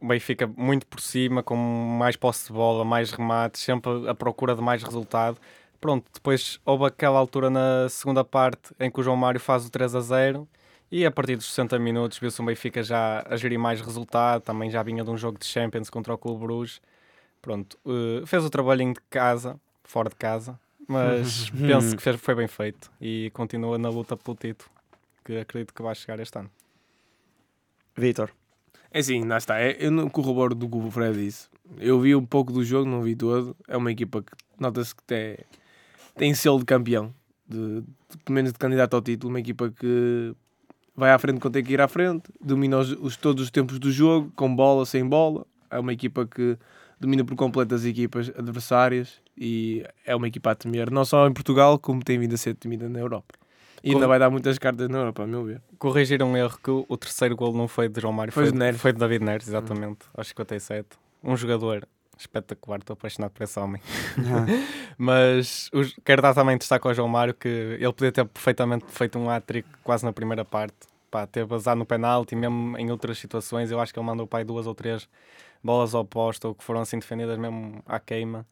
o 0.00 0.06
Benfica 0.06 0.46
muito 0.46 0.86
por 0.86 1.00
cima, 1.00 1.42
com 1.42 1.56
mais 1.56 2.16
posse 2.16 2.46
de 2.48 2.52
bola, 2.52 2.84
mais 2.84 3.10
remates, 3.10 3.62
sempre 3.62 4.08
à 4.08 4.14
procura 4.14 4.54
de 4.54 4.62
mais 4.62 4.82
resultado. 4.82 5.38
Pronto, 5.80 6.06
depois 6.12 6.60
houve 6.64 6.86
aquela 6.86 7.18
altura 7.18 7.50
na 7.50 7.88
segunda 7.88 8.24
parte 8.24 8.74
em 8.80 8.90
que 8.90 9.00
o 9.00 9.02
João 9.02 9.16
Mário 9.16 9.40
faz 9.40 9.64
o 9.66 9.70
3 9.70 9.94
a 9.94 10.00
0 10.00 10.48
e 10.90 11.04
a 11.04 11.10
partir 11.10 11.36
dos 11.36 11.46
60 11.46 11.78
minutos 11.78 12.18
viu-se 12.18 12.40
o 12.40 12.44
Benfica 12.44 12.82
já 12.82 13.24
a 13.28 13.36
gerir 13.36 13.58
mais 13.58 13.80
resultado, 13.80 14.42
também 14.42 14.70
já 14.70 14.82
vinha 14.82 15.04
de 15.04 15.10
um 15.10 15.16
jogo 15.16 15.38
de 15.38 15.46
Champions 15.46 15.90
contra 15.90 16.14
o 16.14 16.18
Clube 16.18 16.40
Bruges. 16.44 16.80
Pronto, 17.40 17.78
eh, 17.86 18.26
fez 18.26 18.44
o 18.44 18.50
trabalhinho 18.50 18.94
de 18.94 19.00
casa, 19.08 19.60
fora 19.84 20.08
de 20.08 20.16
casa, 20.16 20.58
mas 20.88 21.50
penso 21.54 21.96
que 21.96 22.02
fez, 22.02 22.16
foi 22.16 22.34
bem 22.34 22.48
feito 22.48 22.90
e 23.00 23.30
continua 23.32 23.78
na 23.78 23.88
luta 23.88 24.16
pelo 24.16 24.36
título, 24.36 24.70
que 25.24 25.38
acredito 25.38 25.72
que 25.72 25.82
vai 25.82 25.94
chegar 25.94 26.18
este 26.18 26.38
ano. 26.38 26.50
Vitor. 27.96 28.32
É 28.92 29.00
assim, 29.00 29.24
lá 29.24 29.36
está. 29.36 29.58
É, 29.60 29.76
eu 29.78 29.90
não 29.90 30.08
corroboro 30.08 30.54
do 30.54 30.68
que 30.68 30.76
o 30.76 30.90
Fred 30.90 31.16
disse. 31.18 31.48
Eu 31.78 32.00
vi 32.00 32.14
um 32.14 32.24
pouco 32.24 32.52
do 32.52 32.64
jogo, 32.64 32.88
não 32.88 33.02
vi 33.02 33.14
todo. 33.14 33.54
É 33.66 33.76
uma 33.76 33.92
equipa 33.92 34.22
que 34.22 34.32
nota-se 34.58 34.94
que 34.94 35.02
tem, 35.04 35.36
tem 36.16 36.34
selo 36.34 36.58
de 36.58 36.64
campeão, 36.64 37.12
de, 37.46 37.80
de, 37.82 38.18
pelo 38.24 38.34
menos 38.34 38.52
de 38.52 38.58
candidato 38.58 38.94
ao 38.94 39.02
título. 39.02 39.30
Uma 39.32 39.40
equipa 39.40 39.70
que 39.70 40.34
vai 40.96 41.10
à 41.12 41.18
frente 41.18 41.38
quando 41.40 41.54
tem 41.54 41.64
que 41.64 41.72
ir 41.72 41.80
à 41.80 41.88
frente, 41.88 42.24
domina 42.40 42.78
os, 42.78 42.92
os- 42.92 43.16
todos 43.16 43.44
os 43.44 43.50
tempos 43.50 43.78
do 43.78 43.92
jogo, 43.92 44.32
com 44.34 44.54
bola, 44.54 44.86
sem 44.86 45.04
bola. 45.06 45.46
É 45.70 45.78
uma 45.78 45.92
equipa 45.92 46.26
que 46.26 46.56
domina 46.98 47.24
por 47.24 47.36
completo 47.36 47.74
as 47.74 47.84
equipas 47.84 48.30
adversárias 48.36 49.20
e 49.36 49.84
é 50.04 50.16
uma 50.16 50.26
equipa 50.26 50.50
a 50.50 50.54
temer, 50.54 50.90
não 50.90 51.04
só 51.04 51.28
em 51.28 51.32
Portugal, 51.32 51.78
como 51.78 52.02
tem 52.02 52.18
vindo 52.18 52.34
a 52.34 52.38
ser 52.38 52.54
temida 52.54 52.88
na 52.88 52.98
Europa. 52.98 53.34
E 53.82 53.92
ainda 53.92 54.06
vai 54.06 54.18
dar 54.18 54.30
muitas 54.30 54.58
cartas 54.58 54.88
na 54.88 54.98
Europa, 54.98 55.22
a 55.22 55.26
meu 55.26 55.44
ver. 55.44 55.62
Corrigir 55.78 56.22
um 56.22 56.36
erro 56.36 56.58
que 56.62 56.70
o, 56.70 56.84
o 56.88 56.96
terceiro 56.96 57.36
gol 57.36 57.52
não 57.52 57.68
foi 57.68 57.88
de 57.88 58.00
João 58.00 58.12
Mário, 58.12 58.32
Foi 58.32 58.44
foi, 58.44 58.52
de 58.52 58.58
Neres. 58.58 58.80
foi 58.80 58.92
de 58.92 58.98
David 58.98 59.24
Neres, 59.24 59.48
exatamente, 59.48 60.00
aos 60.16 60.28
57. 60.28 60.86
Um 61.22 61.36
jogador 61.36 61.86
espetacular, 62.18 62.78
estou 62.80 62.94
apaixonado 62.94 63.30
por 63.30 63.42
esse 63.44 63.58
homem. 63.58 63.80
Mas 64.98 65.70
os, 65.72 65.94
quero 66.04 66.20
dar 66.20 66.34
também 66.34 66.58
destaque 66.58 66.86
ao 66.86 66.94
João 66.94 67.08
Mário 67.08 67.32
que 67.34 67.48
ele 67.48 67.92
podia 67.92 68.10
ter 68.10 68.24
perfeitamente 68.24 68.84
feito 68.88 69.18
um 69.18 69.30
hat-trick 69.30 69.68
quase 69.84 70.04
na 70.04 70.12
primeira 70.12 70.44
parte. 70.44 70.74
Pá, 71.10 71.26
ter 71.26 71.46
basado 71.46 71.78
no 71.78 71.86
penalti, 71.86 72.36
mesmo 72.36 72.76
em 72.76 72.90
outras 72.90 73.18
situações, 73.18 73.70
eu 73.70 73.80
acho 73.80 73.94
que 73.94 73.98
ele 73.98 74.04
mandou 74.06 74.26
pai 74.26 74.44
duas 74.44 74.66
ou 74.66 74.74
três 74.74 75.08
bolas 75.64 75.94
ao 75.94 76.04
posto 76.04 76.48
ou 76.48 76.54
que 76.54 76.62
foram 76.62 76.80
assim 76.80 76.98
defendidas 76.98 77.38
mesmo 77.38 77.82
à 77.86 77.98
queima. 77.98 78.46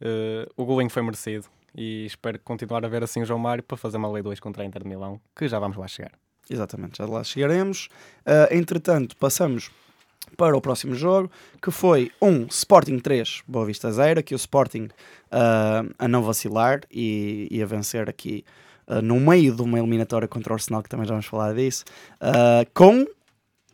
Eh, 0.00 0.46
o 0.56 0.64
golinho 0.64 0.90
foi 0.90 1.02
merecido 1.02 1.46
e 1.76 2.06
espero 2.06 2.38
continuar 2.40 2.84
a 2.84 2.88
ver 2.88 3.02
assim 3.02 3.22
o 3.22 3.26
João 3.26 3.38
Mário 3.38 3.62
para 3.62 3.76
fazer 3.76 3.98
uma 3.98 4.10
lei 4.10 4.22
2 4.22 4.40
contra 4.40 4.62
a 4.62 4.66
Inter 4.66 4.82
de 4.82 4.88
Milão, 4.88 5.20
que 5.36 5.46
já 5.46 5.58
vamos 5.58 5.76
lá 5.76 5.86
chegar. 5.86 6.12
Exatamente, 6.48 6.98
já 6.98 7.06
lá 7.06 7.22
chegaremos. 7.22 7.88
Ah, 8.24 8.48
entretanto, 8.50 9.16
passamos 9.16 9.70
para 10.36 10.56
o 10.56 10.60
próximo 10.60 10.94
jogo, 10.94 11.30
que 11.62 11.70
foi 11.70 12.10
um 12.20 12.46
Sporting 12.46 12.98
3, 12.98 13.42
Boa 13.46 13.66
Vista 13.66 13.90
0, 13.92 14.22
que 14.22 14.34
o 14.34 14.36
Sporting 14.36 14.88
ah, 15.30 15.84
a 15.98 16.08
não 16.08 16.22
vacilar 16.22 16.80
e, 16.90 17.48
e 17.50 17.62
a 17.62 17.66
vencer 17.66 18.08
aqui 18.08 18.44
ah, 18.86 19.02
no 19.02 19.20
meio 19.20 19.54
de 19.54 19.62
uma 19.62 19.78
eliminatória 19.78 20.26
contra 20.26 20.52
o 20.52 20.54
Arsenal, 20.54 20.82
que 20.82 20.88
também 20.88 21.06
já 21.06 21.12
vamos 21.12 21.26
falar 21.26 21.54
disso, 21.54 21.84
com 22.72 23.06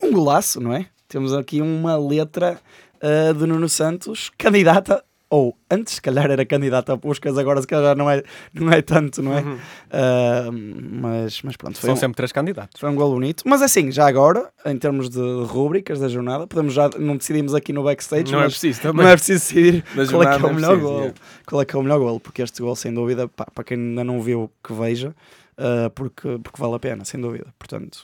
um 0.02 0.12
golaço, 0.12 0.60
não 0.60 0.74
é? 0.74 0.86
Temos 1.08 1.32
aqui 1.34 1.60
uma 1.60 1.96
letra 1.96 2.58
ah, 3.00 3.32
de 3.32 3.46
Nuno 3.46 3.68
Santos, 3.68 4.30
candidata, 4.38 5.04
ou 5.34 5.56
antes, 5.70 5.94
se 5.94 6.02
calhar 6.02 6.30
era 6.30 6.44
candidata 6.44 6.92
a 6.92 6.98
Puscas, 6.98 7.38
agora 7.38 7.58
se 7.62 7.66
calhar 7.66 7.96
não 7.96 8.10
é, 8.10 8.22
não 8.52 8.70
é 8.70 8.82
tanto, 8.82 9.22
não 9.22 9.32
é? 9.32 9.42
Ah, 9.90 10.50
mas, 10.52 11.40
mas 11.40 11.56
pronto, 11.56 11.78
foi 11.78 11.86
São 11.88 11.94
um, 11.94 11.96
sempre 11.96 12.16
três 12.16 12.30
candidatos. 12.32 12.78
foi 12.78 12.90
um 12.90 12.94
gol 12.94 13.14
bonito. 13.14 13.42
Mas 13.46 13.62
assim, 13.62 13.90
já 13.90 14.06
agora, 14.06 14.50
em 14.66 14.76
termos 14.76 15.08
de 15.08 15.18
rúbricas 15.46 15.98
da 16.00 16.08
jornada, 16.08 16.46
podemos 16.46 16.74
já, 16.74 16.90
não 16.98 17.16
decidimos 17.16 17.54
aqui 17.54 17.72
no 17.72 17.82
backstage, 17.82 18.30
Não 18.30 18.42
é 18.42 18.44
preciso 18.44 18.82
também. 18.82 19.04
não 19.06 19.10
é 19.10 19.16
preciso 19.16 19.40
decidir 19.40 19.84
qual 20.10 20.22
é 20.22 20.36
que 20.36 20.44
é 20.44 20.46
o 20.46 20.50
é 20.50 20.52
melhor 20.52 20.68
preciso, 20.72 20.80
gol. 20.80 20.98
yeah. 20.98 21.14
Qual 21.46 21.62
é 21.62 21.64
que 21.64 21.76
é 21.76 21.78
o 21.78 21.82
melhor 21.82 21.98
gol, 21.98 22.20
porque 22.20 22.42
este 22.42 22.60
gol, 22.60 22.76
sem 22.76 22.92
dúvida, 22.92 23.26
pá, 23.26 23.46
para 23.54 23.64
quem 23.64 23.78
ainda 23.78 24.04
não 24.04 24.20
viu, 24.20 24.50
que 24.62 24.74
veja, 24.74 25.14
ah, 25.56 25.90
porque, 25.94 26.38
porque 26.42 26.60
vale 26.60 26.74
a 26.74 26.78
pena, 26.78 27.06
sem 27.06 27.18
dúvida. 27.18 27.46
Portanto, 27.58 28.00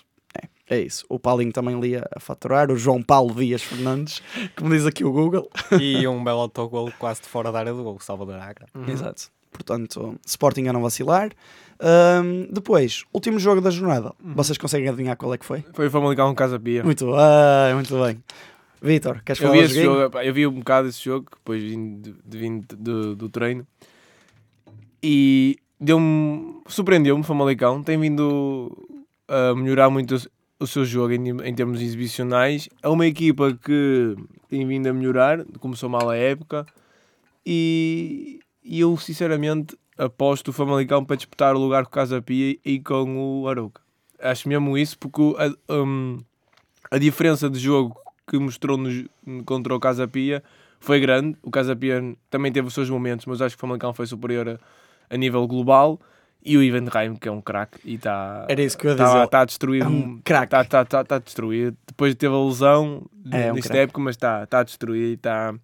é, 0.70 0.80
isso. 0.80 1.04
O 1.08 1.18
Paulinho 1.18 1.52
também 1.52 1.78
lia 1.80 2.06
a 2.14 2.20
faturar, 2.20 2.70
o 2.70 2.76
João 2.76 3.02
Paulo 3.02 3.34
Dias 3.34 3.62
Fernandes, 3.62 4.22
como 4.56 4.70
diz 4.70 4.84
aqui 4.86 5.04
o 5.04 5.12
Google. 5.12 5.48
e 5.80 6.06
um 6.06 6.22
belo 6.22 6.40
autogol 6.40 6.92
quase 6.98 7.22
de 7.22 7.28
fora 7.28 7.50
da 7.50 7.58
área 7.60 7.72
do 7.72 7.82
gol, 7.82 7.98
Salvador 8.00 8.36
Agra. 8.36 8.66
Uhum. 8.74 8.88
Exato. 8.88 9.30
Portanto, 9.50 10.18
Sporting 10.26 10.66
a 10.68 10.72
não 10.72 10.82
vacilar. 10.82 11.30
Ahm, 11.80 12.46
depois, 12.52 13.04
último 13.14 13.38
jogo 13.38 13.60
da 13.60 13.70
jornada. 13.70 14.12
Uhum. 14.22 14.34
Vocês 14.34 14.58
conseguem 14.58 14.88
adivinhar 14.88 15.16
qual 15.16 15.32
é 15.32 15.38
que 15.38 15.44
foi? 15.44 15.64
Foi 15.72 15.86
o 15.86 15.90
Famalicão 15.90 16.34
Casa 16.34 16.58
Pia. 16.60 16.84
Muito 16.84 17.06
bem, 17.06 17.74
muito 17.74 17.98
bem. 18.04 18.22
Vitor, 18.80 19.22
queres 19.24 19.40
Eu 19.40 19.48
falar 19.48 19.58
vi, 19.58 19.64
esse 19.64 19.74
joguinho? 19.74 20.00
jogo, 20.02 20.18
eu 20.20 20.34
vi 20.34 20.46
um 20.46 20.52
bocado 20.52 20.88
esse 20.88 21.02
jogo, 21.02 21.26
depois 21.32 21.62
vim 21.62 22.00
de, 22.00 22.14
de, 22.24 22.38
vim 22.38 22.60
de- 22.60 22.76
do, 22.76 23.16
do 23.16 23.28
treino. 23.28 23.66
E 25.02 25.56
deu-me. 25.80 26.60
Surpreendeu-me 26.66 27.22
o 27.22 27.24
Famalicão. 27.24 27.82
Tem 27.82 27.98
vindo 27.98 28.70
a 29.26 29.54
melhorar 29.54 29.90
muito 29.90 30.16
o, 30.58 30.66
seu 30.66 30.84
jogo 30.84 31.12
em, 31.12 31.28
em 31.28 31.54
termos 31.54 31.80
exibicionais. 31.80 32.68
É 32.82 32.88
uma 32.88 33.06
equipa 33.06 33.52
que 33.54 34.16
tem 34.48 34.66
vindo 34.66 34.86
a 34.88 34.92
melhorar, 34.92 35.44
começou 35.60 35.88
mal 35.88 36.08
a 36.08 36.16
época. 36.16 36.66
E, 37.44 38.40
e 38.62 38.80
eu, 38.80 38.96
sinceramente, 38.96 39.76
aposto 39.96 40.48
o 40.48 40.52
Famalicão 40.52 41.04
para 41.04 41.16
disputar 41.16 41.54
o 41.54 41.58
lugar 41.58 41.84
com 41.84 41.90
o 41.90 41.92
Casa 41.92 42.20
Pia 42.20 42.56
e 42.64 42.80
com 42.80 43.42
o 43.42 43.48
Arouca. 43.48 43.80
Acho 44.20 44.48
mesmo 44.48 44.76
isso, 44.76 44.98
porque 44.98 45.22
a, 45.38 45.74
um, 45.74 46.18
a 46.90 46.98
diferença 46.98 47.48
de 47.48 47.58
jogo 47.58 47.96
que 48.26 48.38
mostrou 48.38 48.76
no- 48.76 49.08
contra 49.44 49.74
o 49.74 49.80
Casa 49.80 50.06
Pia 50.06 50.42
foi 50.80 51.00
grande. 51.00 51.36
O 51.42 51.50
Casa 51.50 51.74
Pia 51.74 52.16
também 52.30 52.52
teve 52.52 52.68
os 52.68 52.74
seus 52.74 52.90
momentos, 52.90 53.26
mas 53.26 53.40
acho 53.40 53.56
que 53.56 53.60
o 53.60 53.62
Famalicão 53.62 53.94
foi 53.94 54.06
superior 54.06 54.48
a, 54.48 54.58
a 55.08 55.16
nível 55.16 55.46
global. 55.46 56.00
E 56.44 56.56
o 56.56 56.62
Ivan 56.62 56.86
Reim, 56.92 57.14
que 57.16 57.28
é 57.28 57.32
um 57.32 57.40
craque, 57.40 57.78
e 57.84 57.94
está 57.94 58.46
Era 58.48 58.62
isso 58.62 58.78
que 58.78 58.86
eu 58.86 58.92
ia 58.92 58.96
tá, 58.96 59.04
dizer. 59.14 59.28
tá 59.28 59.40
a 59.40 59.44
destruir. 59.44 59.82
É 59.82 59.86
um 59.86 60.20
craque. 60.24 60.54
Está 60.54 60.64
tá, 60.64 60.84
tá, 60.84 61.04
tá 61.04 61.16
a 61.16 61.18
destruir. 61.18 61.74
Depois 61.86 62.14
teve 62.14 62.34
a 62.34 62.38
lesão 62.38 63.04
É, 63.30 63.50
um 63.50 63.56
nesta 63.56 63.68
craque. 63.70 63.82
época, 63.84 64.00
mas 64.00 64.16
está 64.16 64.46
tá 64.46 64.60
a 64.60 64.62
destruir 64.62 65.10
e 65.10 65.12
está. 65.14 65.54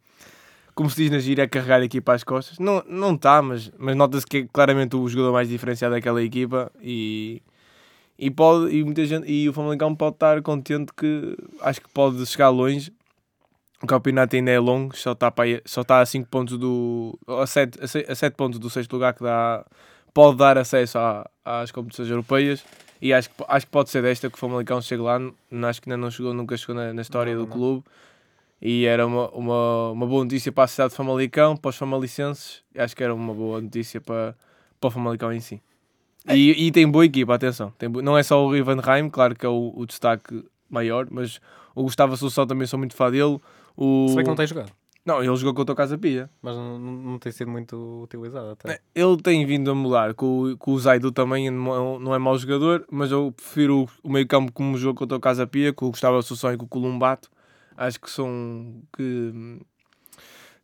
Como 0.75 0.91
se 0.91 0.97
diz 0.97 1.11
na 1.11 1.21
gira, 1.21 1.45
a 1.45 1.49
carregar 1.49 1.81
a 1.81 1.85
equipa 1.85 2.13
às 2.13 2.25
costas. 2.25 2.59
Não 2.59 2.79
está, 2.79 2.91
não 2.93 3.17
tá, 3.17 3.41
mas, 3.41 3.71
mas 3.79 3.95
nota-se 3.97 4.27
que 4.27 4.39
é 4.39 4.47
claramente 4.53 4.97
o 4.97 5.09
jogador 5.09 5.33
mais 5.33 5.49
diferenciado 5.49 5.95
daquela 5.95 6.21
equipa 6.23 6.71
e, 6.83 7.41
e, 8.19 8.29
pode, 8.29 8.75
e, 8.75 8.83
muita 8.83 9.07
gente, 9.07 9.31
e 9.31 9.49
o 9.49 9.53
Famalicão 9.53 9.95
pode 9.95 10.17
estar 10.17 10.43
contente 10.43 10.93
que 10.97 11.37
acho 11.63 11.81
que 11.81 11.89
pode 11.95 12.27
chegar 12.27 12.49
longe. 12.49 12.93
O 13.81 13.87
campeonato 13.87 14.35
ainda 14.35 14.51
é 14.51 14.59
longo, 14.59 14.97
só 14.97 15.13
está, 15.13 15.31
para 15.31 15.47
só 15.65 15.83
está 15.83 16.01
a 16.01 16.07
5 16.07 16.29
pontos 16.29 16.59
do. 16.59 17.17
a 17.29 17.47
7, 17.47 17.79
a 17.83 17.87
se- 17.87 18.07
a 18.09 18.15
sete 18.15 18.35
pontos 18.35 18.59
do 18.59 18.69
sexto 18.69 18.93
lugar 18.95 19.15
que 19.15 19.23
dá, 19.23 19.65
pode 20.14 20.38
dar 20.38 20.57
acesso 20.57 20.96
à- 20.98 21.29
às 21.44 21.70
competições 21.70 22.09
europeias. 22.09 22.64
E 23.03 23.12
acho 23.12 23.29
que, 23.29 23.35
acho 23.46 23.66
que 23.66 23.72
pode 23.72 23.90
ser 23.90 24.00
desta 24.03 24.31
que 24.31 24.37
o 24.37 24.38
Famalicão 24.38 24.81
chegue 24.81 25.03
lá. 25.03 25.18
Acho 25.68 25.83
que 25.83 25.90
ainda 25.90 25.96
não 26.00 26.11
chegou, 26.11 26.33
nunca 26.33 26.57
chegou 26.57 26.74
na, 26.74 26.94
na 26.94 27.03
história 27.03 27.35
Não, 27.35 27.42
do 27.44 27.48
não. 27.48 27.53
clube. 27.55 27.85
E 28.62 28.87
era 28.87 29.07
uma, 29.07 29.29
uma, 29.31 29.90
uma 29.90 30.07
boa 30.07 30.24
notícia 30.24 30.50
para 30.50 30.64
a 30.64 30.66
cidade 30.66 30.90
de 30.90 30.96
Famalicão, 30.96 31.55
para 31.55 31.68
os 31.68 31.77
famalicenses. 31.77 32.62
Acho 32.74 32.96
que 32.96 33.05
era 33.05 33.14
uma 33.14 33.35
boa 33.35 33.61
notícia 33.61 34.00
para, 34.00 34.35
para 34.81 34.88
o 34.88 34.90
Famalicão 34.90 35.31
em 35.31 35.40
si. 35.40 35.61
E, 36.27 36.66
e 36.68 36.72
tem 36.72 36.88
boa 36.88 37.05
equipa, 37.05 37.35
atenção. 37.35 37.70
Tem 37.77 37.90
Não 37.90 38.16
é 38.16 38.22
só 38.22 38.42
o 38.42 38.50
Rivenheim, 38.50 39.11
claro 39.11 39.35
que 39.35 39.44
é 39.44 39.48
o, 39.48 39.74
o 39.77 39.85
destaque 39.85 40.42
maior, 40.70 41.07
mas 41.11 41.40
o 41.74 41.83
Gustavo 41.83 42.14
Assunção 42.14 42.46
também 42.46 42.66
sou 42.66 42.79
muito 42.79 42.94
fã 42.94 43.11
dele. 43.11 43.38
O... 43.77 44.07
Se 44.09 44.14
bem 44.14 44.24
que 44.24 44.31
não 44.31 44.37
tem 44.37 44.46
jogado. 44.46 44.72
Não, 45.05 45.23
ele 45.23 45.37
jogou 45.37 45.53
contra 45.55 45.73
o 45.73 45.77
Casa 45.77 45.99
Pia. 45.99 46.31
Mas 46.40 46.57
não, 46.57 46.79
não 46.79 47.19
tem 47.19 47.31
sido 47.31 47.51
muito 47.51 48.03
utilizado 48.05 48.51
até. 48.51 48.73
É, 48.73 48.81
Ele 48.95 49.17
tem 49.21 49.45
vindo 49.45 49.71
a 49.71 49.75
mudar. 49.75 50.14
Com, 50.14 50.45
o- 50.53 50.57
com 50.57 50.73
o 50.73 50.79
Zaidu 50.81 51.12
também 51.12 51.51
não 51.51 51.97
é- 51.97 51.99
não 51.99 52.14
é 52.14 52.19
mau 52.19 52.38
jogador, 52.38 52.87
mas 52.90 53.11
eu 53.12 53.31
prefiro 53.37 53.87
o, 54.03 54.11
meio 54.11 54.27
campo 54.27 54.51
como 54.53 54.79
jogou 54.79 54.95
contra 54.95 55.17
o 55.19 55.21
Casa 55.21 55.47
Pia, 55.47 55.73
com 55.75 55.87
o 55.87 55.90
Gustavo 55.90 56.17
Assunção 56.17 56.53
e 56.53 56.57
com 56.57 56.64
o 56.64 56.69
Columbato. 56.69 57.29
Acho 57.77 58.01
que 58.01 58.11
são 58.11 58.83
que 58.97 59.59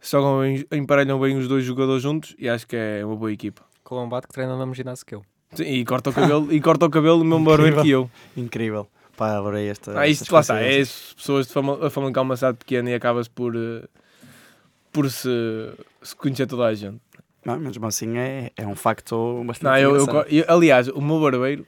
jogam 0.01 0.41
bem, 0.41 0.65
emparelham 0.73 1.21
bem 1.21 1.37
os 1.37 1.47
dois 1.49 1.65
jogadores 1.65 2.03
juntos 2.03 2.35
e 2.39 2.49
acho 2.49 2.67
que 2.67 2.77
é 2.77 3.05
uma 3.05 3.17
boa 3.17 3.33
equipa. 3.33 3.63
Colombato 3.85 4.29
que 4.29 4.35
treina 4.35 4.53
no 4.53 4.59
mesmo 4.61 4.75
ginásio 4.75 5.05
que 5.05 5.15
eu. 5.15 5.23
Sim, 5.53 5.65
e 5.65 5.85
corta 5.85 6.11
o 6.11 6.13
cabelo, 6.13 6.53
e 6.53 6.61
corta 6.61 6.87
o 6.87 6.91
cabelo 6.91 7.19
do 7.19 7.25
mesmo 7.25 7.45
barbeiro 7.45 7.83
que 7.83 7.91
eu. 7.91 8.11
Incrível. 8.37 8.87
Pá, 9.17 9.37
adorei 9.37 9.69
esta. 9.69 9.99
Ah, 9.99 10.07
isto 10.09 10.33
lá 10.33 10.41
está, 10.41 10.61
é 10.63 10.79
pessoas 10.79 11.47
de 11.49 11.53
fama, 11.53 11.85
a 11.87 11.91
Famalicão 11.91 12.23
uma 12.23 12.37
cidade 12.37 12.57
pequena 12.59 12.89
e 12.91 12.95
acabas 12.95 13.29
por, 13.29 13.55
eh, 13.55 13.85
por 14.93 15.11
se, 15.11 15.29
se 16.03 16.15
conhecer 16.17 16.47
toda 16.47 16.67
a 16.67 16.75
gente. 16.75 17.01
Não, 17.45 17.59
mesmo 17.59 17.87
assim 17.87 18.19
é, 18.19 18.51
é 18.57 18.67
um 18.67 18.75
facto 18.77 19.43
bastante 19.47 19.65
Não, 19.71 19.77
eu, 19.79 19.97
eu, 19.97 20.23
eu- 20.29 20.45
aliás, 20.49 20.89
o 20.89 21.01
meu 21.01 21.21
barbeiro, 21.21 21.67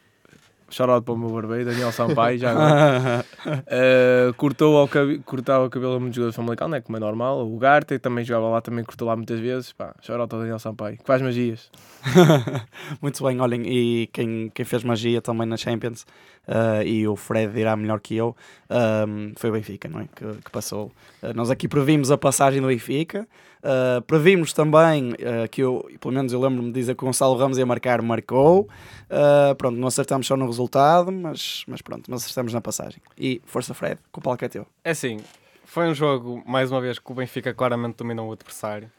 shout 0.73 1.05
para 1.05 1.15
o 1.15 1.17
meu 1.17 1.29
barbeiro, 1.29 1.67
Daniel 1.67 1.93
Sampaio, 1.93 2.39
já 2.39 2.51
agora, 2.51 3.25
eh, 3.67 4.33
cortou 4.37 4.77
ao 4.79 4.89
cabe, 4.89 5.19
cortava 5.19 5.67
o 5.67 5.71
cabelo 5.71 5.95
a 5.95 6.01
muitos 6.01 6.17
jogadores 6.17 6.37
Famalicão, 6.37 6.69
né, 6.69 6.81
como 6.81 6.97
é 6.97 7.01
normal. 7.01 7.47
O 7.47 7.59
Garte 7.59 7.99
também 7.99 8.25
jogava 8.25 8.49
lá, 8.49 8.61
também 8.61 8.85
cortou 8.85 9.07
lá 9.07 9.15
muitas 9.15 9.39
vezes. 9.39 9.73
Pá, 9.73 9.95
shout 10.01 10.21
ao 10.21 10.27
Daniel 10.27 10.59
Sampaio, 10.59 10.97
que 10.97 11.05
faz 11.05 11.21
magias. 11.21 11.71
Muito 13.01 13.23
bem, 13.23 13.41
olhem, 13.41 13.63
e 13.67 14.07
quem, 14.13 14.51
quem 14.53 14.65
fez 14.65 14.83
magia 14.83 15.21
também 15.21 15.47
na 15.47 15.57
Champions, 15.57 16.07
ah, 16.49 16.83
e 16.85 17.07
o 17.07 17.15
Fred 17.15 17.53
dirá 17.53 17.77
melhor 17.77 18.01
que 18.01 18.17
eu, 18.17 18.35
ahm, 18.69 19.33
foi 19.37 19.51
o 19.51 19.53
Benfica, 19.53 19.89
não 19.89 20.01
é? 20.01 20.09
Que, 20.15 20.25
que 20.43 20.51
passou. 20.51 20.91
Ah, 21.23 21.33
nós 21.33 21.51
aqui 21.51 21.69
previmos 21.69 22.11
a 22.11 22.19
passagem 22.19 22.61
do 22.61 22.69
Benfica, 22.69 23.29
ah, 23.63 24.03
previmos 24.07 24.53
também 24.53 25.13
ah, 25.13 25.47
que 25.49 25.63
eu, 25.63 25.89
pelo 26.01 26.13
menos 26.13 26.33
eu 26.33 26.41
lembro-me 26.41 26.73
de 26.73 26.81
dizer 26.81 26.97
que 26.97 27.05
o 27.05 27.07
Gonçalo 27.07 27.37
Ramos 27.37 27.59
ia 27.59 27.67
marcar, 27.67 28.03
marcou. 28.03 28.69
Ah, 29.09 29.55
pronto, 29.57 29.79
não 29.79 29.89
acertamos 29.89 30.27
só 30.27 30.37
no 30.37 30.47
resultado, 30.47 31.13
mas, 31.13 31.65
mas 31.69 31.81
pronto, 31.81 32.11
mas 32.11 32.23
acertamos 32.25 32.53
na 32.53 32.61
passagem. 32.61 33.01
E 33.17 33.41
força, 33.45 33.73
Fred, 33.73 34.01
com 34.11 34.21
o 34.21 34.23
palco 34.23 34.45
é 34.45 34.49
teu. 34.49 34.67
É 34.85 34.91
assim, 34.91 35.21
foi 35.65 35.89
um 35.89 35.95
jogo, 35.95 36.43
mais 36.47 36.71
uma 36.71 36.81
vez, 36.81 36.99
que 36.99 37.13
o 37.13 37.15
Benfica 37.15 37.55
claramente 37.55 37.97
dominou 37.97 38.29
o 38.29 38.33
adversário. 38.33 38.91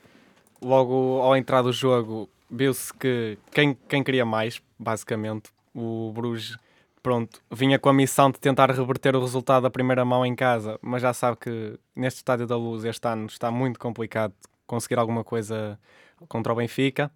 Logo 0.61 1.19
ao 1.21 1.35
entrar 1.35 1.61
do 1.61 1.73
jogo, 1.73 2.29
viu-se 2.49 2.93
que 2.93 3.37
quem, 3.51 3.77
quem 3.87 4.01
queria 4.01 4.25
mais, 4.25 4.61
basicamente, 4.79 5.51
o 5.75 6.11
Bruges, 6.13 6.57
pronto, 7.01 7.41
vinha 7.51 7.77
com 7.77 7.89
a 7.89 7.93
missão 7.93 8.31
de 8.31 8.39
tentar 8.39 8.71
reverter 8.71 9.13
o 9.13 9.19
resultado 9.19 9.63
da 9.63 9.69
primeira 9.69 10.05
mão 10.05 10.25
em 10.25 10.33
casa, 10.33 10.79
mas 10.81 11.01
já 11.01 11.13
sabe 11.13 11.37
que 11.37 11.77
neste 11.93 12.17
Estádio 12.17 12.47
da 12.47 12.55
Luz 12.55 12.85
este 12.85 13.05
ano 13.05 13.25
está 13.25 13.51
muito 13.51 13.77
complicado 13.77 14.33
conseguir 14.65 14.99
alguma 14.99 15.23
coisa 15.23 15.79
contra 16.27 16.53
o 16.53 16.55
Benfica. 16.55 17.11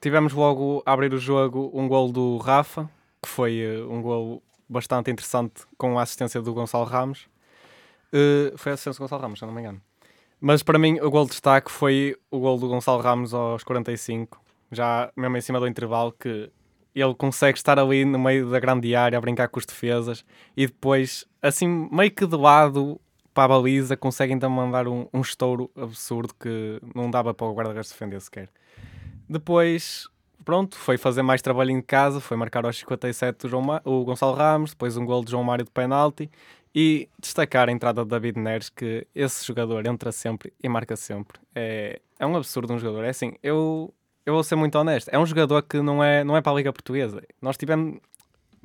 Tivemos 0.00 0.32
logo 0.32 0.82
a 0.86 0.92
abrir 0.92 1.12
o 1.12 1.18
jogo 1.18 1.70
um 1.74 1.86
gol 1.86 2.10
do 2.10 2.38
Rafa, 2.38 2.90
que 3.22 3.28
foi 3.28 3.58
eh, 3.58 3.82
um 3.84 4.02
gol 4.02 4.42
bastante 4.68 5.10
interessante 5.10 5.62
com 5.76 5.98
a 5.98 6.02
assistência 6.02 6.40
do 6.40 6.52
Gonçalo 6.52 6.84
Ramos. 6.84 7.28
Uh, 8.12 8.56
foi 8.56 8.72
a 8.72 8.74
assistência 8.74 8.98
do 8.98 9.02
Gonçalo 9.04 9.22
Ramos, 9.22 9.38
se 9.38 9.46
não 9.46 9.52
me 9.52 9.60
engano. 9.60 9.80
Mas 10.40 10.62
para 10.62 10.78
mim, 10.78 10.98
o 11.00 11.10
gol 11.10 11.24
de 11.24 11.30
destaque 11.30 11.70
foi 11.70 12.16
o 12.30 12.40
gol 12.40 12.58
do 12.58 12.68
Gonçalo 12.68 13.00
Ramos 13.00 13.32
aos 13.32 13.62
45, 13.62 14.40
já 14.72 15.12
mesmo 15.16 15.36
em 15.36 15.40
cima 15.40 15.60
do 15.60 15.68
intervalo, 15.68 16.12
que 16.12 16.50
ele 16.94 17.14
consegue 17.14 17.56
estar 17.56 17.78
ali 17.78 18.04
no 18.04 18.18
meio 18.18 18.50
da 18.50 18.58
grande 18.58 18.94
área 18.94 19.16
a 19.16 19.20
brincar 19.20 19.48
com 19.48 19.58
os 19.58 19.66
defesas 19.66 20.24
e 20.56 20.66
depois, 20.66 21.24
assim, 21.40 21.88
meio 21.90 22.10
que 22.10 22.26
de 22.26 22.36
lado 22.36 23.00
para 23.34 23.44
a 23.44 23.48
baliza, 23.48 23.96
consegue 23.96 24.32
então 24.32 24.50
mandar 24.50 24.86
um, 24.86 25.06
um 25.12 25.20
estouro 25.20 25.70
absurdo 25.76 26.34
que 26.38 26.80
não 26.94 27.10
dava 27.10 27.32
para 27.32 27.46
o 27.46 27.54
guarda-redes 27.54 27.90
defender 27.90 28.20
sequer. 28.20 28.48
Depois, 29.28 30.08
pronto, 30.44 30.76
foi 30.76 30.98
fazer 30.98 31.22
mais 31.22 31.40
trabalho 31.40 31.70
em 31.70 31.80
casa, 31.80 32.20
foi 32.20 32.36
marcar 32.36 32.64
aos 32.66 32.76
57 32.78 33.46
o, 33.46 33.48
João 33.48 33.62
Ma- 33.62 33.82
o 33.84 34.04
Gonçalo 34.04 34.34
Ramos, 34.34 34.70
depois 34.70 34.96
um 34.96 35.04
gol 35.04 35.24
de 35.24 35.30
João 35.30 35.44
Mário 35.44 35.64
de 35.64 35.70
penalti 35.70 36.30
e 36.74 37.08
destacar 37.18 37.68
a 37.68 37.72
entrada 37.72 38.02
de 38.02 38.08
David 38.10 38.38
Neres, 38.38 38.68
que 38.68 39.06
esse 39.14 39.46
jogador 39.46 39.86
entra 39.86 40.10
sempre 40.10 40.52
e 40.62 40.68
marca 40.68 40.96
sempre. 40.96 41.38
É, 41.54 42.00
é 42.18 42.26
um 42.26 42.36
absurdo 42.36 42.72
um 42.72 42.78
jogador. 42.78 43.04
É 43.04 43.10
assim, 43.10 43.34
eu, 43.42 43.92
eu 44.24 44.34
vou 44.34 44.42
ser 44.42 44.56
muito 44.56 44.76
honesto, 44.78 45.08
é 45.08 45.18
um 45.18 45.26
jogador 45.26 45.62
que 45.62 45.80
não 45.80 46.02
é, 46.02 46.24
não 46.24 46.36
é 46.36 46.40
para 46.40 46.52
a 46.52 46.56
Liga 46.56 46.72
Portuguesa. 46.72 47.22
Nós 47.40 47.56
tivemos, 47.56 47.98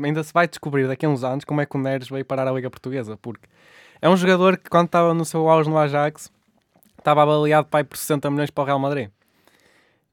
ainda 0.01 0.23
se 0.23 0.33
vai 0.33 0.47
descobrir 0.47 0.87
daqui 0.87 1.05
a 1.05 1.09
uns 1.09 1.23
anos 1.23 1.45
como 1.45 1.61
é 1.61 1.65
que 1.65 1.75
o 1.75 1.79
Neres 1.79 2.09
veio 2.09 2.25
parar 2.25 2.47
a 2.47 2.51
Liga 2.51 2.69
Portuguesa, 2.69 3.17
porque 3.21 3.47
é 4.01 4.09
um 4.09 4.17
jogador 4.17 4.57
que 4.57 4.69
quando 4.69 4.87
estava 4.87 5.13
no 5.13 5.25
seu 5.25 5.49
auge 5.49 5.69
no 5.69 5.77
Ajax, 5.77 6.31
estava 6.97 7.21
avaliado 7.21 7.67
aí 7.71 7.83
por 7.83 7.97
60 7.97 8.29
milhões 8.31 8.51
para 8.51 8.61
o 8.63 8.65
Real 8.65 8.79
Madrid. 8.79 9.09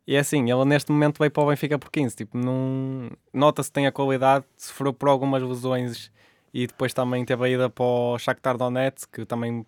E 0.07 0.17
é 0.17 0.19
assim, 0.19 0.51
ele 0.51 0.65
neste 0.65 0.93
momento 0.93 1.19
veio 1.19 1.31
para 1.31 1.43
o 1.43 1.47
Benfica 1.47 1.79
por 1.79 1.91
15. 1.91 2.15
Tipo, 2.15 2.37
não... 2.37 3.11
Nota-se 3.33 3.71
que 3.71 3.75
tem 3.75 3.87
a 3.87 3.93
qualidade, 3.93 4.45
sofreu 4.57 4.93
por 4.93 5.09
algumas 5.09 5.43
lesões 5.43 6.13
e 6.53 6.67
depois 6.67 6.93
também 6.93 7.25
teve 7.25 7.45
a 7.45 7.49
ida 7.49 7.71
para 7.71 7.85
o 7.85 8.19
Shakhtar 8.19 8.57
Donetsk, 8.57 9.11
que 9.11 9.25
também 9.25 9.67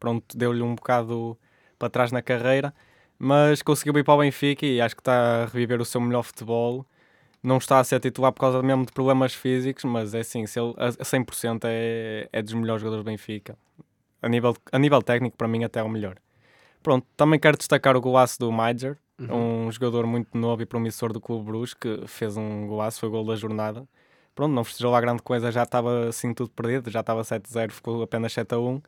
pronto, 0.00 0.36
deu-lhe 0.36 0.62
um 0.62 0.74
bocado 0.74 1.36
para 1.78 1.90
trás 1.90 2.10
na 2.12 2.22
carreira, 2.22 2.74
mas 3.18 3.62
conseguiu 3.62 3.96
ir 3.98 4.04
para 4.04 4.14
o 4.14 4.18
Benfica 4.18 4.64
e 4.66 4.80
acho 4.80 4.96
que 4.96 5.00
está 5.00 5.42
a 5.42 5.46
reviver 5.46 5.80
o 5.80 5.84
seu 5.84 6.00
melhor 6.00 6.22
futebol. 6.22 6.86
Não 7.42 7.58
está 7.58 7.78
a 7.78 7.84
ser 7.84 8.00
titular 8.00 8.32
por 8.32 8.40
causa 8.40 8.62
mesmo 8.62 8.84
de 8.84 8.92
problemas 8.92 9.34
físicos, 9.34 9.84
mas 9.84 10.14
é 10.14 10.20
assim, 10.20 10.46
se 10.46 10.58
ele 10.60 10.74
a 10.76 10.88
a 10.88 11.04
100% 11.04 11.60
é, 11.64 12.28
é 12.32 12.42
dos 12.42 12.54
melhores 12.54 12.82
jogadores 12.82 13.04
do 13.04 13.08
Benfica. 13.08 13.56
A 14.20 14.28
nível, 14.28 14.56
a 14.72 14.78
nível 14.78 15.00
técnico, 15.02 15.36
para 15.36 15.46
mim, 15.46 15.62
até 15.64 15.80
é 15.80 15.82
o 15.82 15.88
melhor. 15.88 16.16
Pronto, 16.82 17.06
também 17.16 17.38
quero 17.38 17.56
destacar 17.56 17.96
o 17.96 18.00
golaço 18.00 18.38
do 18.38 18.50
Major, 18.50 18.96
um 19.20 19.70
jogador 19.70 20.06
muito 20.06 20.36
novo 20.38 20.62
e 20.62 20.66
promissor 20.66 21.12
do 21.12 21.20
Clube 21.20 21.46
Bruges, 21.46 21.74
que 21.74 22.06
fez 22.06 22.36
um 22.36 22.66
golaço, 22.66 23.00
foi 23.00 23.08
o 23.08 23.12
gol 23.12 23.24
da 23.24 23.34
jornada. 23.34 23.86
Pronto, 24.34 24.52
não 24.52 24.62
festejou 24.62 24.92
lá 24.92 25.00
grande 25.00 25.22
coisa, 25.22 25.50
já 25.50 25.64
estava 25.64 26.08
assim 26.08 26.32
tudo 26.32 26.50
perdido, 26.50 26.90
já 26.90 27.00
estava 27.00 27.22
7-0, 27.22 27.72
ficou 27.72 28.02
apenas 28.02 28.32
7-1. 28.32 28.80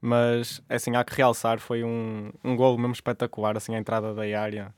Mas, 0.00 0.62
é 0.68 0.76
assim, 0.76 0.96
há 0.96 1.04
que 1.04 1.14
realçar, 1.14 1.58
foi 1.60 1.84
um, 1.84 2.30
um 2.42 2.56
gol 2.56 2.76
mesmo 2.78 2.92
espetacular, 2.92 3.56
assim, 3.56 3.74
a 3.74 3.78
entrada 3.78 4.14
da 4.14 4.22
área, 4.40 4.74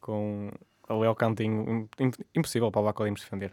com 0.00 0.50
ali 0.88 1.06
ao 1.06 1.14
cantinho, 1.14 1.88
im- 1.98 2.10
impossível 2.34 2.70
para 2.70 2.80
o 2.80 2.84
Baco 2.84 3.02
Lemos 3.02 3.20
defender. 3.20 3.52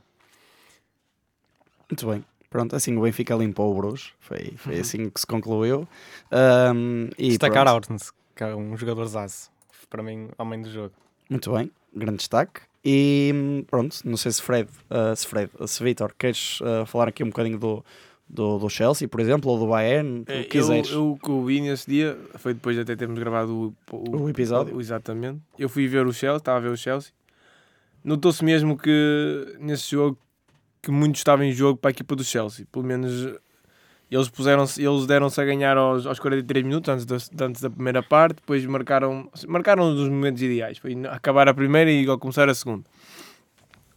Muito 1.89 2.07
bem. 2.07 2.23
Pronto, 2.49 2.75
assim 2.75 2.95
o 2.95 3.01
Benfica 3.01 3.35
limpou 3.35 3.71
o 3.71 3.75
Bruges. 3.75 4.13
Foi, 4.19 4.53
foi 4.57 4.79
assim 4.79 5.09
que 5.09 5.19
se 5.19 5.27
concluiu. 5.27 5.87
Ahm, 6.31 7.09
e 7.17 7.29
Destacar 7.29 7.63
pronto. 7.65 7.75
Ortens, 7.75 8.11
que 8.35 8.43
é 8.43 8.55
um 8.55 8.77
jogador 8.77 9.05
zaço, 9.07 9.51
para 9.89 10.01
mim, 10.01 10.29
homem 10.37 10.61
do 10.61 10.71
jogo. 10.71 10.93
Muito 11.29 11.51
bem, 11.51 11.69
grande 11.93 12.17
destaque. 12.19 12.61
E 12.83 13.31
hum, 13.33 13.63
pronto, 13.69 13.97
não 14.05 14.15
sei 14.15 14.31
se 14.31 14.41
Fred, 14.41 14.69
ah, 14.89 15.15
se 15.15 15.27
Fred, 15.27 15.51
se 15.67 15.83
Vitor, 15.83 16.13
queres 16.17 16.59
ah, 16.63 16.85
falar 16.85 17.09
aqui 17.09 17.23
um 17.23 17.27
bocadinho 17.27 17.57
do, 17.57 17.83
do, 18.29 18.57
do 18.59 18.69
Chelsea, 18.69 19.07
por 19.07 19.19
exemplo, 19.19 19.51
ou 19.51 19.59
do 19.59 19.67
Bayern, 19.67 20.19
o 20.19 20.31
É, 20.31 20.43
que 20.43 20.49
quiseres. 20.49 20.91
Eu, 20.91 20.95
eu 20.97 21.11
o 21.11 21.17
que 21.17 21.29
eu 21.29 21.43
vi 21.43 21.59
nesse 21.61 21.89
dia 21.89 22.17
foi 22.35 22.53
depois 22.53 22.75
de 22.75 22.83
até 22.83 22.95
termos 22.95 23.19
gravado 23.19 23.75
o, 23.91 24.15
O 24.21 24.29
episódio. 24.29 24.79
Exatamente. 24.79 25.41
Eu 25.59 25.67
fui 25.67 25.87
ver 25.87 26.05
o 26.05 26.13
Chelsea, 26.13 26.37
estava 26.37 26.57
a 26.59 26.61
ver 26.61 26.69
o 26.69 26.77
Chelsea. 26.77 27.11
Notou-se 28.05 28.45
mesmo 28.45 28.77
que 28.77 29.55
nesse 29.59 29.91
jogo 29.91 30.17
que 30.81 30.91
muito 30.91 31.15
estava 31.15 31.43
em 31.43 31.51
jogo 31.51 31.77
para 31.79 31.89
a 31.89 31.93
equipa 31.93 32.15
do 32.15 32.23
Chelsea. 32.23 32.65
Pelo 32.71 32.85
menos 32.85 33.27
eles 34.11 34.29
puseram-se, 34.29 34.81
eles 34.83 35.07
deram-se 35.07 35.41
a 35.41 35.43
ganhar 35.43 35.75
aos, 35.75 36.05
aos 36.05 36.19
43 36.19 36.63
minutos 36.63 36.87
antes 36.89 37.05
da, 37.31 37.45
antes 37.45 37.61
da 37.61 37.69
primeira 37.69 38.03
parte, 38.03 38.35
depois 38.35 38.63
marcaram, 38.67 39.27
marcaram 39.47 39.91
os 39.95 40.07
momentos 40.07 40.41
ideais. 40.43 40.77
Foi 40.77 40.93
acabar 41.09 41.49
a 41.49 41.53
primeira 41.55 41.89
e 41.91 42.03
igual 42.03 42.19
começar 42.19 42.47
a 42.47 42.53
segunda. 42.53 42.83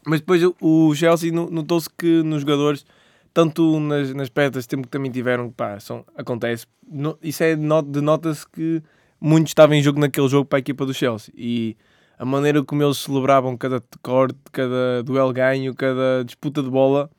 Mas 0.06 0.20
depois 0.20 0.42
o- 0.60 0.94
Chelsea 0.94 1.30
no- 1.30 1.50
notou-se 1.50 1.88
que 1.90 2.22
nos 2.22 2.40
jogadores, 2.40 2.86
tanto 3.34 3.78
nas, 3.78 4.14
nas 4.14 4.30
perdas 4.30 4.64
de 4.64 4.68
tempo 4.68 4.84
que 4.84 4.88
também 4.88 5.10
tiveram, 5.10 5.50
pá, 5.50 5.78
são, 5.78 6.02
acontece. 6.16 6.64
No- 6.90 7.18
isso 7.22 7.42
é 7.44 7.54
not- 7.54 7.86
denota-se 7.90 8.48
que 8.48 8.82
muito 9.20 9.48
estava 9.48 9.76
em 9.76 9.82
jogo 9.82 10.00
naquele 10.00 10.28
jogo 10.28 10.46
para 10.46 10.58
a 10.58 10.60
equipa 10.60 10.86
do 10.86 10.94
Chelsea. 10.94 11.32
E 11.36 11.76
a 12.18 12.24
maneira 12.24 12.62
como 12.64 12.82
eles 12.82 12.98
celebravam 12.98 13.56
cada 13.56 13.82
corte, 14.02 14.36
cada 14.52 15.02
duelo 15.04 15.32
ganho, 15.32 15.74
cada 15.74 16.24
disputa 16.24 16.62
de 16.62 16.70
bola, 16.70 17.10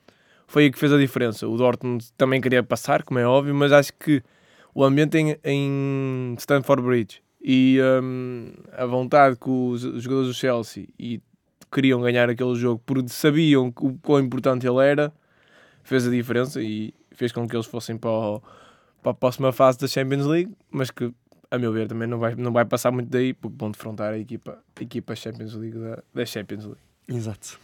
foi 0.47 0.67
o 0.67 0.71
que 0.71 0.79
fez 0.79 0.91
a 0.91 0.97
diferença. 0.97 1.47
O 1.47 1.57
Dortmund 1.57 2.05
também 2.17 2.41
queria 2.41 2.63
passar, 2.63 3.03
como 3.03 3.19
é 3.19 3.25
óbvio, 3.25 3.55
mas 3.55 3.71
acho 3.71 3.93
que 3.93 4.21
o 4.73 4.83
ambiente 4.83 5.17
em, 5.17 5.37
em 5.43 6.35
Stamford 6.37 6.83
Bridge 6.83 7.21
e 7.41 7.79
hum, 8.03 8.51
a 8.73 8.85
vontade 8.85 9.37
que 9.37 9.49
os, 9.49 9.83
os 9.83 10.03
jogadores 10.03 10.27
do 10.29 10.33
Chelsea 10.33 10.87
e 10.99 11.21
queriam 11.71 12.01
ganhar 12.01 12.29
aquele 12.29 12.55
jogo 12.55 12.81
porque 12.85 13.09
sabiam 13.09 13.67
o 13.79 13.97
quão 13.99 14.19
importante 14.19 14.67
ele 14.67 14.79
era, 14.83 15.13
fez 15.83 16.07
a 16.07 16.11
diferença 16.11 16.61
e 16.61 16.93
fez 17.11 17.31
com 17.31 17.47
que 17.47 17.55
eles 17.55 17.65
fossem 17.65 17.97
para, 17.97 18.09
o- 18.11 18.41
para 19.01 19.11
a 19.11 19.13
próxima 19.13 19.51
fase 19.51 19.77
da 19.79 19.87
Champions 19.87 20.25
League, 20.25 20.51
mas 20.71 20.91
que, 20.91 21.13
a 21.51 21.57
meu 21.57 21.71
ver, 21.71 21.87
também 21.87 22.07
não 22.07 22.19
vai, 22.19 22.35
não 22.35 22.51
vai 22.51 22.65
passar 22.65 22.91
muito 22.91 23.09
daí 23.09 23.33
porque 23.33 23.55
vão 23.57 23.71
defrontar 23.71 24.13
a 24.13 24.17
equipa, 24.17 24.59
a 24.75 24.83
equipa 24.83 25.15
Champions 25.15 25.53
League 25.53 25.77
da, 25.77 26.03
da 26.13 26.25
Champions 26.25 26.65
League. 26.65 26.81
Exato. 27.07 27.59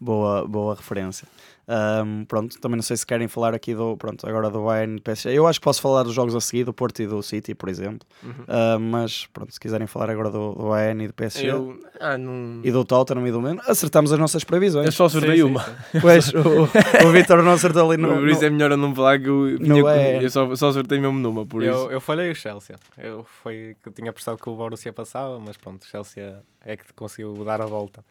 boa, 0.00 0.46
boa 0.46 0.74
referência. 0.74 1.26
Um, 1.70 2.24
pronto, 2.24 2.58
também 2.60 2.76
não 2.76 2.82
sei 2.82 2.96
se 2.96 3.04
querem 3.06 3.28
falar 3.28 3.52
aqui 3.54 3.74
do, 3.74 3.94
pronto, 3.98 4.26
agora 4.26 4.48
do 4.48 4.64
Bayern 4.64 4.94
e 4.94 4.96
do 4.96 5.02
PSG. 5.02 5.38
Eu 5.38 5.46
acho 5.46 5.60
que 5.60 5.64
posso 5.64 5.82
falar 5.82 6.02
dos 6.02 6.14
jogos 6.14 6.34
a 6.34 6.40
seguir, 6.40 6.64
do 6.64 6.72
Porto 6.72 7.02
e 7.02 7.06
do 7.06 7.22
City, 7.22 7.54
por 7.54 7.68
exemplo. 7.68 8.08
Uhum. 8.22 8.30
Uh, 8.30 8.80
mas 8.80 9.26
pronto, 9.26 9.52
se 9.52 9.60
quiserem 9.60 9.86
falar 9.86 10.08
agora 10.08 10.30
do, 10.30 10.54
do 10.54 10.68
Bayern 10.70 11.04
e 11.04 11.08
do 11.08 11.12
PSG 11.12 11.46
Eu, 11.50 11.78
ah, 12.00 12.16
não... 12.16 12.60
e 12.64 12.70
do 12.70 12.84
Tottenham 12.86 13.26
e 13.26 13.30
do 13.30 13.42
Milan, 13.42 13.58
acertamos 13.66 14.10
as 14.10 14.18
nossas 14.18 14.42
eu 14.42 14.46
previsões. 14.46 14.94
só 14.94 15.04
acertei 15.04 15.36
Sim, 15.36 15.42
uma. 15.42 15.62
sim. 15.62 16.00
Pois, 16.00 16.32
o, 16.32 16.62
o 17.06 17.12
Vitor 17.12 17.42
não 17.42 17.52
acertou 17.52 17.90
ali 17.90 18.00
no, 18.00 18.14
por 18.14 18.28
isso 18.30 18.44
é 18.46 18.48
melhor 18.48 18.70
eu 18.70 18.76
não 18.78 18.94
falar 18.94 19.18
que 19.20 19.28
eu, 19.28 19.58
no 19.60 19.76
com- 19.76 19.82
Bayern. 19.82 20.24
eu 20.24 20.30
só, 20.30 20.54
só 20.56 20.68
acertei 20.68 20.98
mesmo 20.98 21.18
numa, 21.18 21.44
por 21.44 21.62
isso. 21.62 21.70
Eu, 21.70 21.90
eu 21.92 22.00
falhei 22.00 22.30
o 22.30 22.34
Chelsea. 22.34 22.76
Eu 22.96 23.24
foi 23.42 23.76
que 23.82 23.90
eu 23.90 23.92
tinha 23.92 24.08
apostado 24.08 24.38
que 24.38 24.48
o 24.48 24.56
Borussia 24.56 24.92
passava, 24.94 25.38
mas 25.38 25.58
pronto, 25.58 25.82
o 25.82 25.86
Chelsea 25.86 26.42
é 26.64 26.78
que 26.78 26.94
conseguiu 26.94 27.34
dar 27.44 27.60
a 27.60 27.66
volta. 27.66 28.02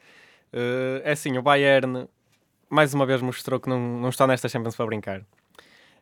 Eh, 0.53 1.01
é 1.03 1.11
assim, 1.13 1.37
o 1.37 1.41
Bayern 1.41 2.07
mais 2.69 2.93
uma 2.93 3.05
vez 3.05 3.21
mostrou 3.21 3.59
que 3.59 3.69
não, 3.69 3.79
não 3.99 4.09
está 4.09 4.25
nesta 4.27 4.49
Champions 4.49 4.75
para 4.75 4.85
brincar. 4.85 5.21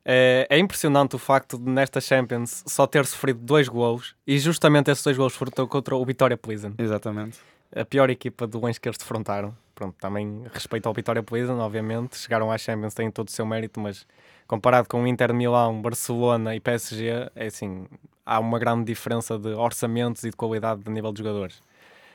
É, 0.03 0.45
é 0.49 0.59
impressionante 0.59 1.15
o 1.15 1.19
facto 1.19 1.57
de 1.57 1.69
nesta 1.69 1.99
Champions 1.99 2.63
só 2.67 2.85
ter 2.85 3.05
sofrido 3.07 3.39
dois 3.39 3.67
golos 3.67 4.15
e 4.27 4.37
justamente 4.37 4.91
esses 4.91 5.03
dois 5.03 5.17
golos 5.17 5.35
foram 5.35 5.51
contra 5.67 5.95
o 5.95 6.05
Vitória 6.05 6.37
Pleasant, 6.37 6.75
Exatamente. 6.77 7.39
a 7.75 7.83
pior 7.83 8.11
equipa 8.11 8.45
do 8.45 8.63
Lens 8.63 8.77
que 8.77 8.87
eles 8.87 8.99
defrontaram. 8.99 9.55
Pronto, 9.73 9.95
também 9.99 10.43
respeito 10.53 10.87
ao 10.87 10.93
Vitória 10.93 11.23
Pleasant, 11.23 11.59
obviamente, 11.59 12.17
chegaram 12.17 12.51
à 12.51 12.57
Champions, 12.57 12.93
têm 12.93 13.09
todo 13.09 13.27
o 13.27 13.31
seu 13.31 13.45
mérito, 13.45 13.79
mas 13.79 14.05
comparado 14.47 14.87
com 14.87 15.03
o 15.03 15.07
Inter 15.07 15.29
de 15.29 15.33
Milão, 15.33 15.81
Barcelona 15.81 16.55
e 16.55 16.59
PSG, 16.59 17.31
é 17.35 17.47
assim, 17.47 17.87
há 18.23 18.39
uma 18.39 18.59
grande 18.59 18.85
diferença 18.85 19.37
de 19.39 19.49
orçamentos 19.49 20.23
e 20.23 20.29
de 20.29 20.35
qualidade 20.35 20.83
de 20.83 20.89
nível 20.91 21.11
de 21.11 21.17
jogadores. 21.17 21.61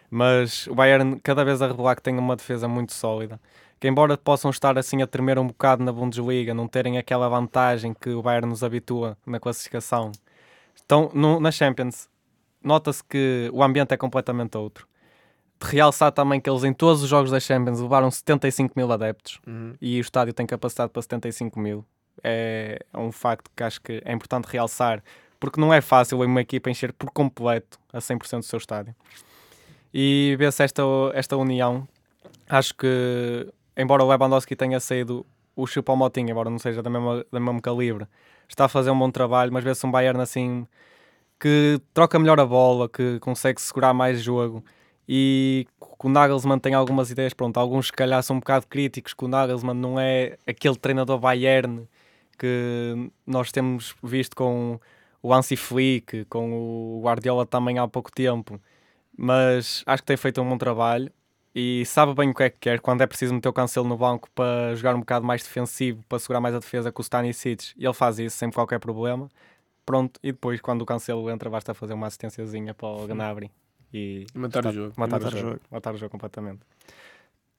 Mas 0.08 0.66
o 0.68 0.74
Bayern 0.74 1.20
cada 1.20 1.44
vez 1.44 1.60
a 1.60 1.66
revelar 1.68 1.96
que 1.96 2.02
tem 2.02 2.16
uma 2.18 2.34
defesa 2.34 2.66
muito 2.66 2.92
sólida, 2.92 3.40
que 3.80 3.88
embora 3.88 4.16
possam 4.16 4.50
estar 4.50 4.78
assim 4.78 5.00
a 5.00 5.06
tremer 5.06 5.38
um 5.38 5.46
bocado 5.46 5.82
na 5.82 5.90
Bundesliga, 5.90 6.52
não 6.52 6.68
terem 6.68 6.98
aquela 6.98 7.28
vantagem 7.28 7.94
que 7.98 8.10
o 8.10 8.22
Bayern 8.22 8.48
nos 8.48 8.62
habitua 8.62 9.16
na 9.26 9.40
classificação, 9.40 10.12
estão 10.74 11.10
no, 11.14 11.40
na 11.40 11.50
Champions, 11.50 12.08
nota-se 12.62 13.02
que 13.02 13.50
o 13.52 13.62
ambiente 13.62 13.92
é 13.92 13.96
completamente 13.96 14.56
outro. 14.58 14.86
De 15.62 15.66
realçar 15.70 16.12
também 16.12 16.40
que 16.40 16.48
eles 16.48 16.62
em 16.64 16.72
todos 16.72 17.02
os 17.02 17.08
jogos 17.08 17.30
da 17.30 17.40
Champions 17.40 17.80
levaram 17.80 18.10
75 18.10 18.74
mil 18.76 18.90
adeptos 18.92 19.40
Uhum. 19.46 19.74
e 19.80 19.98
o 19.98 20.00
estádio 20.00 20.32
tem 20.34 20.46
capacidade 20.46 20.90
para 20.92 21.02
75 21.02 21.58
mil. 21.58 21.84
É, 22.22 22.78
é 22.92 22.98
um 22.98 23.10
facto 23.12 23.50
que 23.56 23.62
acho 23.62 23.80
que 23.80 24.02
é 24.04 24.12
importante 24.12 24.44
realçar, 24.46 25.02
porque 25.38 25.58
não 25.60 25.72
é 25.72 25.80
fácil 25.80 26.20
uma 26.20 26.40
equipa 26.42 26.70
encher 26.70 26.92
por 26.92 27.10
completo 27.10 27.78
a 27.92 27.98
100% 27.98 28.38
do 28.40 28.44
seu 28.44 28.58
estádio. 28.58 28.94
E 29.92 30.34
vê-se 30.38 30.62
esta, 30.62 30.82
esta 31.14 31.36
união. 31.36 31.88
Acho 32.48 32.74
que, 32.74 33.48
embora 33.76 34.04
o 34.04 34.08
Lewandowski 34.08 34.56
tenha 34.56 34.80
saído, 34.80 35.24
o 35.56 35.66
Choupo-Moting, 35.66 36.30
embora 36.30 36.50
não 36.50 36.58
seja 36.58 36.82
da 36.82 36.90
mesma, 36.90 37.24
da 37.30 37.40
mesmo 37.40 37.60
calibre, 37.60 38.06
está 38.48 38.64
a 38.66 38.68
fazer 38.68 38.90
um 38.90 38.98
bom 38.98 39.10
trabalho, 39.10 39.52
mas 39.52 39.64
vê-se 39.64 39.86
um 39.86 39.90
Bayern 39.90 40.20
assim 40.20 40.66
que 41.38 41.80
troca 41.94 42.18
melhor 42.18 42.38
a 42.38 42.46
bola, 42.46 42.88
que 42.88 43.18
consegue 43.20 43.60
segurar 43.60 43.94
mais 43.94 44.22
jogo. 44.22 44.62
E 45.08 45.66
que 45.98 46.06
o 46.06 46.08
Nagelsmann 46.08 46.58
tem 46.58 46.74
algumas 46.74 47.10
ideias, 47.10 47.34
pronto, 47.34 47.58
alguns 47.58 47.86
se 47.86 47.92
calhar 47.92 48.22
são 48.22 48.36
um 48.36 48.40
bocado 48.40 48.66
críticos, 48.68 49.12
que 49.14 49.24
o 49.24 49.28
Nagelsmann 49.28 49.74
não 49.74 49.98
é 49.98 50.36
aquele 50.46 50.76
treinador 50.76 51.18
Bayern 51.18 51.88
que 52.38 53.10
nós 53.26 53.50
temos 53.50 53.96
visto 54.02 54.36
com 54.36 54.78
o 55.22 55.34
Hansi 55.34 55.56
Flick, 55.56 56.24
com 56.26 56.52
o 56.52 57.02
Guardiola 57.02 57.44
também 57.44 57.78
há 57.78 57.88
pouco 57.88 58.12
tempo, 58.12 58.60
mas 59.16 59.82
acho 59.84 60.02
que 60.02 60.06
tem 60.06 60.16
feito 60.16 60.40
um 60.40 60.48
bom 60.48 60.56
trabalho 60.56 61.12
e 61.54 61.84
sabe 61.86 62.14
bem 62.14 62.30
o 62.30 62.34
que 62.34 62.42
é 62.44 62.50
que 62.50 62.58
quer, 62.60 62.80
quando 62.80 63.00
é 63.02 63.06
preciso 63.06 63.34
meter 63.34 63.48
o 63.48 63.52
Cancelo 63.52 63.88
no 63.88 63.96
banco 63.96 64.28
para 64.34 64.74
jogar 64.74 64.94
um 64.94 65.00
bocado 65.00 65.24
mais 65.26 65.42
defensivo, 65.42 66.02
para 66.08 66.18
segurar 66.18 66.40
mais 66.40 66.54
a 66.54 66.58
defesa 66.58 66.92
com 66.92 67.00
o 67.00 67.04
Stanisic, 67.04 67.72
e 67.76 67.84
ele 67.84 67.94
faz 67.94 68.18
isso 68.18 68.36
sem 68.36 68.50
qualquer 68.50 68.78
problema. 68.78 69.28
Pronto, 69.84 70.20
e 70.22 70.30
depois 70.32 70.60
quando 70.60 70.82
o 70.82 70.86
Cancelo 70.86 71.28
entra 71.30 71.50
basta 71.50 71.74
fazer 71.74 71.94
uma 71.94 72.06
assistênciazinha 72.06 72.72
para 72.74 72.86
o 72.88 73.06
Gnabry 73.06 73.50
e 73.92 74.26
Matar 74.34 74.60
está- 74.60 74.70
o 74.70 74.72
jogo. 74.72 74.94
matar, 74.96 75.18
Matar 75.20 75.24
o 75.24 75.36
o 75.36 75.40
jogo, 75.40 75.60
matar 75.70 75.94
o 75.94 75.96
jogo 75.98 76.10
completamente. 76.12 76.60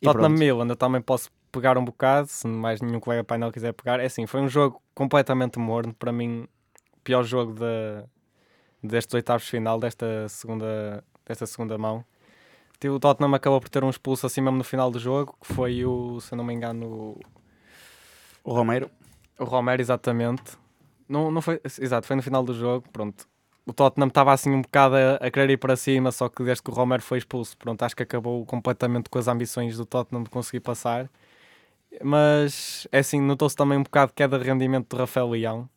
E 0.01 0.05
Tottenham 0.05 0.29
pronto. 0.29 0.39
Milan, 0.39 0.67
eu 0.67 0.75
também 0.75 1.01
posso 1.01 1.29
pegar 1.51 1.77
um 1.77 1.83
bocado, 1.83 2.27
se 2.27 2.47
mais 2.47 2.81
nenhum 2.81 2.99
colega 2.99 3.23
painel 3.23 3.51
quiser 3.51 3.73
pegar. 3.73 3.99
É 3.99 4.05
assim, 4.05 4.25
foi 4.25 4.39
um 4.41 4.47
jogo 4.47 4.81
completamente 4.95 5.59
morno, 5.59 5.93
para 5.93 6.11
mim, 6.11 6.47
o 6.95 6.99
pior 7.03 7.23
jogo 7.23 7.53
da, 7.53 8.05
destes 8.81 9.13
oitavos 9.13 9.43
de 9.43 9.51
final, 9.51 9.77
desta 9.79 10.27
segunda, 10.29 11.03
desta 11.25 11.45
segunda 11.45 11.77
mão. 11.77 12.05
O 12.89 12.99
Tottenham 12.99 13.33
acabou 13.33 13.59
por 13.61 13.69
ter 13.69 13.83
um 13.83 13.89
expulso 13.89 14.25
assim 14.25 14.41
mesmo 14.41 14.57
no 14.57 14.63
final 14.63 14.89
do 14.91 14.99
jogo, 14.99 15.35
que 15.41 15.47
foi 15.53 15.85
o, 15.85 16.19
se 16.21 16.33
eu 16.33 16.37
não 16.37 16.43
me 16.43 16.53
engano, 16.53 17.17
O 18.43 18.53
Romero. 18.53 18.89
o 19.39 19.43
Romero, 19.43 19.81
exatamente. 19.81 20.57
Não, 21.07 21.29
não 21.31 21.41
foi, 21.41 21.59
exato, 21.63 22.07
foi 22.07 22.15
no 22.15 22.21
final 22.23 22.43
do 22.43 22.53
jogo, 22.53 22.87
pronto. 22.91 23.27
O 23.65 23.73
Tottenham 23.73 24.07
estava 24.07 24.33
assim 24.33 24.51
um 24.51 24.61
bocado 24.61 24.95
a, 24.95 25.15
a 25.15 25.31
querer 25.31 25.51
ir 25.51 25.57
para 25.57 25.75
cima, 25.75 26.11
só 26.11 26.27
que 26.29 26.43
desde 26.43 26.63
que 26.63 26.71
o 26.71 26.73
Romero 26.73 27.01
foi 27.01 27.17
expulso, 27.19 27.57
pronto, 27.57 27.83
acho 27.83 27.95
que 27.95 28.03
acabou 28.03 28.45
completamente 28.45 29.09
com 29.09 29.19
as 29.19 29.27
ambições 29.27 29.77
do 29.77 29.85
Tottenham 29.85 30.23
de 30.23 30.29
conseguir 30.29 30.61
passar. 30.61 31.09
Mas, 32.03 32.87
é 32.91 32.99
assim, 32.99 33.19
notou-se 33.21 33.55
também 33.55 33.77
um 33.77 33.83
bocado 33.83 34.11
de 34.11 34.15
queda 34.15 34.39
de 34.39 34.45
rendimento 34.45 34.87
do 34.89 34.97
Rafael 34.97 35.29
Leão. 35.29 35.69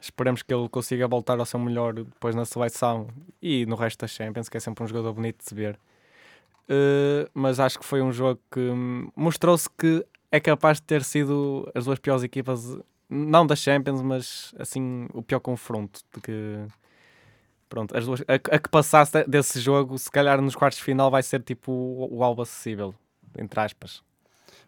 Esperemos 0.00 0.42
que 0.42 0.52
ele 0.52 0.68
consiga 0.68 1.08
voltar 1.08 1.38
ao 1.38 1.46
seu 1.46 1.58
melhor 1.58 1.94
depois 1.94 2.34
na 2.34 2.44
seleção 2.44 3.08
e 3.40 3.64
no 3.66 3.76
resto 3.76 4.00
da 4.00 4.06
Champions, 4.06 4.48
que 4.48 4.56
é 4.56 4.60
sempre 4.60 4.84
um 4.84 4.86
jogador 4.86 5.12
bonito 5.14 5.38
de 5.38 5.48
se 5.48 5.54
ver. 5.54 5.78
Uh, 6.68 7.28
mas 7.34 7.58
acho 7.60 7.78
que 7.78 7.84
foi 7.84 8.00
um 8.00 8.12
jogo 8.12 8.40
que 8.50 8.60
hum, 8.60 9.10
mostrou-se 9.16 9.68
que 9.70 10.04
é 10.30 10.40
capaz 10.40 10.78
de 10.78 10.84
ter 10.84 11.02
sido 11.04 11.70
as 11.74 11.84
duas 11.84 11.98
piores 11.98 12.22
equipas 12.22 12.78
não 13.10 13.46
da 13.46 13.54
Champions, 13.54 14.00
mas 14.00 14.54
assim, 14.58 15.06
o 15.12 15.22
pior 15.22 15.40
confronto 15.40 16.00
de 16.14 16.20
que 16.20 16.66
pronto, 17.68 17.96
as 17.96 18.06
duas, 18.06 18.20
a, 18.22 18.34
a 18.34 18.58
que 18.58 18.68
passasse 18.70 19.12
de- 19.12 19.24
desse 19.24 19.60
jogo, 19.60 19.98
se 19.98 20.10
calhar 20.10 20.40
nos 20.40 20.54
quartos 20.54 20.78
de 20.78 20.84
final 20.84 21.10
vai 21.10 21.22
ser 21.22 21.42
tipo 21.42 21.72
o, 21.72 22.18
o 22.18 22.24
algo 22.24 22.42
acessível, 22.42 22.94
entre 23.38 23.60
aspas. 23.60 24.02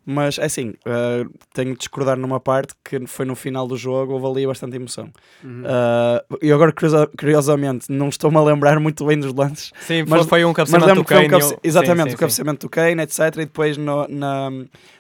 Mas 0.07 0.39
é 0.39 0.45
assim, 0.45 0.75
eh, 0.85 1.25
tenho 1.53 1.73
de 1.73 1.79
discordar 1.79 2.19
numa 2.19 2.39
parte 2.39 2.75
que 2.85 3.07
foi 3.07 3.25
no 3.25 3.35
final 3.35 3.67
do 3.67 3.77
jogo, 3.77 4.13
houve 4.13 4.27
ali 4.27 4.47
bastante 4.47 4.77
emoção. 4.77 5.11
Uhum. 5.43 5.63
Uh, 5.63 6.39
e 6.43 6.53
agora, 6.53 6.73
curiosa- 6.73 7.09
curiosamente, 7.19 7.91
não 7.91 8.09
estou-me 8.09 8.37
a 8.37 8.43
lembrar 8.43 8.79
muito 8.79 9.05
bem 9.07 9.19
dos 9.19 9.33
lances, 9.33 9.73
Sim, 9.81 10.05
Mas- 10.07 10.27
foi, 10.27 10.45
um 10.45 10.53
cabeceamento 10.53 10.95
do 11.03 11.05
foi 11.05 11.17
um 11.17 11.21
Kane. 11.21 11.29
cabece... 11.31 11.55
eu- 11.55 11.61
Exatamente, 11.65 12.03
sim, 12.05 12.11
sim, 12.11 12.15
o 12.17 12.19
cabeceamento 12.19 12.67
do 12.67 12.71
Kane, 12.71 13.03
etc. 13.03 13.19
E 13.19 13.31
depois 13.47 13.77
no, 13.77 14.07
na- 14.09 14.51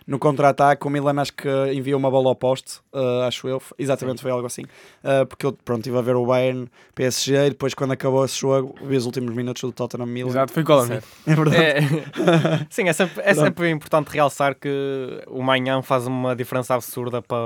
no 0.07 0.19
contra-ataque, 0.19 0.87
o 0.87 0.91
Milan 0.91 1.21
acho 1.21 1.33
que 1.33 1.49
enviou 1.73 1.99
uma 1.99 2.11
bola 2.11 2.29
ao 2.29 2.35
poste, 2.37 2.79
uh, 2.93 3.23
acho 3.27 3.49
eu. 3.49 3.61
Exatamente, 3.79 4.21
foi 4.23 4.31
algo 4.31 4.47
assim. 4.47 4.63
Uh, 5.03 5.27
porque 5.27 5.47
eu 5.47 5.53
pronto, 5.53 5.81
estive 5.81 5.97
a 5.99 6.03
ver 6.03 6.15
o 6.17 6.27
Bayern 6.27 6.69
PSG 6.95 7.47
e 7.47 7.51
depois, 7.51 7.75
quando 7.75 7.93
acabou 7.93 8.25
esse 8.25 8.39
jogo, 8.39 8.75
vi 8.83 8.97
os 8.97 9.07
últimos 9.07 9.35
minutos 9.35 9.63
do 9.63 9.73
Tottenham 9.73 10.07
Milan. 10.07 10.29
Exato, 10.31 10.53
foi 10.53 10.63
mim. 10.63 10.87
Certo. 10.87 11.09
É 11.27 11.35
verdade. 11.35 11.57
É, 11.63 11.81
sim, 12.71 12.89
é 12.89 12.93
sempre, 12.93 13.23
é 13.25 13.35
sempre 13.35 13.71
importante 13.71 14.09
realçar 14.09 14.55
que 14.55 14.69
o 15.29 15.43
Manhã 15.43 15.83
faz 15.83 16.07
uma 16.07 16.35
diferença 16.37 16.75
absurda 16.75 17.21
para, 17.23 17.39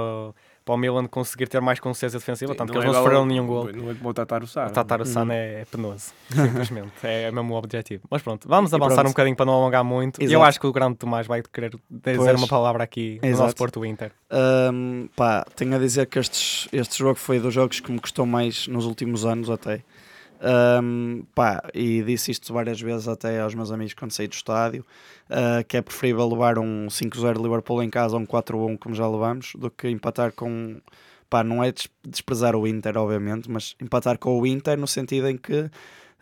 para 0.65 0.75
o 0.75 0.77
Milan 0.79 1.07
conseguir 1.07 1.49
ter 1.49 1.61
mais 1.61 1.81
consciência 1.81 2.19
defensiva, 2.19 2.55
tanto 2.55 2.73
que 2.73 2.79
Não 2.79 2.85
eles 2.85 2.91
é 2.91 2.93
não 2.93 3.01
igual- 3.01 3.05
sofreram 3.05 3.27
nenhum 3.27 3.47
gol. 3.47 3.65
Não 3.73 3.91
é 3.91 3.95
como 3.95 4.11
o 4.11 4.15
Tatar 4.15 4.43
o 4.43 4.47
Tatar 4.71 5.05
San 5.07 5.29
é, 5.33 5.63
é 5.63 5.65
penoso, 5.65 6.13
simplesmente. 6.31 6.93
é 7.03 7.31
mesmo 7.31 7.55
o 7.55 7.57
objetivo. 7.57 8.05
Mas 8.11 8.23
pronto, 8.23 8.49
vamos 8.49 8.73
E 8.73 8.75
avançar 8.75 8.95
pronto. 8.97 9.07
um 9.09 9.11
bocadinho 9.11 9.37
para 9.37 9.47
não 9.47 9.55
alongar 9.55 9.85
muito. 9.85 10.21
E 10.21 10.25
eu 10.25 10.31
Exato. 10.31 10.45
acho 10.45 10.61
que 10.61 10.67
o 10.67 10.73
grande 10.73 10.97
Tomás 10.97 11.27
vai 11.27 11.43
querer 11.43 11.71
dizer 11.91 12.17
Pois. 12.17 12.39
uma 12.39 12.49
palavra 12.49 12.85
aqui 12.85 13.19
no 13.23 13.29
Exato. 13.29 13.43
nosso 13.45 13.57
Porto 13.57 13.85
Inter. 13.85 14.13
Um, 14.31 15.09
pá, 15.17 15.45
tenho 15.57 15.75
a 15.75 15.79
dizer 15.79 16.07
que 16.07 16.19
estes, 16.19 16.69
este 16.73 16.99
jogo 16.99 17.15
foi 17.17 17.39
dos 17.41 17.53
jogos 17.55 17.81
que 17.81 17.91
me 17.91 17.99
custou 17.99 18.27
mais 18.27 18.67
nos 18.69 18.85
últimos 18.85 19.25
anos 19.25 19.49
até. 19.51 19.83
Um, 20.41 21.25
pá, 21.35 21.63
e 21.75 22.03
disse 22.03 22.31
isto 22.31 22.53
várias 22.53 22.81
vezes 22.81 23.09
até 23.09 23.41
aos 23.41 23.55
meus 23.55 23.73
amigos 23.73 23.95
quando 23.95 24.13
saí 24.13 24.29
do 24.29 24.35
estádio, 24.35 24.85
uh, 25.29 25.65
que 25.67 25.77
é 25.77 25.83
preferível 25.83 26.29
levar 26.29 26.59
um 26.59 26.87
5-0 26.87 27.43
Liverpool 27.43 27.83
em 27.83 27.91
casa 27.91 28.15
ou 28.15 28.23
um 28.23 28.27
4-1 28.27 28.79
como 28.79 28.95
já 28.95 29.09
levamos, 29.09 29.53
do 29.57 29.71
que 29.71 29.89
empatar 29.89 30.33
com 30.33 30.81
pá, 31.29 31.43
não 31.43 31.63
é 31.63 31.73
des- 31.73 31.89
desprezar 32.07 32.55
o 32.55 32.67
Inter 32.67 32.97
obviamente, 32.97 33.51
mas 33.51 33.75
empatar 33.81 34.17
com 34.19 34.39
o 34.39 34.47
Inter 34.47 34.79
no 34.79 34.87
sentido 34.87 35.29
em 35.29 35.37
que 35.37 35.69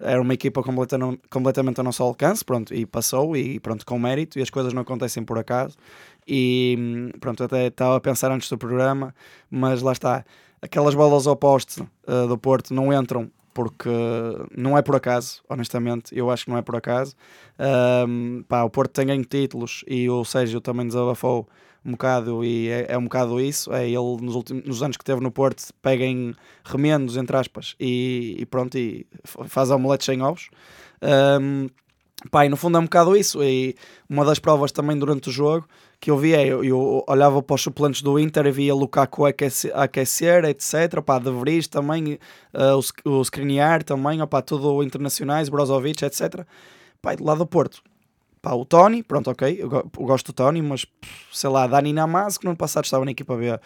era 0.01 0.21
uma 0.21 0.35
equipa 0.35 0.63
completa, 0.63 0.99
completamente 1.31 1.79
ao 1.79 1.85
nosso 1.85 2.03
alcance, 2.03 2.45
pronto, 2.45 2.75
e 2.75 2.85
passou 2.85 3.37
e 3.37 3.59
pronto, 3.61 3.85
com 3.87 3.99
mérito, 3.99 4.39
e 4.39 4.43
as 4.43 4.51
coisas 4.51 4.73
não 4.75 4.83
acontecem 4.83 5.25
por 5.25 5.39
acaso. 5.39 5.77
E 6.27 7.11
pronto, 7.19 7.43
até 7.43 7.69
estava 7.69 7.97
a 7.97 8.01
pensar 8.01 8.31
antes 8.31 8.49
do 8.51 8.59
programa, 8.59 9.15
mas 9.51 9.81
lá 9.81 9.93
está, 9.93 10.25
aquelas 10.61 10.95
bolas 10.95 11.27
ao 11.27 11.35
poste 11.37 11.81
uh, 11.81 12.27
do 12.29 12.37
Porto 12.37 12.75
não 12.75 12.93
entram 12.93 13.31
porque 13.57 13.89
não 14.55 14.77
é 14.77 14.83
por 14.83 14.97
acaso, 14.97 15.43
honestamente, 15.49 16.15
eu 16.15 16.31
acho 16.31 16.45
que 16.45 16.51
não 16.51 16.59
é 16.59 16.63
por 16.63 16.77
acaso. 16.77 17.15
Um, 18.07 18.45
pá, 18.47 18.63
o 18.65 18.69
Porto 18.69 18.93
tem 18.93 19.07
ganho 19.07 19.25
títulos 19.25 19.83
e 19.89 20.11
o 20.11 20.23
Sérgio 20.27 20.61
também 20.61 20.87
desabafou 20.87 21.49
um 21.83 21.93
bocado 21.93 22.45
e 22.45 22.69
é, 22.69 22.85
é 22.91 22.99
um 22.99 23.05
bocado 23.05 23.41
isso. 23.41 23.73
É 23.73 23.87
ele 23.87 24.19
nos, 24.21 24.35
últimos, 24.35 24.63
nos 24.67 24.83
anos 24.83 24.99
que 24.99 25.05
teve 25.05 25.23
no 25.23 25.31
Porto 25.31 25.73
pega 25.81 26.05
em 26.05 26.35
remendos, 26.67 27.17
entre 27.17 27.35
aspas, 27.35 27.75
e, 27.81 28.37
e 28.39 28.45
pronto, 28.45 28.77
e 28.77 29.07
faz 29.25 29.71
omeletes 29.71 30.05
sem 30.05 30.21
ovos. 30.21 30.51
Um, 31.41 31.69
Pá, 32.31 32.45
e 32.45 32.49
no 32.49 32.57
fundo 32.57 32.77
é 32.77 32.81
um 32.81 32.85
bocado 32.85 33.17
isso. 33.17 33.43
E 33.43 33.75
uma 34.09 34.25
das 34.25 34.39
provas 34.39 34.73
também 34.73 34.99
durante 34.99 35.29
o 35.31 35.33
jogo 35.33 35.67
que 36.07 36.11
eu 36.13 36.17
via, 36.17 36.47
eu, 36.47 36.63
eu 36.63 37.05
olhava 37.09 37.43
para 37.43 37.55
os 37.57 37.63
suplentes 37.63 38.01
do 38.01 38.17
Inter 38.17 38.47
e 38.47 38.53
via 38.53 38.73
Lukaku 38.73 39.27
aquecer, 39.27 39.77
aquecer 39.77 40.45
etc. 40.45 41.03
Pá, 41.05 41.19
De 41.19 41.33
Vries 41.33 41.67
também, 41.67 42.17
uh, 42.55 42.79
o, 43.05 43.19
o 43.19 43.23
Skriniar 43.23 43.83
também, 43.83 44.23
opá, 44.23 44.41
tudo 44.41 44.85
internacionais, 44.85 45.49
Brozovic, 45.49 46.05
etc. 46.05 46.47
Pá, 47.03 47.17
do 47.17 47.25
lado 47.25 47.39
do 47.39 47.47
Porto, 47.49 47.83
Pá, 48.47 48.55
o 48.55 48.65
Tony, 48.65 49.03
pronto, 49.03 49.29
ok, 49.29 49.59
eu, 49.59 49.69
eu 49.73 49.91
gosto 50.07 50.27
do 50.27 50.33
Tony, 50.33 50.63
mas 50.63 50.87
sei 51.33 51.51
lá, 51.51 51.67
Dani 51.67 51.93
Namaz, 51.93 52.39
que 52.39 52.45
no 52.45 52.53
ano 52.53 52.57
passado 52.57 52.85
estava 52.85 53.05
na 53.05 53.11
equipa 53.11 53.37
B, 53.37 53.51
uh, 53.51 53.59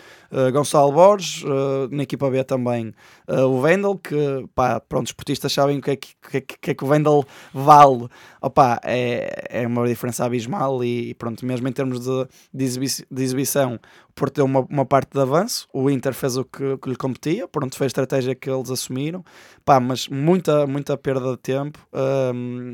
Gonçalo 0.51 0.91
Borges, 0.91 1.45
uh, 1.45 1.87
na 1.91 2.05
equipa 2.05 2.31
B 2.31 2.43
também, 2.45 2.95
uh, 3.28 3.43
o 3.43 3.61
Vendel, 3.61 3.99
que 3.99 4.16
pá, 4.55 4.81
pronto, 4.81 5.09
os 5.09 5.12
portistas 5.12 5.53
sabem 5.53 5.81
o 5.81 5.83
que 5.83 5.91
é 5.91 5.97
que, 5.97 6.14
que, 6.31 6.41
que, 6.41 6.70
é 6.70 6.74
que 6.74 6.83
o 6.83 6.87
Vendel 6.87 7.26
vale, 7.53 8.09
opá, 8.41 8.81
é, 8.83 9.49
é 9.51 9.66
uma 9.66 9.87
diferença 9.87 10.24
abismal 10.24 10.83
e, 10.83 11.12
pronto, 11.12 11.45
mesmo 11.45 11.68
em 11.68 11.72
termos 11.72 12.01
de, 12.01 12.26
de, 12.55 12.64
exibi 12.64 12.87
de 13.11 13.22
exibição, 13.22 13.78
Porto 14.21 14.35
deu 14.35 14.45
uma, 14.45 14.61
uma 14.68 14.85
parte 14.85 15.12
de 15.14 15.18
avanço, 15.18 15.66
o 15.73 15.89
Inter 15.89 16.12
fez 16.12 16.37
o 16.37 16.45
que, 16.45 16.77
que 16.77 16.91
lhe 16.91 16.97
competia, 16.97 17.49
pronto, 17.49 17.75
foi 17.75 17.87
a 17.87 17.89
estratégia 17.89 18.35
que 18.35 18.51
eles 18.51 18.71
assumiram, 18.71 19.25
pá, 19.64 19.81
mas 19.81 20.09
muita, 20.09 20.66
muita 20.66 20.95
perda 20.95 21.31
de 21.31 21.39
tempo, 21.39 21.79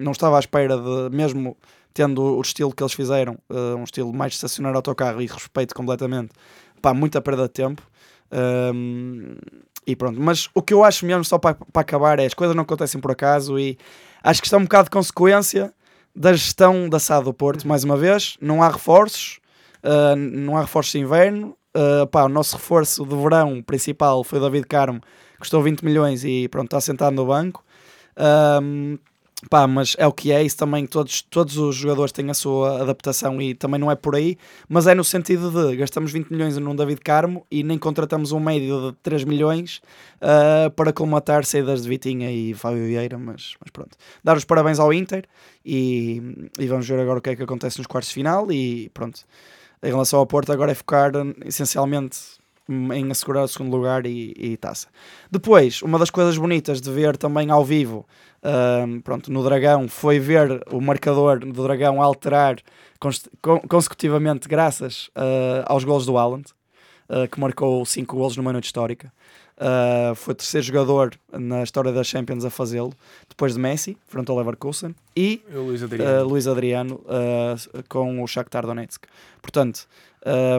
não 0.01 0.11
estava 0.11 0.37
à 0.37 0.41
espera 0.41 0.77
de, 0.77 1.15
mesmo 1.15 1.57
tendo 1.95 2.21
o 2.21 2.41
estilo 2.41 2.75
que 2.75 2.83
eles 2.83 2.93
fizeram, 2.93 3.39
uh, 3.49 3.77
um 3.77 3.85
estilo 3.85 4.13
mais 4.13 4.33
de 4.33 4.39
estacionar 4.39 4.75
autocarro 4.75 5.23
e 5.23 5.27
respeito 5.27 5.73
completamente, 5.73 6.33
pá, 6.83 6.93
muita 6.93 7.23
perda 7.23 7.45
de 7.45 7.51
tempo. 7.51 7.81
Um, 8.75 9.37
e 9.87 9.95
pronto, 9.95 10.21
mas 10.21 10.51
o 10.53 10.61
que 10.61 10.75
eu 10.75 10.83
acho 10.83 11.07
mesmo, 11.07 11.25
só 11.25 11.39
para, 11.39 11.55
para 11.55 11.83
acabar, 11.83 12.19
é 12.19 12.27
as 12.27 12.35
coisas 12.35 12.57
não 12.57 12.65
acontecem 12.65 13.01
por 13.01 13.13
acaso 13.13 13.57
e 13.57 13.79
acho 14.21 14.41
que 14.43 14.49
está 14.49 14.57
um 14.57 14.65
bocado 14.65 14.87
de 14.87 14.91
consequência 14.91 15.73
da 16.13 16.33
gestão 16.33 16.89
da 16.89 16.99
SAD 16.99 17.25
do 17.27 17.33
Porto, 17.33 17.69
mais 17.69 17.85
uma 17.85 17.97
vez, 17.97 18.37
não 18.41 18.65
há 18.65 18.69
reforços, 18.69 19.39
uh, 19.85 20.16
não 20.16 20.57
há 20.57 20.62
reforços 20.62 20.93
de 20.93 20.99
inverno, 20.99 21.57
uh, 21.77 22.07
pá, 22.07 22.24
o 22.24 22.29
nosso 22.29 22.57
reforço 22.57 23.05
de 23.05 23.14
verão 23.14 23.62
principal 23.62 24.22
foi 24.24 24.39
o 24.39 24.43
David 24.43 24.66
Carmo, 24.66 25.01
custou 25.39 25.62
20 25.62 25.85
milhões 25.85 26.24
e 26.24 26.49
pronto, 26.49 26.66
está 26.66 26.81
sentado 26.81 27.14
no 27.14 27.27
banco. 27.27 27.64
Um, 28.62 28.99
Pá, 29.51 29.66
mas 29.66 29.95
é 29.99 30.07
o 30.07 30.12
que 30.12 30.33
é, 30.33 30.43
isso 30.43 30.57
também 30.57 30.87
todos, 30.87 31.20
todos 31.20 31.59
os 31.59 31.77
jogadores 31.77 32.11
têm 32.11 32.31
a 32.31 32.35
sua 32.35 32.81
adaptação 32.81 33.41
e 33.41 33.55
também 33.55 33.79
não 33.79 33.91
é 33.91 33.95
por 33.95 34.16
aí, 34.16 34.39
mas 34.66 34.87
é 34.87 34.95
no 34.95 35.05
sentido 35.05 35.51
de 35.51 35.77
gastamos 35.77 36.11
20 36.11 36.31
milhões 36.31 36.57
num 36.57 36.74
David 36.74 37.03
Carmo 37.03 37.47
e 37.51 37.62
nem 37.62 37.79
contratamos 37.79 38.33
um 38.33 38.41
médio 38.41 38.93
de 38.93 38.97
3 39.03 39.24
milhões 39.24 39.83
uh, 40.22 40.70
para 40.70 40.91
colmatar 40.91 41.45
saídas 41.45 41.83
de 41.83 41.89
Vitinha 41.89 42.33
e 42.33 42.55
Fábio 42.55 42.87
Vieira, 42.87 43.18
mas, 43.18 43.55
mas 43.61 43.70
pronto. 43.70 43.99
Dar 44.24 44.39
os 44.39 44.45
parabéns 44.45 44.79
ao 44.79 44.91
Inter 44.91 45.27
e, 45.62 46.49
e 46.59 46.66
vamos 46.66 46.89
ver 46.89 46.99
agora 46.99 47.18
o 47.18 47.22
que 47.22 47.31
é 47.31 47.37
que 47.37 47.43
acontece 47.43 47.77
nos 47.77 47.87
quartos 47.87 48.09
de 48.09 48.14
final 48.14 48.51
e 48.51 48.89
pronto. 48.95 49.20
Em 49.83 49.89
relação 49.89 50.18
ao 50.18 50.27
Porto, 50.27 50.53
agora 50.53 50.72
é 50.72 50.74
focar 50.74 51.12
essencialmente 51.45 52.18
em 52.68 53.11
assegurar 53.11 53.45
o 53.45 53.49
segundo 53.49 53.77
lugar 53.77 54.07
e, 54.07 54.35
e 54.37 54.57
taça. 54.57 54.89
Depois, 55.31 55.83
uma 55.83 55.99
das 55.99 56.11
coisas 56.11 56.37
bonitas 56.37 56.81
de 56.81 56.91
ver 56.91 57.16
também 57.16 57.51
ao 57.51 57.64
vivo 57.64 58.05
um, 58.47 59.01
pronto, 59.01 59.33
no 59.33 59.43
Dragão 59.43 59.89
foi 59.89 60.20
ver 60.20 60.62
o 60.70 60.81
marcador 60.81 61.41
do 61.41 61.62
Dragão 61.64 62.01
alterar 62.01 62.57
consecutivamente 63.68 64.49
graças 64.49 65.09
uh, 65.09 65.64
aos 65.66 65.85
gols 65.85 66.07
do 66.07 66.16
Haaland, 66.16 66.47
uh, 67.09 67.29
que 67.29 67.41
marcou 67.41 67.85
5 67.85 68.16
gols 68.16 68.37
numa 68.37 68.53
noite 68.53 68.66
histórica. 68.66 69.12
Uh, 69.59 70.15
foi 70.15 70.33
o 70.33 70.35
terceiro 70.35 70.67
jogador 70.67 71.15
na 71.33 71.63
história 71.63 71.91
da 71.91 72.05
Champions 72.05 72.45
a 72.45 72.51
fazê-lo, 72.51 72.93
depois 73.27 73.55
de 73.55 73.61
Messi, 73.61 73.97
frente 74.07 74.31
ao 74.31 74.37
Leverkusen, 74.37 74.95
e 75.17 75.43
Luís 75.51 75.83
Adriano, 75.83 76.25
uh, 76.25 76.29
Luís 76.29 76.47
Adriano 76.47 76.95
uh, 77.07 77.85
com 77.89 78.23
o 78.23 78.27
Shakhtar 78.27 78.67
Donetsk. 78.67 79.05
Portanto, 79.41 79.89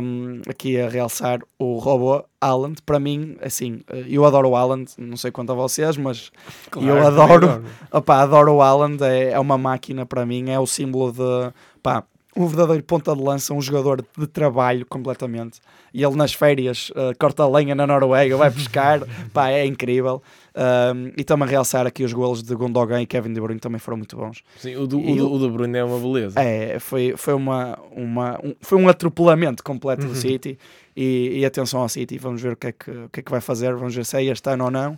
um, 0.01 0.41
aqui 0.49 0.79
a 0.79 0.89
realçar 0.89 1.41
o 1.59 1.77
robô 1.77 2.23
Haaland, 2.41 2.81
para 2.83 2.99
mim, 2.99 3.37
assim, 3.41 3.81
eu 4.07 4.25
adoro 4.25 4.49
o 4.49 4.55
Haaland, 4.55 4.91
não 4.97 5.17
sei 5.17 5.29
quanto 5.29 5.51
a 5.51 5.55
vocês, 5.55 5.95
mas 5.97 6.31
claro, 6.71 6.87
eu 6.87 7.05
adoro, 7.05 7.63
opa, 7.91 8.15
adoro 8.21 8.53
o 8.53 8.61
Haaland, 8.61 9.03
é, 9.03 9.31
é 9.31 9.39
uma 9.39 9.57
máquina 9.57 10.05
para 10.05 10.25
mim, 10.25 10.49
é 10.49 10.59
o 10.59 10.65
símbolo 10.65 11.11
de, 11.11 11.53
pá, 11.83 12.03
um 12.37 12.47
verdadeiro 12.47 12.83
ponta 12.83 13.15
de 13.15 13.21
lança, 13.21 13.53
um 13.53 13.61
jogador 13.61 14.05
de 14.17 14.27
trabalho 14.27 14.85
completamente. 14.85 15.59
E 15.93 16.03
ele 16.03 16.15
nas 16.15 16.33
férias 16.33 16.91
uh, 16.91 17.17
corta 17.19 17.47
lenha 17.47 17.73
na 17.73 17.87
Noruega, 17.87 18.37
vai 18.37 18.51
pescar, 18.51 19.01
pá, 19.33 19.49
é 19.49 19.65
incrível. 19.65 20.21
Um, 20.55 21.11
e 21.17 21.23
também 21.23 21.47
realçar 21.47 21.87
aqui 21.87 22.03
os 22.03 22.13
golos 22.13 22.43
de 22.43 22.53
Gundogan 22.55 23.01
e 23.01 23.07
Kevin 23.07 23.33
De 23.33 23.41
Bruyne 23.41 23.59
também 23.59 23.79
foram 23.79 23.97
muito 23.97 24.15
bons. 24.15 24.43
Sim, 24.57 24.75
o, 24.75 24.85
do, 24.85 24.99
o, 24.99 25.33
o 25.33 25.39
De 25.39 25.49
Bruyne 25.49 25.77
é 25.79 25.83
uma 25.83 25.99
beleza. 25.99 26.39
É, 26.39 26.79
foi, 26.79 27.15
foi, 27.17 27.33
uma, 27.33 27.77
uma, 27.91 28.39
um, 28.43 28.55
foi 28.61 28.77
um 28.77 28.87
atropelamento 28.87 29.63
completo 29.63 30.03
do 30.03 30.09
uhum. 30.09 30.15
City. 30.15 30.59
E, 30.95 31.39
e, 31.39 31.45
atenção 31.45 31.81
ao 31.81 31.89
City, 31.89 32.17
vamos 32.17 32.41
ver 32.41 32.53
o 32.53 32.55
que, 32.55 32.67
é 32.67 32.71
que, 32.71 32.89
o 32.89 33.09
que 33.09 33.19
é 33.19 33.23
que 33.23 33.31
vai 33.31 33.41
fazer, 33.41 33.75
vamos 33.75 33.95
ver 33.95 34.03
se 34.05 34.17
é 34.17 34.23
este 34.23 34.49
ano 34.49 34.65
ou 34.65 34.71
não. 34.71 34.97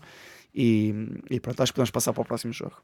E, 0.56 0.94
e 1.30 1.40
pronto, 1.40 1.62
acho 1.62 1.72
que 1.72 1.76
podemos 1.76 1.92
passar 1.92 2.14
para 2.14 2.22
o 2.22 2.26
próximo 2.26 2.54
jogo. 2.54 2.76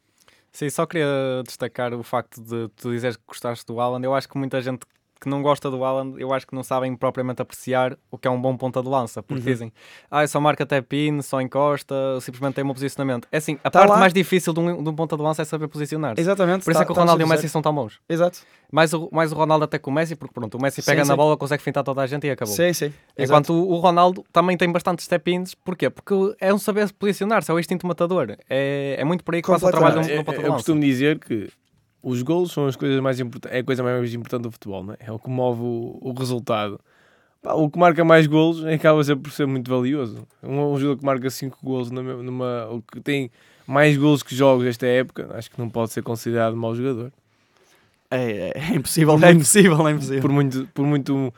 Sim, 0.56 0.70
só 0.70 0.86
queria 0.86 1.06
destacar 1.46 1.94
o 1.94 2.02
facto 2.02 2.42
de 2.42 2.70
tu 2.78 2.90
dizeres 2.90 3.18
que 3.18 3.24
gostaste 3.28 3.66
do 3.66 3.78
Alan. 3.82 4.00
Eu 4.02 4.16
acho 4.16 4.30
que 4.30 4.38
muita 4.38 4.62
gente 4.62 4.86
que 5.26 5.30
não 5.30 5.42
gosta 5.42 5.72
do 5.72 5.84
Alan, 5.84 6.14
eu 6.18 6.32
acho 6.32 6.46
que 6.46 6.54
não 6.54 6.62
sabem 6.62 6.96
propriamente 6.96 7.42
apreciar 7.42 7.98
o 8.12 8.18
que 8.18 8.28
é 8.28 8.32
um 8.32 8.40
bom 8.40 8.56
ponta 8.56 8.82
de 8.82 8.88
lança, 8.88 9.24
porque 9.24 9.42
uhum. 9.42 9.52
dizem, 9.52 9.74
ah, 10.10 10.26
só 10.28 10.40
marca 10.40 10.64
até 10.64 10.80
pin, 10.82 11.20
só 11.24 11.42
encosta, 11.42 11.96
simplesmente 12.22 12.54
tem 12.54 12.64
um 12.64 12.72
posicionamento. 12.72 13.28
É 13.32 13.38
assim, 13.38 13.58
a 13.64 13.72
tá 13.72 13.80
parte 13.80 13.90
lá. 13.90 13.98
mais 13.98 14.14
difícil 14.14 14.54
de 14.54 14.60
um, 14.60 14.84
de 14.84 14.88
um 14.88 14.94
ponta 14.94 15.18
de 15.18 15.24
lança 15.24 15.42
é 15.42 15.46
saber 15.46 15.68
posicionar-se. 15.68 16.22
Exatamente. 16.22 16.64
Por 16.64 16.70
isso 16.70 16.80
tá, 16.80 16.84
é 16.84 16.86
que 16.86 16.92
o 16.92 16.96
tá 16.96 17.02
Ronaldo 17.02 17.24
e 17.24 17.26
o 17.26 17.28
Messi 17.28 17.50
são 17.50 17.60
tão 17.60 17.74
bons. 17.74 18.00
Exato. 18.08 18.40
Mais 18.72 18.94
o, 18.94 19.10
mais 19.12 19.32
o 19.32 19.36
Ronaldo 19.36 19.66
até 19.66 19.80
com 19.80 19.90
o 19.90 19.94
Messi, 19.94 20.16
porque 20.16 20.34
pronto, 20.34 20.60
o 20.60 20.62
Messi 20.62 20.84
pega 20.84 21.04
sim, 21.04 21.10
na 21.10 21.16
sim. 21.16 21.18
bola, 21.18 21.36
consegue 21.36 21.64
fintar 21.64 21.84
toda 21.84 22.02
a 22.02 22.08
gente 22.08 22.28
e 22.28 22.30
acabou. 22.30 22.54
Sim, 22.54 22.72
sim. 22.72 22.94
Enquanto 23.18 23.52
o, 23.52 23.72
o, 23.72 23.80
Ronaldo 23.80 24.24
também 24.32 24.56
tem 24.56 24.72
bastantes 24.72 25.06
step-ins, 25.06 25.56
porquê? 25.56 25.90
Porque 25.90 26.14
é 26.40 26.54
um 26.54 26.60
saber 26.60 26.92
posicionar-se, 26.94 27.50
é 27.50 27.54
o 27.54 27.60
instinto 27.60 27.88
matador. 27.88 28.38
É, 28.48 28.96
é 29.00 29.04
muito 29.04 29.24
por 29.24 29.34
aí 29.34 29.42
que 29.42 29.48
passa 29.48 29.66
o 29.66 29.72
trabalho 29.72 29.96
no, 29.96 30.02
no 30.02 30.24
ponta 30.24 30.32
de 30.34 30.38
lança. 30.38 30.48
Eu 30.48 30.54
costumo 30.54 30.82
dizer 30.82 31.18
que 31.18 31.50
os 32.06 32.22
golos 32.22 32.52
são 32.52 32.68
as 32.68 32.76
coisas 32.76 33.00
mais 33.00 33.20
importantes, 33.20 33.58
é 33.58 33.62
a 33.62 33.64
coisa 33.64 33.82
mais 33.82 34.14
importante 34.14 34.44
do 34.44 34.52
futebol, 34.52 34.84
não 34.84 34.94
é? 34.94 34.98
é 35.08 35.12
o 35.12 35.18
que 35.18 35.28
move 35.28 35.62
o, 35.62 35.98
o 36.02 36.14
resultado. 36.14 36.80
Pá, 37.42 37.54
o 37.54 37.68
que 37.68 37.80
marca 37.80 38.06
mais 38.06 38.28
golos 38.28 38.64
acaba 38.64 39.04
sempre 39.04 39.24
por 39.24 39.32
ser 39.32 39.48
muito 39.48 39.72
valioso. 39.72 40.26
Um, 40.44 40.74
um 40.74 40.78
jogador 40.78 41.00
que 41.00 41.06
marca 41.06 41.30
5 41.32 41.58
golos 41.64 41.90
numa, 41.90 42.14
numa, 42.14 42.68
o 42.70 42.80
que 42.80 43.02
tem 43.02 43.32
mais 43.66 43.98
golos 43.98 44.22
que 44.22 44.36
jogos 44.36 44.68
esta 44.68 44.86
época, 44.86 45.32
acho 45.34 45.50
que 45.50 45.60
não 45.60 45.68
pode 45.68 45.94
ser 45.94 46.04
considerado 46.04 46.56
mau 46.56 46.76
jogador. 46.76 47.12
É, 48.12 48.52
é, 48.56 48.72
é 48.72 48.76
impossível, 48.76 49.18
é 49.24 49.32
impossível, 49.32 49.88
é 49.88 49.92
impossível. 49.92 50.22
Por 50.22 50.32
muito, 50.32 50.70
por 50.76 50.86
muito 50.86 51.34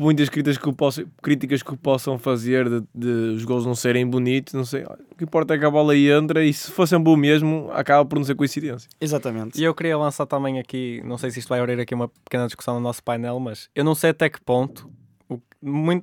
muitas 0.00 0.28
críticas 0.28 0.58
que, 0.58 0.72
posso, 0.72 1.06
críticas 1.22 1.62
que 1.62 1.76
possam 1.76 2.18
fazer 2.18 2.68
de, 2.68 2.82
de, 2.94 3.08
os 3.36 3.44
gols 3.44 3.64
não 3.64 3.74
serem 3.74 4.06
bonitos, 4.06 4.54
não 4.54 4.64
sei. 4.64 4.84
O 4.84 5.16
que 5.16 5.24
importa 5.24 5.54
é 5.54 5.58
que 5.58 5.64
a 5.64 5.70
bola 5.70 5.92
aí 5.92 6.10
entra 6.10 6.44
e 6.44 6.52
se 6.52 6.70
fosse 6.70 6.94
um 6.96 7.02
bom 7.02 7.16
mesmo, 7.16 7.70
acaba 7.72 8.04
por 8.04 8.16
não 8.16 8.24
ser 8.24 8.34
coincidência. 8.34 8.88
Exatamente. 9.00 9.60
E 9.60 9.64
eu 9.64 9.74
queria 9.74 9.96
lançar 9.96 10.26
também 10.26 10.58
aqui, 10.58 11.02
não 11.04 11.18
sei 11.18 11.30
se 11.30 11.38
isto 11.38 11.48
vai 11.48 11.60
abrir 11.60 11.78
aqui 11.80 11.94
uma 11.94 12.08
pequena 12.08 12.46
discussão 12.46 12.74
no 12.74 12.80
nosso 12.80 13.02
painel, 13.02 13.38
mas 13.38 13.68
eu 13.74 13.84
não 13.84 13.94
sei 13.94 14.10
até 14.10 14.28
que 14.28 14.40
ponto. 14.40 14.90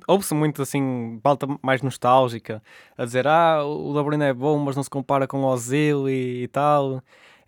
Ouve-se 0.08 0.34
muito 0.34 0.60
assim, 0.60 1.20
falta 1.22 1.46
mais 1.62 1.82
nostálgica, 1.82 2.60
a 2.98 3.04
dizer 3.04 3.28
ah, 3.28 3.64
o 3.64 3.92
Bruyne 4.02 4.24
é 4.24 4.34
bom, 4.34 4.58
mas 4.58 4.74
não 4.74 4.82
se 4.82 4.90
compara 4.90 5.28
com 5.28 5.42
o 5.42 5.46
Ozil 5.46 6.08
e, 6.08 6.42
e 6.42 6.48
tal. 6.48 7.02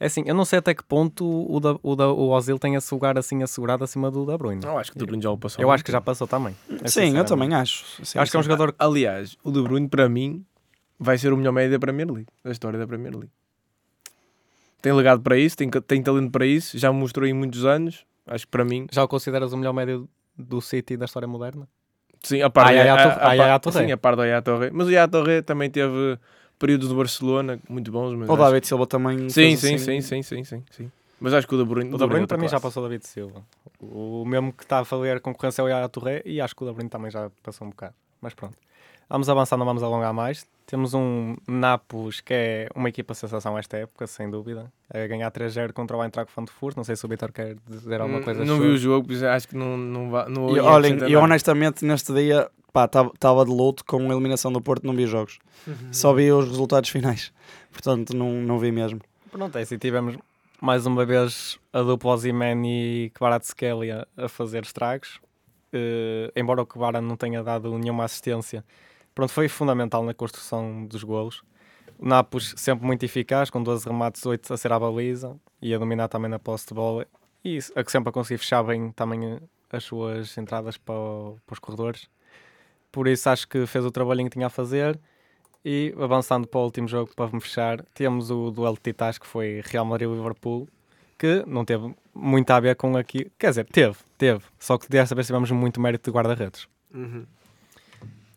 É 0.04 0.06
assim, 0.06 0.22
eu 0.26 0.34
não 0.34 0.44
sei 0.44 0.58
até 0.58 0.74
que 0.74 0.84
ponto 0.84 1.24
o, 1.24 1.58
da, 1.58 1.78
o, 1.82 1.96
da, 1.96 2.08
o 2.08 2.28
Ozil 2.28 2.58
tem 2.58 2.74
esse 2.74 2.92
lugar 2.92 3.16
assim 3.16 3.42
assegurado 3.42 3.82
acima 3.82 4.10
do 4.10 4.26
Da 4.26 4.36
Bruyne. 4.36 4.62
Eu 4.62 4.76
acho 4.76 4.92
que 4.92 4.98
o 4.98 5.00
De 5.00 5.06
Bruyne 5.06 5.22
já 5.22 5.30
o 5.30 5.38
passou. 5.38 5.62
Eu 5.62 5.70
acho 5.70 5.82
que 5.82 5.90
já 5.90 5.98
passou 5.98 6.26
também. 6.26 6.54
É 6.82 6.88
sim, 6.88 7.16
eu 7.16 7.24
também 7.24 7.54
acho. 7.54 7.86
Sim, 8.04 8.18
acho 8.18 8.26
sim. 8.26 8.30
que 8.32 8.36
é 8.36 8.40
um 8.40 8.42
jogador. 8.42 8.74
Aliás, 8.78 9.38
o 9.42 9.50
De 9.50 9.62
Bruyne 9.62 9.88
para 9.88 10.06
mim 10.06 10.44
vai 11.00 11.16
ser 11.16 11.32
o 11.32 11.38
melhor 11.38 11.52
médio 11.52 11.70
da 11.70 11.78
Premier 11.78 12.06
League, 12.06 12.26
da 12.44 12.50
história 12.50 12.78
da 12.78 12.86
Premier 12.86 13.14
League. 13.14 13.30
Tem 14.82 14.92
legado 14.92 15.22
para 15.22 15.38
isso, 15.38 15.56
tem, 15.56 15.70
tem 15.70 16.02
talento 16.02 16.30
para 16.30 16.44
isso, 16.44 16.76
já 16.76 16.92
mostrou 16.92 17.26
em 17.26 17.32
muitos 17.32 17.64
anos. 17.64 18.04
Acho 18.26 18.44
que 18.44 18.50
para 18.50 18.62
mim. 18.62 18.86
Já 18.92 19.04
o 19.04 19.08
consideras 19.08 19.54
o 19.54 19.56
melhor 19.56 19.72
médio 19.72 20.06
do 20.36 20.60
City 20.60 20.98
da 20.98 21.06
história 21.06 21.26
moderna? 21.26 21.66
Sim, 22.22 22.42
a 22.42 22.50
par, 22.50 22.66
a, 22.66 23.54
a, 23.54 23.72
sim, 23.72 23.90
a 23.90 23.96
par 23.96 24.16
do 24.16 24.22
Yaya 24.22 24.42
Torre. 24.42 24.70
Mas 24.70 24.86
o 24.86 24.90
Yaya 24.90 25.08
Torre 25.08 25.40
também 25.40 25.70
teve 25.70 26.18
períodos 26.64 26.88
do 26.88 26.94
Barcelona 26.94 27.60
muito 27.68 27.92
bons. 27.92 28.14
Mas 28.14 28.28
o 28.28 28.36
David 28.36 28.66
Silva 28.66 28.86
também. 28.86 29.28
Sim, 29.28 29.54
sim, 29.54 29.74
assim... 29.74 29.78
sim, 29.78 30.00
sim, 30.00 30.22
sim, 30.22 30.44
sim, 30.44 30.64
sim. 30.70 30.90
Mas 31.20 31.34
acho 31.34 31.46
que 31.46 31.54
o 31.54 31.58
De 31.58 31.64
Bruyne... 31.64 31.94
O 31.94 31.98
De 31.98 32.06
Bruyne 32.06 32.26
para 32.26 32.38
mim 32.38 32.48
já 32.48 32.58
passou 32.58 32.82
o 32.82 32.88
David 32.88 33.06
Silva. 33.06 33.44
O 33.80 34.24
mesmo 34.24 34.50
que 34.50 34.62
está 34.62 34.80
a 34.80 34.84
fazer 34.84 35.20
concorrência 35.20 35.60
é 35.60 35.64
o 35.64 35.68
Yaya 35.68 35.88
Touré 35.90 36.22
e 36.24 36.40
acho 36.40 36.56
que 36.56 36.64
o 36.64 36.66
De 36.66 36.72
Bruyne 36.72 36.88
também 36.88 37.10
já 37.10 37.30
passou 37.42 37.66
um 37.66 37.70
bocado. 37.70 37.94
Mas 38.20 38.32
pronto. 38.32 38.56
Vamos 39.10 39.28
avançar, 39.28 39.58
não 39.58 39.66
vamos 39.66 39.82
alongar 39.82 40.14
mais. 40.14 40.46
Temos 40.66 40.94
um 40.94 41.36
Napos 41.46 42.20
que 42.20 42.32
é 42.32 42.68
uma 42.74 42.88
equipa 42.88 43.12
sensação 43.14 43.58
esta 43.58 43.76
época, 43.76 44.06
sem 44.06 44.30
dúvida. 44.30 44.72
A 44.92 45.06
ganhar 45.06 45.30
3-0 45.30 45.72
contra 45.72 45.96
o 45.96 46.02
Eintracht 46.02 46.32
Frankfurt. 46.32 46.76
Não 46.76 46.84
sei 46.84 46.96
se 46.96 47.04
o 47.04 47.08
Vitor 47.08 47.32
quer 47.32 47.56
dizer 47.68 48.00
alguma 48.00 48.20
hum, 48.20 48.24
coisa. 48.24 48.44
Não 48.44 48.58
vi 48.58 48.68
o 48.68 48.76
jogo, 48.76 49.08
acho 49.26 49.48
que 49.48 49.56
não, 49.56 49.76
não, 49.76 50.10
vai, 50.10 50.28
não 50.28 50.56
e, 50.56 50.60
Olhem, 50.60 50.98
e 51.06 51.16
honestamente 51.16 51.84
neste 51.84 52.12
dia 52.14 52.50
estava 53.14 53.44
de 53.44 53.50
luto 53.50 53.84
com 53.84 53.98
a 53.98 54.12
eliminação 54.12 54.50
do 54.50 54.60
Porto, 54.60 54.86
não 54.86 54.94
vi 54.94 55.06
jogos. 55.06 55.38
Uhum. 55.66 55.92
Só 55.92 56.12
vi 56.12 56.32
os 56.32 56.48
resultados 56.48 56.90
finais. 56.90 57.32
Portanto, 57.70 58.16
não, 58.16 58.32
não 58.32 58.58
vi 58.58 58.72
mesmo. 58.72 59.00
Pronto, 59.30 59.56
é 59.58 59.62
assim, 59.62 59.78
tivemos 59.78 60.16
mais 60.60 60.86
uma 60.86 61.04
vez 61.04 61.58
a 61.72 61.82
dupla 61.82 62.12
Ozyman 62.12 62.62
e 62.64 63.10
Kvaratskhelia 63.10 64.08
a 64.16 64.28
fazer 64.28 64.62
estragos. 64.62 65.20
Uh, 65.74 66.30
embora 66.36 66.62
o 66.62 66.66
Kvara 66.66 67.00
não 67.00 67.16
tenha 67.16 67.42
dado 67.42 67.76
nenhuma 67.76 68.04
assistência, 68.04 68.64
pronto, 69.14 69.32
foi 69.32 69.48
fundamental 69.48 70.02
na 70.02 70.14
construção 70.14 70.84
dos 70.86 71.02
golos. 71.02 71.42
O 71.98 72.06
Napos 72.06 72.54
sempre 72.56 72.86
muito 72.86 73.04
eficaz, 73.04 73.50
com 73.50 73.62
12 73.62 73.86
remates, 73.86 74.24
8 74.24 74.52
a 74.52 74.56
ser 74.56 74.72
à 74.72 74.78
baliza 74.78 75.36
e 75.62 75.74
a 75.74 75.78
dominar 75.78 76.08
também 76.08 76.30
na 76.30 76.38
posse 76.38 76.66
de 76.66 76.74
bola. 76.74 77.06
E 77.44 77.58
a 77.76 77.84
que 77.84 77.92
sempre 77.92 78.08
a 78.08 78.12
conseguir 78.12 78.38
fechar 78.38 78.62
bem 78.62 78.90
também 78.92 79.38
as 79.70 79.84
suas 79.84 80.36
entradas 80.38 80.76
para, 80.76 80.94
para 81.46 81.52
os 81.52 81.58
corredores. 81.58 82.08
Por 82.90 83.08
isso 83.08 83.28
acho 83.28 83.48
que 83.48 83.66
fez 83.66 83.84
o 83.84 83.90
trabalhinho 83.90 84.28
que 84.28 84.34
tinha 84.34 84.46
a 84.46 84.50
fazer. 84.50 84.98
E 85.64 85.94
avançando 85.98 86.46
para 86.46 86.60
o 86.60 86.64
último 86.64 86.86
jogo, 86.86 87.10
para 87.16 87.30
me 87.32 87.40
fechar, 87.40 87.82
temos 87.94 88.30
o 88.30 88.50
duelo 88.50 88.76
de 88.76 88.82
titãs 88.82 89.16
que 89.16 89.26
foi 89.26 89.62
Real 89.64 89.84
Madrid-Liverpool, 89.84 90.68
que 91.18 91.42
não 91.46 91.64
teve 91.64 91.94
muito 92.14 92.50
a 92.50 92.60
ver 92.60 92.76
com 92.76 92.94
aqui. 92.96 93.32
Quer 93.38 93.48
dizer, 93.48 93.66
teve, 93.66 93.96
teve. 94.18 94.44
Só 94.58 94.76
que 94.76 94.88
desta 94.90 95.14
vez 95.14 95.26
tivemos 95.26 95.50
muito 95.50 95.80
mérito 95.80 96.10
de 96.10 96.14
guarda-redes. 96.14 96.68
Uhum. 96.92 97.24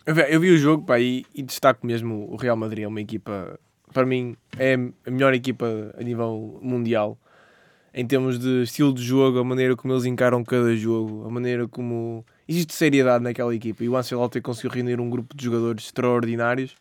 Eu, 0.07 0.39
vi, 0.39 0.51
o 0.51 0.57
jogo 0.57 0.85
pá, 0.85 1.01
e, 1.01 1.25
e 1.35 1.43
destaco 1.43 1.85
mesmo 1.85 2.31
o 2.31 2.37
Real 2.37 2.55
Madrid. 2.55 2.85
É 2.85 2.87
uma 2.87 3.01
equipa, 3.01 3.59
para 3.93 4.05
mim, 4.05 4.37
é 4.57 4.75
a 5.05 5.11
melhor 5.11 5.33
equipa 5.33 5.93
a 5.99 6.01
nível 6.01 6.57
mundial. 6.61 7.17
Em 7.93 8.07
termos 8.07 8.39
de 8.39 8.63
estilo 8.63 8.93
de 8.93 9.03
jogo, 9.03 9.39
a 9.39 9.43
maneira 9.43 9.75
como 9.75 9.93
eles 9.93 10.05
encaram 10.05 10.45
cada 10.45 10.73
jogo, 10.77 11.25
a 11.27 11.29
maneira 11.29 11.67
como. 11.67 12.25
Existe 12.47 12.73
seriedade 12.73 13.21
naquela 13.21 13.53
equipa. 13.53 13.83
E 13.83 13.89
o 13.89 13.97
Ancelotti 13.97 14.39
conseguiu 14.39 14.71
reunir 14.71 15.01
um 15.01 15.09
grupo 15.09 15.35
de 15.35 15.43
jogadores 15.43 15.83
extraordinários 15.83 16.73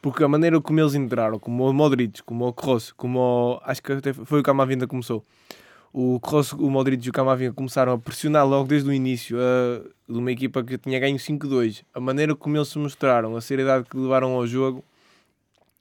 porque 0.00 0.24
a 0.24 0.28
maneira 0.28 0.60
como 0.60 0.80
eles 0.80 0.94
entraram, 0.94 1.38
como 1.38 1.68
o 1.68 1.72
Modric, 1.72 2.22
como 2.24 2.48
o 2.48 2.52
Kroos, 2.52 2.90
como 2.90 3.20
o, 3.20 3.60
acho 3.64 3.80
que 3.80 3.92
até 3.92 4.12
foi 4.12 4.40
o 4.40 4.42
Camavinga 4.42 4.86
começou. 4.88 5.24
O 5.92 6.18
Kroos, 6.20 6.52
o 6.52 6.70
Modric 6.70 7.06
e 7.06 7.10
o 7.10 7.12
Camavinga 7.12 7.52
começaram 7.52 7.92
a 7.92 7.98
pressionar 7.98 8.46
logo 8.46 8.66
desde 8.66 8.88
o 8.88 8.92
início 8.92 9.36
a, 9.38 9.82
de 10.10 10.18
uma 10.18 10.32
equipa 10.32 10.64
que 10.64 10.78
tinha 10.78 10.98
ganho 10.98 11.16
5-2. 11.16 11.84
A 11.92 12.00
maneira 12.00 12.34
como 12.34 12.56
eles 12.56 12.68
se 12.68 12.78
mostraram, 12.78 13.36
a 13.36 13.40
seriedade 13.42 13.84
que 13.88 13.96
levaram 13.96 14.32
ao 14.32 14.46
jogo, 14.46 14.82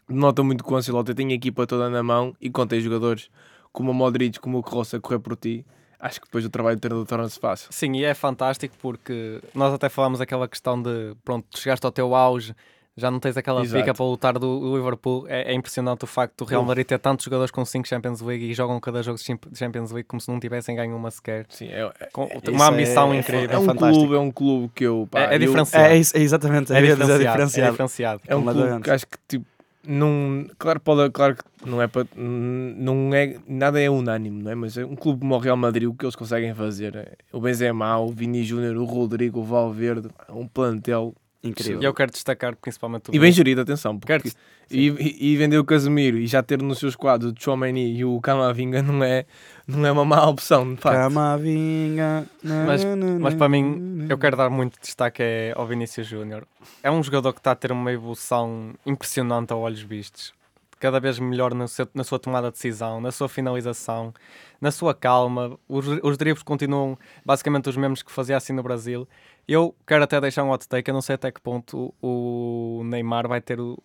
denota 0.09 0.43
muito 0.43 0.63
que 0.65 0.73
o 0.73 0.75
Ancelotti 0.75 1.13
tem 1.13 1.31
a 1.31 1.35
equipa 1.35 1.65
toda 1.65 1.89
na 1.89 2.03
mão 2.03 2.35
e 2.41 2.49
contém 2.49 2.81
jogadores 2.81 3.29
como 3.71 3.91
o 3.91 3.93
Modric, 3.93 4.37
como 4.39 4.57
o 4.57 4.63
Kroos 4.63 4.93
a 4.93 4.99
correr 4.99 5.19
por 5.19 5.37
ti. 5.37 5.65
Acho 5.97 6.19
que 6.19 6.27
depois 6.27 6.43
o 6.43 6.49
trabalho 6.49 6.75
de 6.75 6.81
treinador 6.81 7.07
torna-se 7.07 7.39
fácil. 7.39 7.69
Sim, 7.71 7.95
e 7.95 8.03
é 8.03 8.13
fantástico 8.13 8.75
porque 8.81 9.39
nós 9.53 9.73
até 9.73 9.87
falámos 9.87 10.19
aquela 10.19 10.47
questão 10.47 10.81
de, 10.81 11.15
pronto, 11.23 11.57
chegaste 11.57 11.85
ao 11.85 11.91
teu 11.91 12.13
auge, 12.15 12.55
já 12.95 13.09
não 13.09 13.19
tens 13.19 13.37
aquela 13.37 13.61
Exato. 13.61 13.81
pica 13.81 13.93
para 13.93 14.05
lutar 14.05 14.37
do 14.37 14.75
Liverpool. 14.75 15.25
É, 15.27 15.51
é, 15.51 15.53
impressionante 15.53 16.03
o 16.03 16.07
facto 16.07 16.43
do 16.43 16.45
Real 16.45 16.63
Madrid 16.63 16.85
ter 16.85 16.99
tantos 16.99 17.23
jogadores 17.23 17.49
com 17.49 17.63
5 17.63 17.87
Champions 17.87 18.21
League 18.21 18.43
e 18.43 18.53
jogam 18.53 18.79
cada 18.79 19.01
jogo 19.01 19.17
de 19.17 19.57
Champions 19.57 19.91
League 19.91 20.07
como 20.07 20.19
se 20.19 20.29
não 20.29 20.39
tivessem 20.39 20.75
ganho 20.75 20.95
uma 20.95 21.09
sequer. 21.09 21.45
Sim, 21.49 21.67
é, 21.67 21.89
é, 21.99 22.09
com 22.11 22.27
uma 22.49 22.67
ambição 22.67 23.13
é, 23.13 23.19
incrível. 23.19 23.49
É 23.49 23.59
um 23.59 23.75
clube, 23.75 24.15
é 24.15 24.19
um 24.19 24.31
clube 24.31 24.71
que 24.75 24.83
eu. 24.83 25.07
Pá, 25.09 25.21
é, 25.21 25.35
é 25.35 25.39
diferenciado. 25.39 25.85
É, 25.85 25.97
é, 25.97 25.97
exatamente, 25.97 26.73
é, 26.73 26.81
diferenciado, 26.81 27.41
é 27.41 27.69
diferenciado. 27.69 28.21
É 28.27 28.35
um 28.35 28.43
clube 28.43 28.81
que 28.81 28.91
acho 28.91 29.07
que 29.07 29.17
tipo. 29.27 29.45
Não, 29.83 30.45
claro, 30.59 30.79
pode, 30.79 31.09
claro 31.09 31.35
que 31.35 31.43
não 31.67 31.81
é, 31.81 31.87
para, 31.87 32.05
não 32.15 33.15
é 33.15 33.37
nada 33.47 33.81
é 33.81 33.89
unânime, 33.89 34.43
não 34.43 34.51
é? 34.51 34.53
Mas 34.53 34.77
é 34.77 34.85
um 34.85 34.95
clube 34.95 35.21
como 35.21 35.33
o 35.33 35.39
Real 35.39 35.57
Madrid, 35.57 35.89
o 35.89 35.93
que 35.95 36.05
eles 36.05 36.15
conseguem 36.15 36.53
fazer 36.53 36.95
é 36.95 37.13
o 37.33 37.41
Benzema, 37.41 37.97
o 37.97 38.11
Vini 38.11 38.43
Júnior, 38.43 38.77
o 38.77 38.85
Rodrigo, 38.85 39.39
o 39.39 39.43
Valverde, 39.43 40.07
um 40.29 40.47
plantel 40.47 41.15
Incrível. 41.43 41.81
E 41.81 41.85
eu 41.85 41.93
quero 41.93 42.11
destacar 42.11 42.55
principalmente 42.55 43.09
o. 43.09 43.15
E 43.15 43.19
bem 43.19 43.31
gerido, 43.31 43.61
atenção. 43.61 43.97
Porque, 43.97 44.31
e, 44.69 45.31
e, 45.31 45.37
vender 45.37 45.57
o 45.57 45.65
Casemiro 45.65 46.17
e 46.17 46.27
já 46.27 46.43
ter 46.43 46.61
nos 46.61 46.77
seus 46.77 46.95
quadros 46.95 47.33
o 47.33 47.35
Chomeni 47.37 47.97
e 47.97 48.05
o 48.05 48.21
Camavinga 48.21 48.81
não 48.83 49.03
é, 49.03 49.25
não 49.67 49.85
é 49.85 49.91
uma 49.91 50.05
má 50.05 50.23
opção, 50.29 50.75
de 50.75 50.79
facto. 50.79 50.97
Camavinga. 50.97 52.25
Mas, 52.43 52.85
mas 53.19 53.33
para 53.33 53.49
mim, 53.49 54.05
eu 54.07 54.17
quero 54.19 54.37
dar 54.37 54.49
muito 54.49 54.79
destaque 54.79 55.23
ao 55.55 55.65
Vinícius 55.65 56.07
Júnior. 56.07 56.47
É 56.83 56.91
um 56.91 57.01
jogador 57.01 57.33
que 57.33 57.39
está 57.39 57.51
a 57.51 57.55
ter 57.55 57.71
uma 57.71 57.91
evolução 57.91 58.73
impressionante 58.85 59.51
a 59.51 59.55
olhos 59.55 59.81
vistos. 59.81 60.33
Cada 60.79 60.99
vez 60.99 61.19
melhor 61.19 61.53
na, 61.53 61.67
seu, 61.67 61.87
na 61.93 62.03
sua 62.03 62.17
tomada 62.17 62.47
de 62.47 62.53
decisão, 62.53 62.99
na 63.01 63.11
sua 63.11 63.29
finalização, 63.29 64.13
na 64.59 64.71
sua 64.71 64.95
calma. 64.95 65.57
Os, 65.67 65.85
os 66.01 66.17
dribles 66.17 66.43
continuam 66.43 66.97
basicamente 67.25 67.67
os 67.69 67.77
mesmos 67.77 68.01
que 68.01 68.11
fazia 68.11 68.37
assim 68.37 68.53
no 68.53 68.63
Brasil. 68.63 69.07
Eu 69.51 69.75
quero 69.85 70.05
até 70.05 70.21
deixar 70.21 70.45
um 70.45 70.49
hot 70.49 70.65
take, 70.65 70.89
eu 70.89 70.93
não 70.93 71.01
sei 71.01 71.15
até 71.15 71.29
que 71.29 71.41
ponto 71.41 71.93
o 72.01 72.83
Neymar 72.85 73.27
vai 73.27 73.41
ter 73.41 73.59
o, 73.59 73.77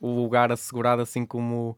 o 0.00 0.10
lugar 0.10 0.50
assegurado 0.50 1.00
assim 1.00 1.24
como... 1.24 1.76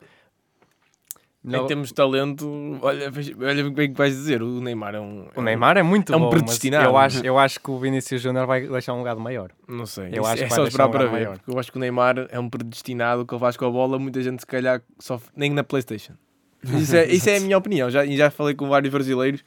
Em 1.45 1.67
termos 1.67 1.89
de 1.89 1.95
talento, 1.95 2.79
olha, 2.81 3.13
olha 3.39 3.71
bem 3.71 3.91
o 3.91 3.93
que 3.93 3.99
vais 3.99 4.15
dizer, 4.15 4.43
o 4.43 4.63
Neymar 4.63 4.95
é 4.95 5.01
um... 5.01 5.29
O 5.37 5.43
Neymar 5.43 5.77
é 5.77 5.83
muito 5.83 6.11
é 6.11 6.17
um 6.17 6.21
bom, 6.21 6.31
predestinado. 6.31 6.87
eu 6.87 6.97
acho, 6.97 7.27
eu 7.27 7.39
acho 7.39 7.61
que 7.61 7.71
o 7.71 7.79
Vinícius 7.79 8.23
Júnior 8.23 8.47
vai 8.47 8.67
deixar 8.67 8.95
um 8.95 9.01
legado 9.01 9.21
maior. 9.21 9.51
Não 9.69 9.85
sei, 9.85 10.09
eu 10.11 10.25
acho 10.25 10.43
é 10.43 10.47
que 10.49 10.55
só 10.55 10.65
esperar 10.65 10.89
um 10.89 10.91
para 10.91 11.05
ver, 11.05 11.11
maior. 11.13 11.37
porque 11.37 11.51
eu 11.51 11.59
acho 11.59 11.71
que 11.71 11.77
o 11.77 11.81
Neymar 11.81 12.27
é 12.31 12.41
um 12.41 12.49
predestinado, 12.49 13.27
que 13.27 13.35
ele 13.35 13.41
faz 13.41 13.59
com 13.59 13.67
a 13.67 13.71
bola, 13.71 13.99
muita 13.99 14.23
gente 14.23 14.41
se 14.41 14.47
calhar 14.47 14.81
só 14.99 15.21
nem 15.37 15.51
na 15.51 15.63
Playstation. 15.63 16.15
Isso 16.65 16.97
é, 16.97 17.05
isso 17.05 17.29
é 17.29 17.37
a 17.37 17.41
minha 17.41 17.59
opinião, 17.59 17.91
já, 17.91 18.07
já 18.07 18.31
falei 18.31 18.55
com 18.55 18.67
vários 18.71 18.91
brasileiros 18.91 19.45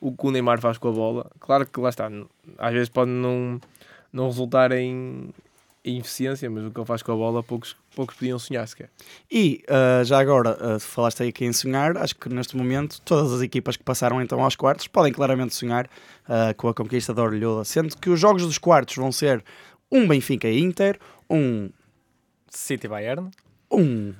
o 0.00 0.12
que 0.12 0.26
o 0.26 0.30
Neymar 0.30 0.60
faz 0.60 0.78
com 0.78 0.88
a 0.88 0.92
bola. 0.92 1.30
Claro 1.40 1.66
que 1.66 1.80
lá 1.80 1.88
está, 1.88 2.10
às 2.58 2.72
vezes 2.72 2.88
pode 2.88 3.10
não, 3.10 3.60
não 4.12 4.26
resultar 4.26 4.72
em, 4.72 5.30
em 5.84 5.98
eficiência, 5.98 6.48
mas 6.48 6.64
o 6.64 6.70
que 6.70 6.78
ele 6.78 6.86
faz 6.86 7.02
com 7.02 7.12
a 7.12 7.16
bola 7.16 7.42
poucos, 7.42 7.76
poucos 7.94 8.16
podiam 8.16 8.38
sonhar 8.38 8.66
sequer. 8.66 8.90
E 9.30 9.62
uh, 9.68 10.04
já 10.04 10.18
agora, 10.18 10.76
uh, 10.76 10.80
falaste 10.80 11.22
aí 11.22 11.28
aqui 11.28 11.44
em 11.44 11.52
sonhar, 11.52 11.96
acho 11.96 12.16
que 12.16 12.28
neste 12.28 12.56
momento 12.56 13.00
todas 13.02 13.32
as 13.32 13.42
equipas 13.42 13.76
que 13.76 13.82
passaram 13.82 14.20
então 14.22 14.42
aos 14.42 14.56
quartos 14.56 14.86
podem 14.86 15.12
claramente 15.12 15.54
sonhar 15.54 15.86
uh, 15.86 16.54
com 16.56 16.68
a 16.68 16.74
conquista 16.74 17.12
da 17.12 17.22
Orlhoda, 17.22 17.64
sendo 17.64 17.96
que 17.96 18.08
os 18.08 18.18
jogos 18.18 18.42
dos 18.42 18.58
quartos 18.58 18.96
vão 18.96 19.12
ser 19.12 19.44
um 19.90 20.08
Benfica 20.08 20.48
e 20.48 20.60
Inter, 20.60 20.98
um 21.28 21.70
City 22.48 22.88
Bayern, 22.88 23.30
um, 23.70 24.14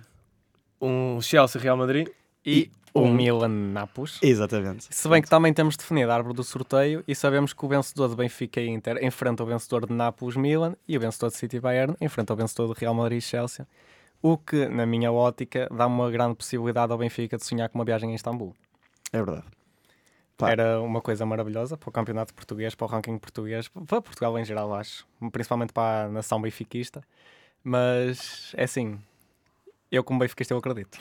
um 0.80 1.20
Chelsea 1.20 1.60
Real 1.60 1.76
Madrid 1.76 2.08
e 2.44 2.70
o 2.94 3.08
Milan 3.08 3.48
Napos. 3.48 4.20
Exatamente. 4.22 4.86
Se 4.88 5.08
bem 5.08 5.20
que 5.20 5.28
também 5.28 5.52
temos 5.52 5.76
definido 5.76 6.12
a 6.12 6.14
árvore 6.14 6.34
do 6.34 6.44
sorteio 6.44 7.02
e 7.08 7.14
sabemos 7.14 7.52
que 7.52 7.64
o 7.64 7.68
vencedor 7.68 8.08
de 8.08 8.14
Benfica 8.14 8.60
e 8.60 8.68
Inter 8.68 9.04
enfrenta 9.04 9.42
o 9.42 9.46
vencedor 9.46 9.86
de 9.86 9.92
Napos 9.92 10.36
Milan 10.36 10.76
e 10.86 10.96
o 10.96 11.00
vencedor 11.00 11.30
de 11.30 11.36
City 11.36 11.58
Bayern 11.58 11.96
enfrenta 12.00 12.32
o 12.32 12.36
vencedor 12.36 12.72
de 12.72 12.80
Real 12.80 12.94
Madrid 12.94 13.18
e 13.18 13.20
Chelsea. 13.20 13.66
O 14.22 14.38
que, 14.38 14.68
na 14.68 14.86
minha 14.86 15.12
ótica, 15.12 15.68
dá 15.76 15.86
uma 15.86 16.08
grande 16.10 16.36
possibilidade 16.36 16.92
ao 16.92 16.96
Benfica 16.96 17.36
de 17.36 17.44
sonhar 17.44 17.68
com 17.68 17.78
uma 17.78 17.84
viagem 17.84 18.12
em 18.12 18.14
Istambul. 18.14 18.54
É 19.12 19.16
verdade. 19.16 19.44
Pá. 20.38 20.50
Era 20.50 20.80
uma 20.80 21.00
coisa 21.00 21.26
maravilhosa 21.26 21.76
para 21.76 21.88
o 21.88 21.92
campeonato 21.92 22.32
português, 22.32 22.74
para 22.74 22.86
o 22.86 22.88
ranking 22.88 23.18
português, 23.18 23.68
para 23.68 24.00
Portugal 24.00 24.38
em 24.38 24.44
geral, 24.44 24.72
acho. 24.72 25.06
Principalmente 25.30 25.72
para 25.72 26.06
a 26.06 26.08
nação 26.08 26.40
benfiquista. 26.40 27.02
Mas, 27.62 28.52
é 28.56 28.64
assim, 28.64 28.98
eu, 29.94 30.04
como 30.04 30.18
benfiquista, 30.18 30.54
eu 30.54 30.58
acredito. 30.58 30.98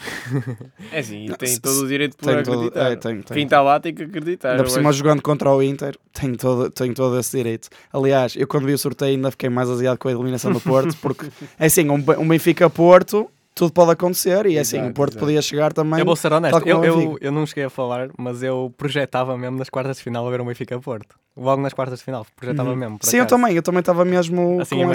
É 0.91 1.01
sim, 1.01 1.25
e 1.25 1.35
tem 1.35 1.57
todo 1.57 1.83
o 1.83 1.87
direito 1.87 2.17
de 2.21 2.29
acreditar. 2.29 2.91
é, 2.91 2.95
tem, 2.95 3.21
tem. 3.21 3.35
Quem 3.35 3.43
está 3.43 3.61
lá 3.61 3.79
tem 3.79 3.93
que 3.93 4.03
acreditar. 4.03 4.51
Ainda 4.51 4.63
por 4.63 4.69
cima, 4.69 4.89
acho... 4.89 4.99
jogando 4.99 5.21
contra 5.21 5.51
o 5.51 5.61
Inter, 5.61 5.97
tem 6.11 6.33
todo, 6.35 6.69
tem 6.69 6.93
todo 6.93 7.19
esse 7.19 7.35
direito. 7.35 7.69
Aliás, 7.91 8.35
eu 8.35 8.47
quando 8.47 8.65
vi 8.65 8.73
o 8.73 8.77
sorteio 8.77 9.15
ainda 9.15 9.31
fiquei 9.31 9.49
mais 9.49 9.69
aziado 9.69 9.97
com 9.97 10.07
a 10.07 10.11
eliminação 10.11 10.51
do 10.51 10.59
Porto, 10.59 10.95
porque 11.01 11.27
é 11.59 11.65
assim, 11.65 11.89
um, 11.89 12.03
um 12.19 12.27
Benfica-Porto 12.27 13.29
tudo 13.55 13.71
pode 13.71 13.91
acontecer 13.91 14.45
e 14.47 14.57
é 14.57 14.61
assim, 14.61 14.81
o 14.81 14.93
Porto 14.93 15.13
exato. 15.13 15.25
podia 15.25 15.41
chegar 15.41 15.73
também. 15.73 15.99
Eu 15.99 16.05
vou 16.05 16.15
ser 16.15 16.33
honesto, 16.33 16.67
eu, 16.67 16.83
eu, 16.83 17.17
eu, 17.21 17.31
não 17.31 17.45
cheguei 17.45 17.65
a 17.65 17.69
falar, 17.69 18.09
mas 18.17 18.41
eu 18.41 18.73
projetava 18.77 19.37
mesmo 19.37 19.57
nas 19.57 19.69
quartas 19.69 19.97
de 19.97 20.03
final 20.03 20.27
a 20.27 20.31
ver 20.31 20.41
o 20.41 20.45
Benfica 20.45 20.79
Porto. 20.79 21.15
Logo 21.35 21.61
nas 21.61 21.73
quartas 21.73 21.99
de 21.99 22.05
final, 22.05 22.25
projetava 22.35 22.69
uhum. 22.69 22.75
mesmo. 22.75 22.99
Sim, 23.01 23.17
acaso. 23.17 23.35
eu 23.35 23.37
também, 23.37 23.55
eu 23.55 23.63
também 23.63 23.79
estava 23.79 24.05
mesmo 24.05 24.59
assim, 24.61 24.77
com, 24.83 24.91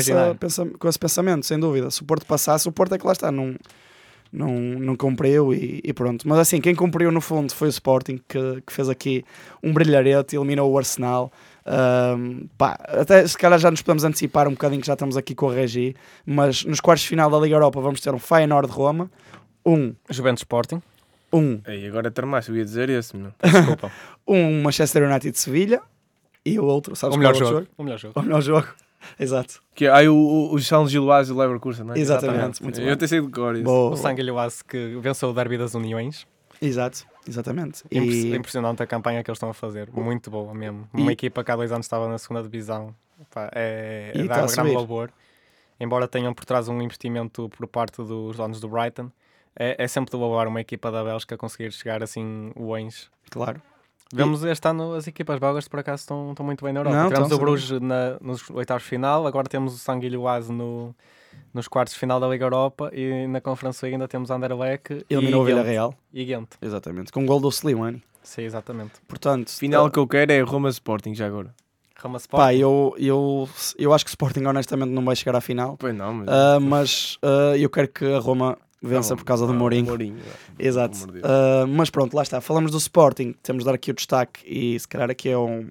essa, 0.46 0.66
com 0.66 0.88
esse 0.88 0.98
pensamento, 0.98 1.46
sem 1.46 1.58
dúvida. 1.58 1.90
Se 1.90 2.02
o 2.02 2.04
Porto 2.04 2.26
passasse, 2.26 2.68
o 2.68 2.72
Porto 2.72 2.94
é 2.94 2.98
que 2.98 3.06
lá 3.06 3.12
está, 3.12 3.30
não 3.30 3.54
não, 4.32 4.52
não 4.52 4.96
cumpriu 4.96 5.52
e, 5.52 5.80
e, 5.82 5.92
pronto. 5.92 6.28
Mas 6.28 6.38
assim, 6.38 6.60
quem 6.60 6.74
cumpriu 6.74 7.10
no 7.10 7.20
fundo 7.20 7.52
foi 7.54 7.68
o 7.68 7.70
Sporting, 7.70 8.20
que, 8.28 8.62
que 8.66 8.72
fez 8.72 8.88
aqui 8.88 9.24
um 9.62 9.72
brilharete, 9.72 10.36
eliminou 10.36 10.70
o 10.70 10.78
Arsenal. 10.78 11.32
Um, 11.66 12.46
pá, 12.56 12.78
até 12.82 13.26
se 13.26 13.36
calhar 13.36 13.58
já 13.58 13.70
nos 13.70 13.82
podemos 13.82 14.04
antecipar 14.04 14.48
um 14.48 14.52
bocadinho 14.52 14.80
que 14.80 14.86
já 14.86 14.94
estamos 14.94 15.16
aqui 15.16 15.34
com 15.34 15.50
a 15.50 15.54
Regi, 15.54 15.94
mas 16.24 16.64
nos 16.64 16.80
quartos 16.80 17.02
de 17.02 17.08
final 17.08 17.30
da 17.30 17.38
Liga 17.38 17.56
Europa 17.56 17.80
vamos 17.80 18.00
ter 18.00 18.14
um 18.14 18.18
Feyenoord 18.18 18.68
de 18.68 18.74
Roma, 18.74 19.10
um 19.66 19.94
Juventus 20.08 20.40
Sporting, 20.40 20.82
um 21.30 21.60
e 21.68 21.86
agora 21.86 22.10
termaste, 22.10 22.50
eu 22.50 22.56
ia 22.56 22.64
dizer 22.64 22.88
esse, 22.88 23.14
meu. 23.14 23.32
desculpa, 23.42 23.92
um 24.26 24.62
Manchester 24.62 25.02
United 25.02 25.30
de 25.30 25.38
Sevilha 25.38 25.82
e 26.44 26.58
o 26.58 26.64
outro, 26.64 26.96
sabes 26.96 27.16
o 27.16 27.18
melhor 27.18 27.34
é 27.34 27.38
jogo. 27.38 27.52
jogo? 27.52 27.66
O 27.76 27.82
melhor 27.82 27.98
jogo. 27.98 28.18
O 28.18 28.22
melhor 28.22 28.40
jogo. 28.40 28.68
Exato. 29.18 29.62
Que 29.74 29.86
é 29.86 29.90
aí 29.90 30.08
o, 30.08 30.14
o, 30.14 30.54
o 30.54 30.60
São 30.60 30.86
Gilloise 30.88 31.30
e 31.30 31.34
o 31.34 31.38
Leverkusen, 31.38 31.84
não 31.84 31.94
é? 31.94 31.98
Exatamente. 31.98 32.62
Muito 32.62 32.80
eu 32.80 32.96
tenho 32.96 33.08
sido 33.08 33.26
de 33.26 33.32
cor 33.32 33.56
isso. 33.56 33.70
O 33.70 33.96
São 33.96 34.16
Gilloise 34.16 34.64
que 34.64 34.96
venceu 35.00 35.30
o 35.30 35.32
derby 35.32 35.56
das 35.58 35.74
Uniões. 35.74 36.26
Exato, 36.60 37.06
exatamente. 37.26 37.84
E... 37.90 38.34
Impressionante 38.34 38.82
a 38.82 38.86
campanha 38.86 39.22
que 39.22 39.30
eles 39.30 39.36
estão 39.36 39.50
a 39.50 39.54
fazer. 39.54 39.88
Muito 39.92 40.30
boa 40.30 40.52
mesmo. 40.52 40.88
Uma 40.92 41.12
equipa 41.12 41.44
que 41.44 41.50
há 41.52 41.56
dois 41.56 41.70
anos 41.70 41.86
estava 41.86 42.08
na 42.08 42.18
segunda 42.18 42.42
divisão. 42.42 42.94
Pá, 43.30 43.50
é, 43.54 44.12
é 44.14 44.22
dar 44.24 44.44
um 44.44 44.46
grande 44.46 44.74
labor. 44.74 45.10
Embora 45.78 46.08
tenham 46.08 46.34
por 46.34 46.44
trás 46.44 46.68
um 46.68 46.82
investimento 46.82 47.48
por 47.50 47.66
parte 47.68 47.98
dos 47.98 48.36
donos 48.36 48.60
do 48.60 48.68
Brighton, 48.68 49.10
É, 49.58 49.76
é 49.76 49.88
sempre 49.88 50.10
de 50.12 50.16
louvar 50.16 50.46
uma 50.46 50.60
equipa 50.60 50.90
da 50.90 51.02
Bélgica 51.02 51.36
conseguir 51.36 51.72
chegar 51.72 52.02
assim 52.02 52.52
longe. 52.56 53.08
Claro. 53.28 53.60
Vemos 54.12 54.42
este 54.42 54.66
ano 54.68 54.94
as 54.94 55.06
equipas 55.06 55.38
belgas 55.38 55.68
por 55.68 55.80
acaso 55.80 56.00
estão, 56.00 56.30
estão 56.30 56.44
muito 56.44 56.64
bem 56.64 56.72
na 56.72 56.80
Europa. 56.80 56.96
Não, 56.96 57.08
Tivemos 57.08 57.32
o 57.32 57.38
Bruges 57.38 57.80
na, 57.80 58.16
nos 58.20 58.48
oitavos 58.50 58.82
de 58.82 58.88
final, 58.88 59.26
agora 59.26 59.48
temos 59.48 59.74
o 59.74 59.78
Sanguilhoise 59.78 60.50
no, 60.50 60.94
nos 61.52 61.68
quartos 61.68 61.94
de 61.94 62.00
final 62.00 62.18
da 62.18 62.26
Liga 62.26 62.46
Europa 62.46 62.90
e 62.92 63.26
na 63.26 63.40
Conferência 63.40 63.86
ainda 63.86 64.08
temos 64.08 64.30
Anderlecht 64.30 65.04
Eliminou 65.10 65.42
o 65.42 65.44
e 65.44 65.46
Ghent. 65.46 65.56
Villarreal. 65.56 65.94
E 66.12 66.24
Ghent. 66.24 66.48
Exatamente. 66.62 67.12
Com 67.12 67.24
o 67.24 67.26
gol 67.26 67.40
do 67.40 67.48
Slimani. 67.50 68.02
Sim, 68.22 68.42
exatamente. 68.42 68.92
Portanto, 69.06 69.50
Final 69.50 69.86
eh, 69.86 69.90
que 69.90 69.98
eu 69.98 70.06
quero 70.06 70.32
é 70.32 70.40
Roma 70.40 70.68
Sporting 70.70 71.14
já 71.14 71.26
agora. 71.26 71.54
Roma 72.00 72.18
Sport. 72.18 72.40
pá, 72.40 72.54
eu, 72.54 72.94
eu, 72.98 73.48
eu 73.76 73.92
acho 73.92 74.04
que 74.04 74.10
o 74.10 74.12
Sporting 74.12 74.44
honestamente 74.44 74.90
não 74.90 75.04
vai 75.04 75.16
chegar 75.16 75.36
à 75.36 75.40
final. 75.40 75.76
Pois 75.76 75.94
não, 75.94 76.14
mas. 76.14 76.28
Ah, 76.28 76.60
mas 76.60 77.18
ah, 77.22 77.56
eu 77.56 77.68
quero 77.68 77.88
que 77.88 78.04
a 78.04 78.18
Roma 78.18 78.56
vença 78.82 79.16
por 79.16 79.24
causa 79.24 79.46
do 79.46 79.54
Mourinho. 79.54 79.86
Mourinho. 79.86 80.18
Exato. 80.58 80.98
De 81.06 81.12
Deus. 81.12 81.24
Ah, 81.24 81.66
mas 81.68 81.90
pronto, 81.90 82.14
lá 82.14 82.22
está. 82.22 82.40
Falamos 82.40 82.70
do 82.70 82.78
Sporting, 82.78 83.34
temos 83.42 83.62
de 83.62 83.66
dar 83.66 83.74
aqui 83.74 83.90
o 83.90 83.94
destaque 83.94 84.40
e 84.46 84.78
se 84.78 84.86
calhar 84.86 85.10
aqui 85.10 85.28
é 85.28 85.38
um, 85.38 85.68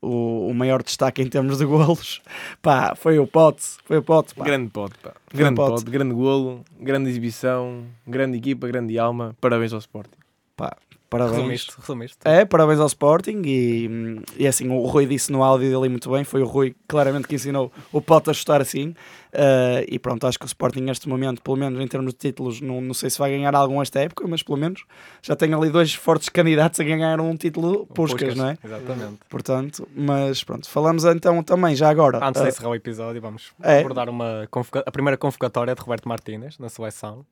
o, 0.00 0.48
o 0.48 0.54
maior 0.54 0.82
destaque 0.82 1.22
em 1.22 1.28
termos 1.28 1.58
de 1.58 1.64
golos. 1.64 2.20
Pá, 2.60 2.94
foi 2.94 3.18
o 3.18 3.26
Pote, 3.26 3.62
foi 3.84 3.98
o 3.98 4.02
Pote. 4.02 4.34
Pá. 4.34 4.44
Grande 4.44 4.70
pote, 4.70 4.98
pá. 4.98 5.12
Grande 5.32 5.56
pote. 5.56 5.70
pote, 5.70 5.90
grande 5.90 6.14
golo, 6.14 6.64
grande 6.78 7.08
exibição, 7.08 7.84
grande 8.06 8.36
equipa, 8.38 8.66
grande 8.66 8.98
alma. 8.98 9.36
Parabéns 9.40 9.72
ao 9.72 9.78
Sporting. 9.78 10.18
Pá, 10.56 10.76
parabéns. 11.12 11.36
Resumiste, 11.36 11.74
resumiste. 11.78 12.18
É, 12.24 12.44
parabéns 12.44 12.80
ao 12.80 12.86
Sporting 12.86 13.42
e, 13.44 14.20
e 14.36 14.46
assim, 14.46 14.68
o 14.68 14.84
Rui 14.86 15.06
disse 15.06 15.30
no 15.30 15.44
áudio 15.44 15.70
dele 15.70 15.88
muito 15.88 16.10
bem, 16.10 16.24
foi 16.24 16.42
o 16.42 16.46
Rui 16.46 16.74
claramente 16.88 17.28
que 17.28 17.34
ensinou 17.34 17.70
o 17.92 18.00
Pote 18.00 18.30
a 18.30 18.32
chutar 18.34 18.60
assim 18.60 18.94
Ah, 19.34 19.82
e 19.88 19.98
pronto, 19.98 20.26
acho 20.26 20.38
que 20.38 20.44
o 20.44 20.46
Sporting 20.46 20.80
neste 20.80 21.08
momento, 21.08 21.40
pelo 21.42 21.56
menos 21.56 21.80
em 21.80 21.86
termos 21.88 22.12
de 22.12 22.18
títulos, 22.18 22.60
não, 22.60 22.80
não 22.80 22.92
sei 22.94 23.08
se 23.08 23.18
vai 23.18 23.30
ganhar 23.30 23.54
algum 23.54 23.80
esta 23.80 24.00
época, 24.00 24.26
mas 24.28 24.42
pelo 24.42 24.58
menos 24.58 24.84
já 25.22 25.34
tem 25.36 25.52
ali 25.54 25.70
dois 25.70 25.94
fortes 25.94 26.28
candidatos 26.28 26.78
a 26.80 26.84
ganhar 26.84 27.18
um 27.20 27.34
título 27.36 27.86
Puskas, 27.86 28.34
não 28.34 28.48
é? 28.48 28.58
Exatamente. 28.64 29.18
Portanto, 29.28 29.88
mas 29.94 30.42
pronto, 30.44 30.68
falamos 30.68 31.04
então 31.04 31.42
também 31.42 31.74
já 31.76 31.88
agora. 31.88 32.18
Antes 32.26 32.40
de 32.42 32.48
ah, 32.48 32.50
encerrar 32.50 32.68
o 32.70 32.74
episódio, 32.74 33.20
vamos 33.22 33.52
É. 33.62 33.80
abordar 33.80 34.08
uma 34.08 34.48
a 34.86 34.90
primeira 34.90 35.16
convocatória 35.16 35.74
de 35.74 35.80
Roberto 35.80 36.08
Martínez 36.08 36.58
na 36.58 36.68
seleção. 36.68 37.24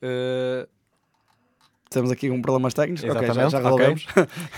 Eh, 0.00 0.66
temos 1.88 2.10
aqui 2.10 2.30
um 2.30 2.40
problemas 2.42 2.74
técnicos, 2.74 3.04
ok, 3.04 3.26
já, 3.28 3.48
já 3.48 3.58
resolvemos. 3.58 4.06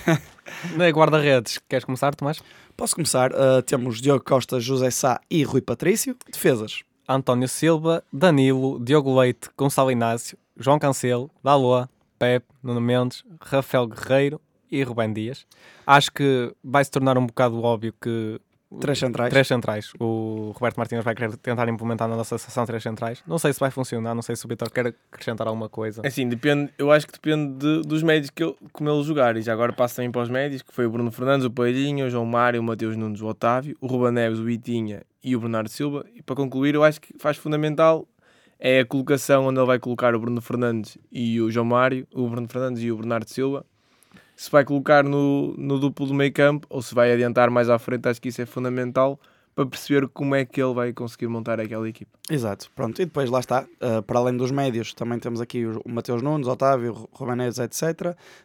na 0.76 0.88
guarda-redes, 0.90 1.58
queres 1.68 1.84
começar, 1.84 2.14
Tomás? 2.14 2.42
Posso 2.76 2.94
começar? 2.94 3.32
Ah, 3.34 3.62
temos 3.62 4.00
Diogo 4.00 4.24
Costa, 4.24 4.58
José 4.58 4.90
Sá 4.90 5.20
e 5.30 5.42
Rui 5.42 5.60
Patrício. 5.60 6.16
Defesas. 6.30 6.82
António 7.08 7.48
Silva, 7.48 8.04
Danilo, 8.12 8.78
Diogo 8.78 9.18
Leite, 9.18 9.50
Gonçalo 9.56 9.90
Inácio, 9.90 10.38
João 10.56 10.78
Cancelo, 10.78 11.28
Dalua, 11.42 11.90
Pepe, 12.18 12.46
Nuno 12.62 12.80
Mendes, 12.80 13.24
Rafael 13.40 13.86
Guerreiro 13.86 14.40
e 14.70 14.82
Rubén 14.82 15.12
Dias. 15.12 15.44
Acho 15.86 16.12
que 16.12 16.54
vai 16.62 16.84
se 16.84 16.90
tornar 16.90 17.18
um 17.18 17.26
bocado 17.26 17.60
óbvio 17.62 17.92
que 18.00 18.40
Três 18.78 18.98
centrais. 18.98 19.30
três 19.30 19.48
centrais. 19.48 19.92
O 19.98 20.52
Roberto 20.54 20.76
Martínez 20.76 21.04
vai 21.04 21.14
querer 21.14 21.36
tentar 21.38 21.68
implementar 21.68 22.06
na 22.08 22.14
nossa 22.16 22.38
seleção 22.38 22.64
três 22.66 22.82
centrais. 22.82 23.22
Não 23.26 23.38
sei 23.38 23.52
se 23.52 23.58
vai 23.58 23.70
funcionar, 23.70 24.14
não 24.14 24.22
sei 24.22 24.36
se 24.36 24.44
o 24.46 24.48
Vitor 24.48 24.70
quer 24.70 24.94
acrescentar 25.10 25.48
alguma 25.48 25.68
coisa. 25.68 26.02
Assim, 26.04 26.28
depende, 26.28 26.70
eu 26.78 26.92
acho 26.92 27.06
que 27.06 27.12
depende 27.12 27.54
de- 27.58 27.82
dos 27.82 28.02
médios 28.02 28.30
que 28.30 28.44
ele, 28.44 28.54
como 28.72 28.88
ele 28.88 29.02
jogar. 29.02 29.36
E 29.36 29.42
já 29.42 29.52
agora 29.52 29.72
passo 29.72 29.96
também 29.96 30.10
para 30.12 30.22
os 30.22 30.28
médios, 30.28 30.62
que 30.62 30.72
foi 30.72 30.86
o 30.86 30.90
Bruno 30.90 31.10
Fernandes, 31.10 31.44
o 31.44 31.50
Palhinha, 31.50 32.06
o 32.06 32.10
João 32.10 32.24
Mário, 32.26 32.60
o 32.60 32.64
Mateus 32.64 32.96
Nunes, 32.96 33.20
o 33.20 33.26
Otávio, 33.26 33.76
o 33.80 33.86
Ruben 33.88 34.12
Neves, 34.12 34.38
o 34.38 34.44
Vitinha 34.44 35.02
e 35.24 35.34
o 35.34 35.40
Bernardo 35.40 35.68
Silva. 35.68 36.04
E 36.14 36.22
para 36.22 36.36
concluir, 36.36 36.74
eu 36.76 36.84
acho 36.84 37.00
que 37.00 37.12
faz 37.18 37.36
fundamental 37.36 38.06
é 38.62 38.80
a 38.80 38.84
colocação 38.86 39.46
onde 39.46 39.58
ele 39.58 39.66
vai 39.66 39.78
colocar 39.78 40.14
o 40.14 40.20
Bruno 40.20 40.40
Fernandes 40.42 40.96
e 41.10 41.40
o 41.40 41.50
João 41.50 41.64
Mário, 41.64 42.06
o 42.14 42.28
Bruno 42.28 42.46
Fernandes 42.46 42.82
e 42.82 42.92
o 42.92 42.96
Bernardo 42.98 43.26
Silva. 43.28 43.64
Se 44.40 44.50
vai 44.50 44.64
colocar 44.64 45.04
no, 45.04 45.54
no 45.58 45.78
duplo 45.78 46.06
do 46.06 46.14
meio 46.14 46.32
campo 46.32 46.66
ou 46.70 46.80
se 46.80 46.94
vai 46.94 47.12
adiantar 47.12 47.50
mais 47.50 47.68
à 47.68 47.78
frente, 47.78 48.08
acho 48.08 48.22
que 48.22 48.30
isso 48.30 48.40
é 48.40 48.46
fundamental 48.46 49.20
para 49.54 49.66
perceber 49.66 50.08
como 50.08 50.34
é 50.34 50.46
que 50.46 50.62
ele 50.62 50.72
vai 50.72 50.94
conseguir 50.94 51.26
montar 51.28 51.60
aquela 51.60 51.86
equipa. 51.86 52.10
Exato, 52.30 52.70
pronto. 52.74 53.02
E 53.02 53.04
depois 53.04 53.28
lá 53.28 53.40
está, 53.40 53.66
uh, 53.82 54.00
para 54.02 54.18
além 54.18 54.34
dos 54.34 54.50
médios, 54.50 54.94
também 54.94 55.18
temos 55.18 55.42
aqui 55.42 55.66
o 55.66 55.82
Mateus 55.86 56.22
Nunes, 56.22 56.46
Otávio, 56.48 57.06
Romanes, 57.12 57.58
etc. 57.58 57.82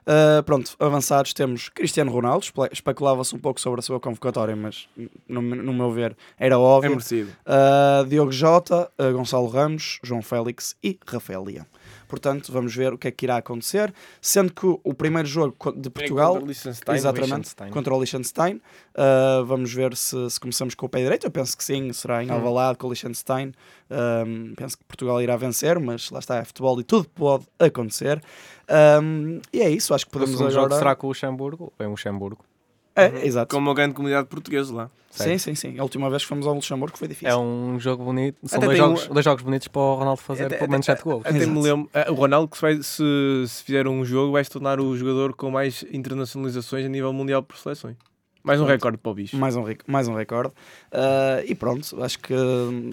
Uh, 0.06 0.44
pronto, 0.44 0.76
avançados 0.80 1.32
temos 1.34 1.70
Cristiano 1.70 2.12
Ronaldo, 2.12 2.44
espe- 2.44 2.70
especulava-se 2.74 3.34
um 3.34 3.40
pouco 3.40 3.62
sobre 3.62 3.80
a 3.80 3.84
sua 3.84 3.98
convocatória, 3.98 4.54
mas 4.56 4.90
no, 5.30 5.42
no 5.42 5.74
meu 5.74 5.92
ver 5.92 6.18
era 6.38 6.56
É 6.56 6.58
óbvio. 6.58 6.90
merecido. 6.92 7.32
Uh, 7.46 8.06
Diogo 8.06 8.34
Jota, 8.34 8.92
Gonçalo 9.14 9.48
Ramos, 9.48 10.00
João 10.04 10.22
Félix 10.22 10.76
e 10.84 11.00
Rafael 11.08 11.44
Leão. 11.46 11.66
Portanto, 12.08 12.52
vamos 12.52 12.76
ver 12.76 12.94
o 12.94 12.98
que 12.98 13.08
é 13.08 13.12
que 13.12 13.26
irá 13.26 13.38
acontecer, 13.38 13.94
sendo 14.22 14.54
que 14.54 14.66
o 14.66 14.94
primeiro 14.94 15.28
jogo 15.28 15.56
de 15.76 15.90
Portugal 15.90 16.34
Contra 16.34 16.46
o 16.46 16.48
Liechtenstein, 16.48 16.96
Exatamente, 16.96 17.30
Liechtenstein. 17.32 17.72
contra 17.72 17.94
o 17.94 17.98
Liechtenstein. 18.00 18.56
Uh, 18.56 19.46
vamos 19.46 19.74
ver 19.74 19.96
se, 19.96 20.30
se 20.30 20.40
começamos 20.40 20.76
com 20.76 20.86
o 20.86 20.90
pé 20.90 21.04
direito. 21.04 21.26
Eu 21.28 21.32
penso 21.32 21.58
que 21.58 21.64
sim, 21.64 21.92
será 21.94 22.24
em 22.24 22.30
Hum. 22.30 22.34
Alvalade 22.34 22.78
com 22.78 22.88
o 22.88 22.90
Liechtenstein. 22.90 23.54
Um, 23.90 24.54
penso 24.56 24.78
que 24.78 24.84
Portugal 24.86 25.22
irá 25.22 25.36
vencer, 25.38 25.80
mas 25.80 26.10
lá 26.10 26.20
está, 26.20 26.38
é 26.38 26.46
futebol 26.46 26.80
e 26.80 26.84
tudo 26.84 27.08
pode 27.10 27.46
acontecer. 27.60 28.22
Um, 29.02 29.40
e 29.54 29.62
é 29.62 29.70
isso, 29.70 29.94
acho 29.94 30.06
que 30.06 30.16
O 30.16 30.20
podemos 30.20 30.42
agora... 30.42 30.76
será 30.78 30.96
com 30.96 31.08
o 31.08 31.10
Luxemburgo? 31.12 31.72
É 31.78 31.86
o 31.86 31.92
Luxemburgo. 31.92 32.44
É, 32.96 33.26
exato. 33.26 33.54
Com 33.56 33.60
uma 33.62 33.74
grande 33.74 33.94
comunidade 33.94 34.28
portuguesa 34.28 34.74
lá. 34.74 34.90
Sim, 35.12 35.38
sim, 35.38 35.56
sim. 35.56 35.80
A 35.80 35.84
última 35.84 36.10
vez 36.10 36.24
que 36.24 36.28
fomos 36.30 36.46
ao 36.46 36.54
Luxemburgo 36.54 36.98
foi 36.98 37.08
difícil. 37.08 37.30
É 37.30 37.38
um 37.38 37.80
jogo 37.80 38.04
bonito. 38.04 38.38
São 38.46 38.58
Até 38.58 38.66
dois 38.68 38.78
tem 38.80 38.88
jogos, 38.88 39.08
um- 39.10 39.14
dois 39.14 39.24
jogos 39.26 39.44
bonitos 39.44 39.68
para 39.70 39.82
o 39.82 39.96
Ronaldo 39.96 40.22
fazer 40.22 40.46
Até- 40.46 40.58
pelo 40.58 40.72
menos 40.72 40.90
até- 40.90 40.98
7 40.98 41.06
gols. 41.06 41.24
Até 41.26 41.46
me 41.46 41.62
lembro, 41.62 41.90
eh, 41.94 42.12
o 42.12 42.14
Ronaldo, 42.14 42.50
que 42.50 42.58
se, 42.58 42.62
vai- 42.62 42.84
se, 42.84 43.04
se 43.48 43.64
fizer 43.64 43.88
um 43.88 44.04
jogo, 44.04 44.34
vai 44.34 44.44
se 44.44 44.50
tornar 44.50 44.80
o 44.82 44.96
jogador 44.98 45.34
com 45.34 45.50
mais 45.52 45.86
internacionalizações 45.92 46.86
a 46.86 46.90
nível 46.90 47.14
mundial 47.14 47.42
por 47.44 47.58
seleções. 47.58 47.96
Mais 48.46 48.62
um 48.62 48.66
recorde 48.66 49.00
para 49.00 49.12
o 49.12 49.16
bicho. 49.16 49.36
Mais 49.36 49.56
um, 49.56 49.66
mais 49.88 50.08
um 50.08 50.14
recorde. 50.14 50.54
Uh, 50.94 51.42
e 51.48 51.56
pronto, 51.56 52.04
acho 52.04 52.20
que 52.20 52.36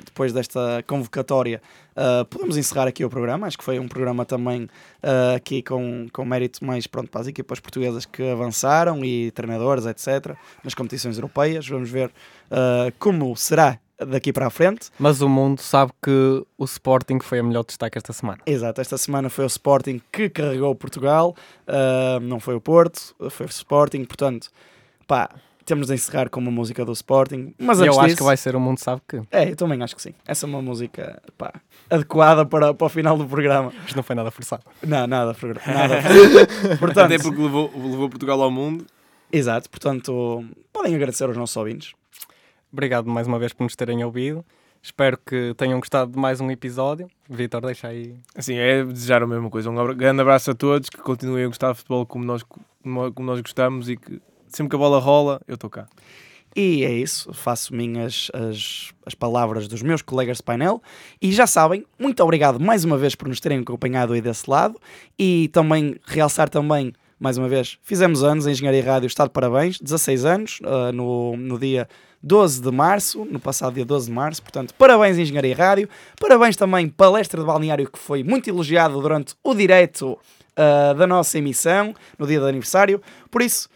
depois 0.03 0.33
desta 0.33 0.83
convocatória 0.87 1.61
uh, 1.91 2.25
podemos 2.25 2.57
encerrar 2.57 2.89
aqui 2.89 3.05
o 3.05 3.11
programa. 3.11 3.47
Acho 3.47 3.59
que 3.59 3.65
foi 3.65 3.79
um 3.79 3.87
programa 3.87 4.25
também 4.25 4.63
uh, 4.65 5.37
aqui 5.37 5.63
com, 5.63 6.07
com 6.11 6.25
mérito 6.25 6.65
mais 6.65 6.87
pronto, 6.87 7.11
para 7.11 7.21
as 7.21 7.27
equipas 7.27 7.61
portuguesas 7.61 8.07
que 8.07 8.23
avançaram 8.31 9.05
e 9.05 9.31
treinadores, 9.33 9.85
etc., 9.85 10.35
nas 10.65 10.73
competições 10.73 11.19
europeias. 11.19 11.69
Vamos 11.69 11.91
ver 11.91 12.09
uh, 12.09 12.91
como 12.99 13.37
será 13.37 13.79
daqui 14.07 14.33
para 14.33 14.47
a 14.47 14.51
frente. 14.51 14.89
Mas 14.99 15.21
o 15.21 15.29
mundo 15.29 15.61
sabe 15.61 15.93
que 16.03 16.43
o 16.57 16.65
Sporting 16.65 17.21
foi 17.21 17.41
a 17.41 17.43
melhor 17.43 17.63
destaque 17.63 17.99
esta 17.99 18.15
semana. 18.15 18.39
Exato, 18.47 18.81
esta 18.81 18.97
semana 18.97 19.29
foi 19.29 19.45
o 19.45 19.49
Sporting 19.49 20.01
que 20.11 20.31
carregou 20.31 20.75
Portugal, 20.75 21.37
uh, 21.69 22.19
não 22.21 22.41
foi 22.41 22.55
o 22.55 22.61
Porto, 22.61 23.15
foi 23.29 23.45
o 23.45 23.51
Sporting, 23.51 24.07
portanto, 24.07 24.51
pá, 25.13 25.29
temos 25.67 25.89
de 25.89 25.95
encerrar 25.95 26.31
com 26.31 26.41
uma 26.41 26.51
música 26.51 26.85
do 26.85 26.93
Sporting. 26.93 27.55
Mas 27.59 27.79
antes 27.81 27.95
eu 27.95 28.01
acho 28.01 28.07
disso- 28.09 28.17
que 28.19 28.23
vai 28.25 28.37
ser 28.37 28.57
o 28.57 28.61
mundo 28.61 28.79
sabe 28.79 29.03
que. 29.07 29.21
É, 29.31 29.51
eu 29.51 29.57
também 29.57 29.81
acho 29.83 29.95
que 29.95 30.01
sim. 30.03 30.15
Essa 30.27 30.47
é 30.47 30.49
uma 30.49 30.63
música 30.63 31.21
pá, 31.37 31.53
adequada 31.91 32.47
para, 32.47 32.73
para 32.73 32.87
o 32.87 32.89
final 32.89 33.17
do 33.19 33.27
programa. 33.27 33.71
Isto 33.87 33.97
não 33.97 34.03
foi 34.03 34.17
nada 34.17 34.31
forçado. 34.31 34.63
Não, 34.83 35.07
nada, 35.07 35.37
nada. 35.67 36.03
portanto, 36.79 37.07
Até 37.07 37.19
porque 37.19 37.41
levou, 37.43 37.71
levou 37.75 38.09
Portugal 38.09 38.41
ao 38.43 38.51
mundo. 38.51 38.87
exato, 39.31 39.69
portanto, 39.69 40.45
podem 40.73 40.95
agradecer 40.95 41.25
aos 41.25 41.37
nossos 41.37 41.57
ouvintes. 41.57 41.93
Obrigado 42.73 43.07
mais 43.11 43.27
uma 43.27 43.39
vez 43.39 43.53
por 43.53 43.65
nos 43.65 43.77
terem 43.77 44.03
ouvido. 44.03 44.43
Espero 44.83 45.17
que 45.17 45.55
tenham 45.57 45.79
gostado 45.79 46.11
de 46.11 46.19
mais 46.19 46.41
um 46.41 46.51
episódio. 46.51 47.07
Vitor, 47.31 47.61
deixa 47.61 47.87
aí. 47.89 48.17
Assim, 48.35 48.57
é 48.57 48.83
desejar 48.83 49.23
a 49.23 49.27
mesma 49.29 49.49
coisa. 49.49 49.71
Um 49.71 49.95
grande 49.95 50.21
abraço 50.23 50.51
a 50.51 50.55
todos, 50.55 50.89
que 50.91 50.97
continuem 50.99 51.45
a 51.45 51.47
gostar 51.47 51.71
de 51.73 51.79
futebol 51.79 52.05
como 52.05 52.25
nós, 52.25 52.43
como, 52.43 53.13
como 53.13 53.27
nós 53.29 53.41
gostamos 53.41 53.89
e 53.89 53.97
que 53.97 54.21
sempre 54.53 54.71
que 54.71 54.77
a 54.77 54.79
bola 54.79 54.99
rola, 54.99 55.41
eu 55.47 55.55
estou 55.55 55.71
cá. 55.71 55.87
E 56.55 56.85
é 56.85 56.93
isso, 56.93 57.33
faço 57.33 57.75
minhas 57.75 58.31
as, 58.35 58.93
as 59.07 59.15
palavras 59.15 59.67
dos 59.67 59.83
meus 59.83 60.03
colegas 60.03 60.37
de 60.37 60.43
painel. 60.43 60.83
E 61.21 61.33
já 61.33 61.47
sabem, 61.47 61.85
muito 61.99 62.23
obrigado 62.23 62.61
mais 62.61 62.85
uma 62.85 62.99
vez 62.99 63.15
por 63.15 63.27
nos 63.27 63.41
terem 63.41 63.61
acompanhado 63.61 64.13
aí 64.13 64.21
desse 64.21 64.49
lado. 64.49 64.79
E 65.19 65.49
também 65.53 65.97
realçar 66.05 66.51
também, 66.51 66.93
mais 67.19 67.39
uma 67.39 67.49
vez, 67.49 67.79
fizemos 67.83 68.23
anos, 68.23 68.47
a 68.47 68.51
Engenharia 68.51 68.85
Rádio 68.85 69.07
está 69.07 69.25
de 69.25 69.31
parabéns, 69.31 69.81
16 69.81 70.25
anos, 70.27 70.59
ah, 70.65 70.93
no, 70.93 71.37
no 71.39 71.59
dia 71.59 71.89
12 72.23 72.61
de 72.61 72.71
março, 72.71 73.25
no 73.25 73.41
passado 73.41 73.75
dia 73.75 73.85
12 73.85 74.07
de 74.07 74.13
março. 74.13 74.43
Portanto, 74.43 74.75
parabéns 74.75 75.17
Engenharia 75.17 75.57
Rádio. 75.57 75.89
Parabéns 76.21 76.55
também 76.55 76.87
Palestra 76.87 77.41
de 77.41 77.47
Balneário, 77.47 77.91
que 77.91 77.99
foi 77.99 78.23
muito 78.23 78.49
elogiado 78.51 79.01
durante 79.01 79.35
o 79.43 79.55
direto 79.55 80.19
ah, 80.55 80.93
da 80.93 81.07
nossa 81.07 81.39
emissão, 81.39 81.95
no 82.19 82.27
dia 82.27 82.39
do 82.39 82.47
aniversário. 82.47 83.01
Por 83.31 83.41
isso, 83.41 83.71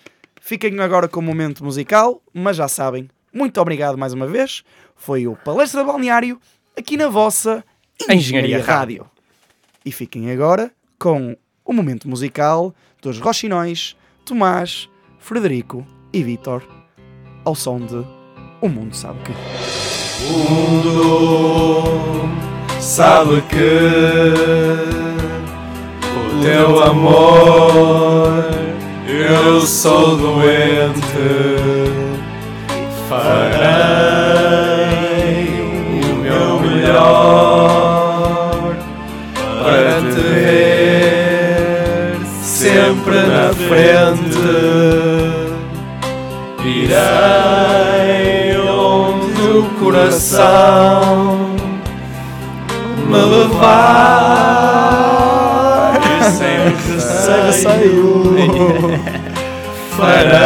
Fiquem 0.47 0.79
agora 0.79 1.09
com 1.09 1.19
o 1.19 1.23
momento 1.25 1.65
musical, 1.65 2.23
mas 2.33 2.57
já 2.57 2.69
sabem, 2.69 3.11
muito 3.35 3.61
obrigado 3.61 3.99
mais 3.99 4.13
uma 4.13 4.29
vez. 4.29 4.63
Foi 4.95 5.27
o 5.27 5.35
Palestra 5.35 5.83
Balneário 5.83 6.41
aqui 6.79 6.97
na 6.97 7.09
vossa 7.09 7.65
Engenharia, 8.01 8.17
Engenharia 8.17 8.63
Rádio. 8.63 9.11
E 9.85 9.91
fiquem 9.91 10.31
agora 10.31 10.71
com 11.01 11.37
o 11.65 11.73
momento 11.73 12.09
musical 12.09 12.73
dos 13.03 13.19
Rochinóis, 13.19 13.97
Tomás, 14.25 14.89
Frederico 15.19 15.85
e 16.13 16.23
Vítor, 16.23 16.63
ao 17.45 17.57
som 17.57 17.81
de 17.81 18.07
O 18.61 18.69
Mundo 18.69 18.95
Sabe 18.95 19.19
Que. 19.25 19.33
mundo 20.49 21.83
sabe 22.81 23.43
que 23.49 23.81
teu 26.41 26.85
amor 26.85 28.56
eu 29.09 29.61
sou 29.61 30.17
doente. 30.17 31.01
Farei 33.09 33.87
o 35.63 36.17
meu 36.17 36.59
melhor 36.61 37.15
para 39.63 40.01
te 40.11 40.21
ver 40.21 42.17
sempre 42.43 43.21
na 43.21 43.53
frente. 43.53 44.37
Irei 46.65 48.59
onde 48.59 49.43
o 49.43 49.63
coração 49.79 51.55
me 53.07 53.19
levar 53.19 54.17
sem 57.27 57.41
receio. 57.47 58.23
Farei 59.97 60.39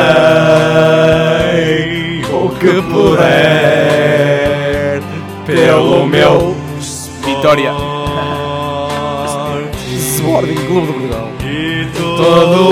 o 2.33 2.49
que 2.51 2.81
puder 2.83 3.81
pelo 5.45 6.07
meu 6.07 6.57
Vitória. 7.25 7.73
Sporting 9.99 10.55
Clube 10.67 10.87
de 10.87 10.95
Portugal. 10.95 11.29
Todo 12.17 12.63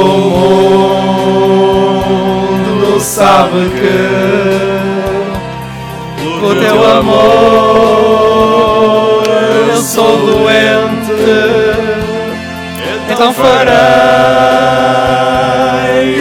mundo 2.07 3.01
sabe 3.01 3.71
que 3.71 3.95
o 6.45 6.55
teu 6.55 6.79
amor 6.87 7.19
eu 9.71 9.83
sou 9.83 10.28
então 13.19 13.35
farei 13.35 13.75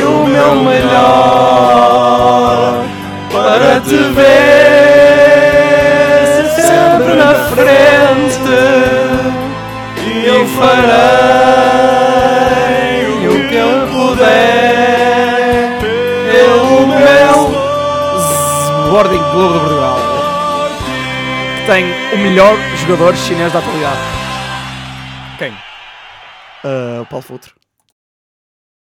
o 0.04 0.26
meu 0.26 0.56
melhor 0.56 0.98
para 3.32 3.80
te 3.82 3.98
ver 4.16 4.26
sempre 6.56 7.14
na 7.14 7.36
frente 7.54 8.50
e 10.08 10.26
eu 10.26 10.48
farei 10.48 10.98
o 13.28 13.48
que 13.48 13.56
eu 13.58 13.88
puder 13.92 15.78
pelo 16.32 16.88
meu 16.88 17.38
Sporting 18.88 19.24
Clube 19.30 19.54
de 19.54 19.60
Portugal. 19.60 20.00
Que 21.58 21.62
tem 21.72 21.86
o 22.16 22.18
melhor 22.18 22.58
jogador 22.76 23.16
chinês 23.16 23.54
da 23.54 23.60
atualidade. 23.60 24.17
Uh, 26.64 27.06
Paulo 27.10 27.22
Futre. 27.22 27.56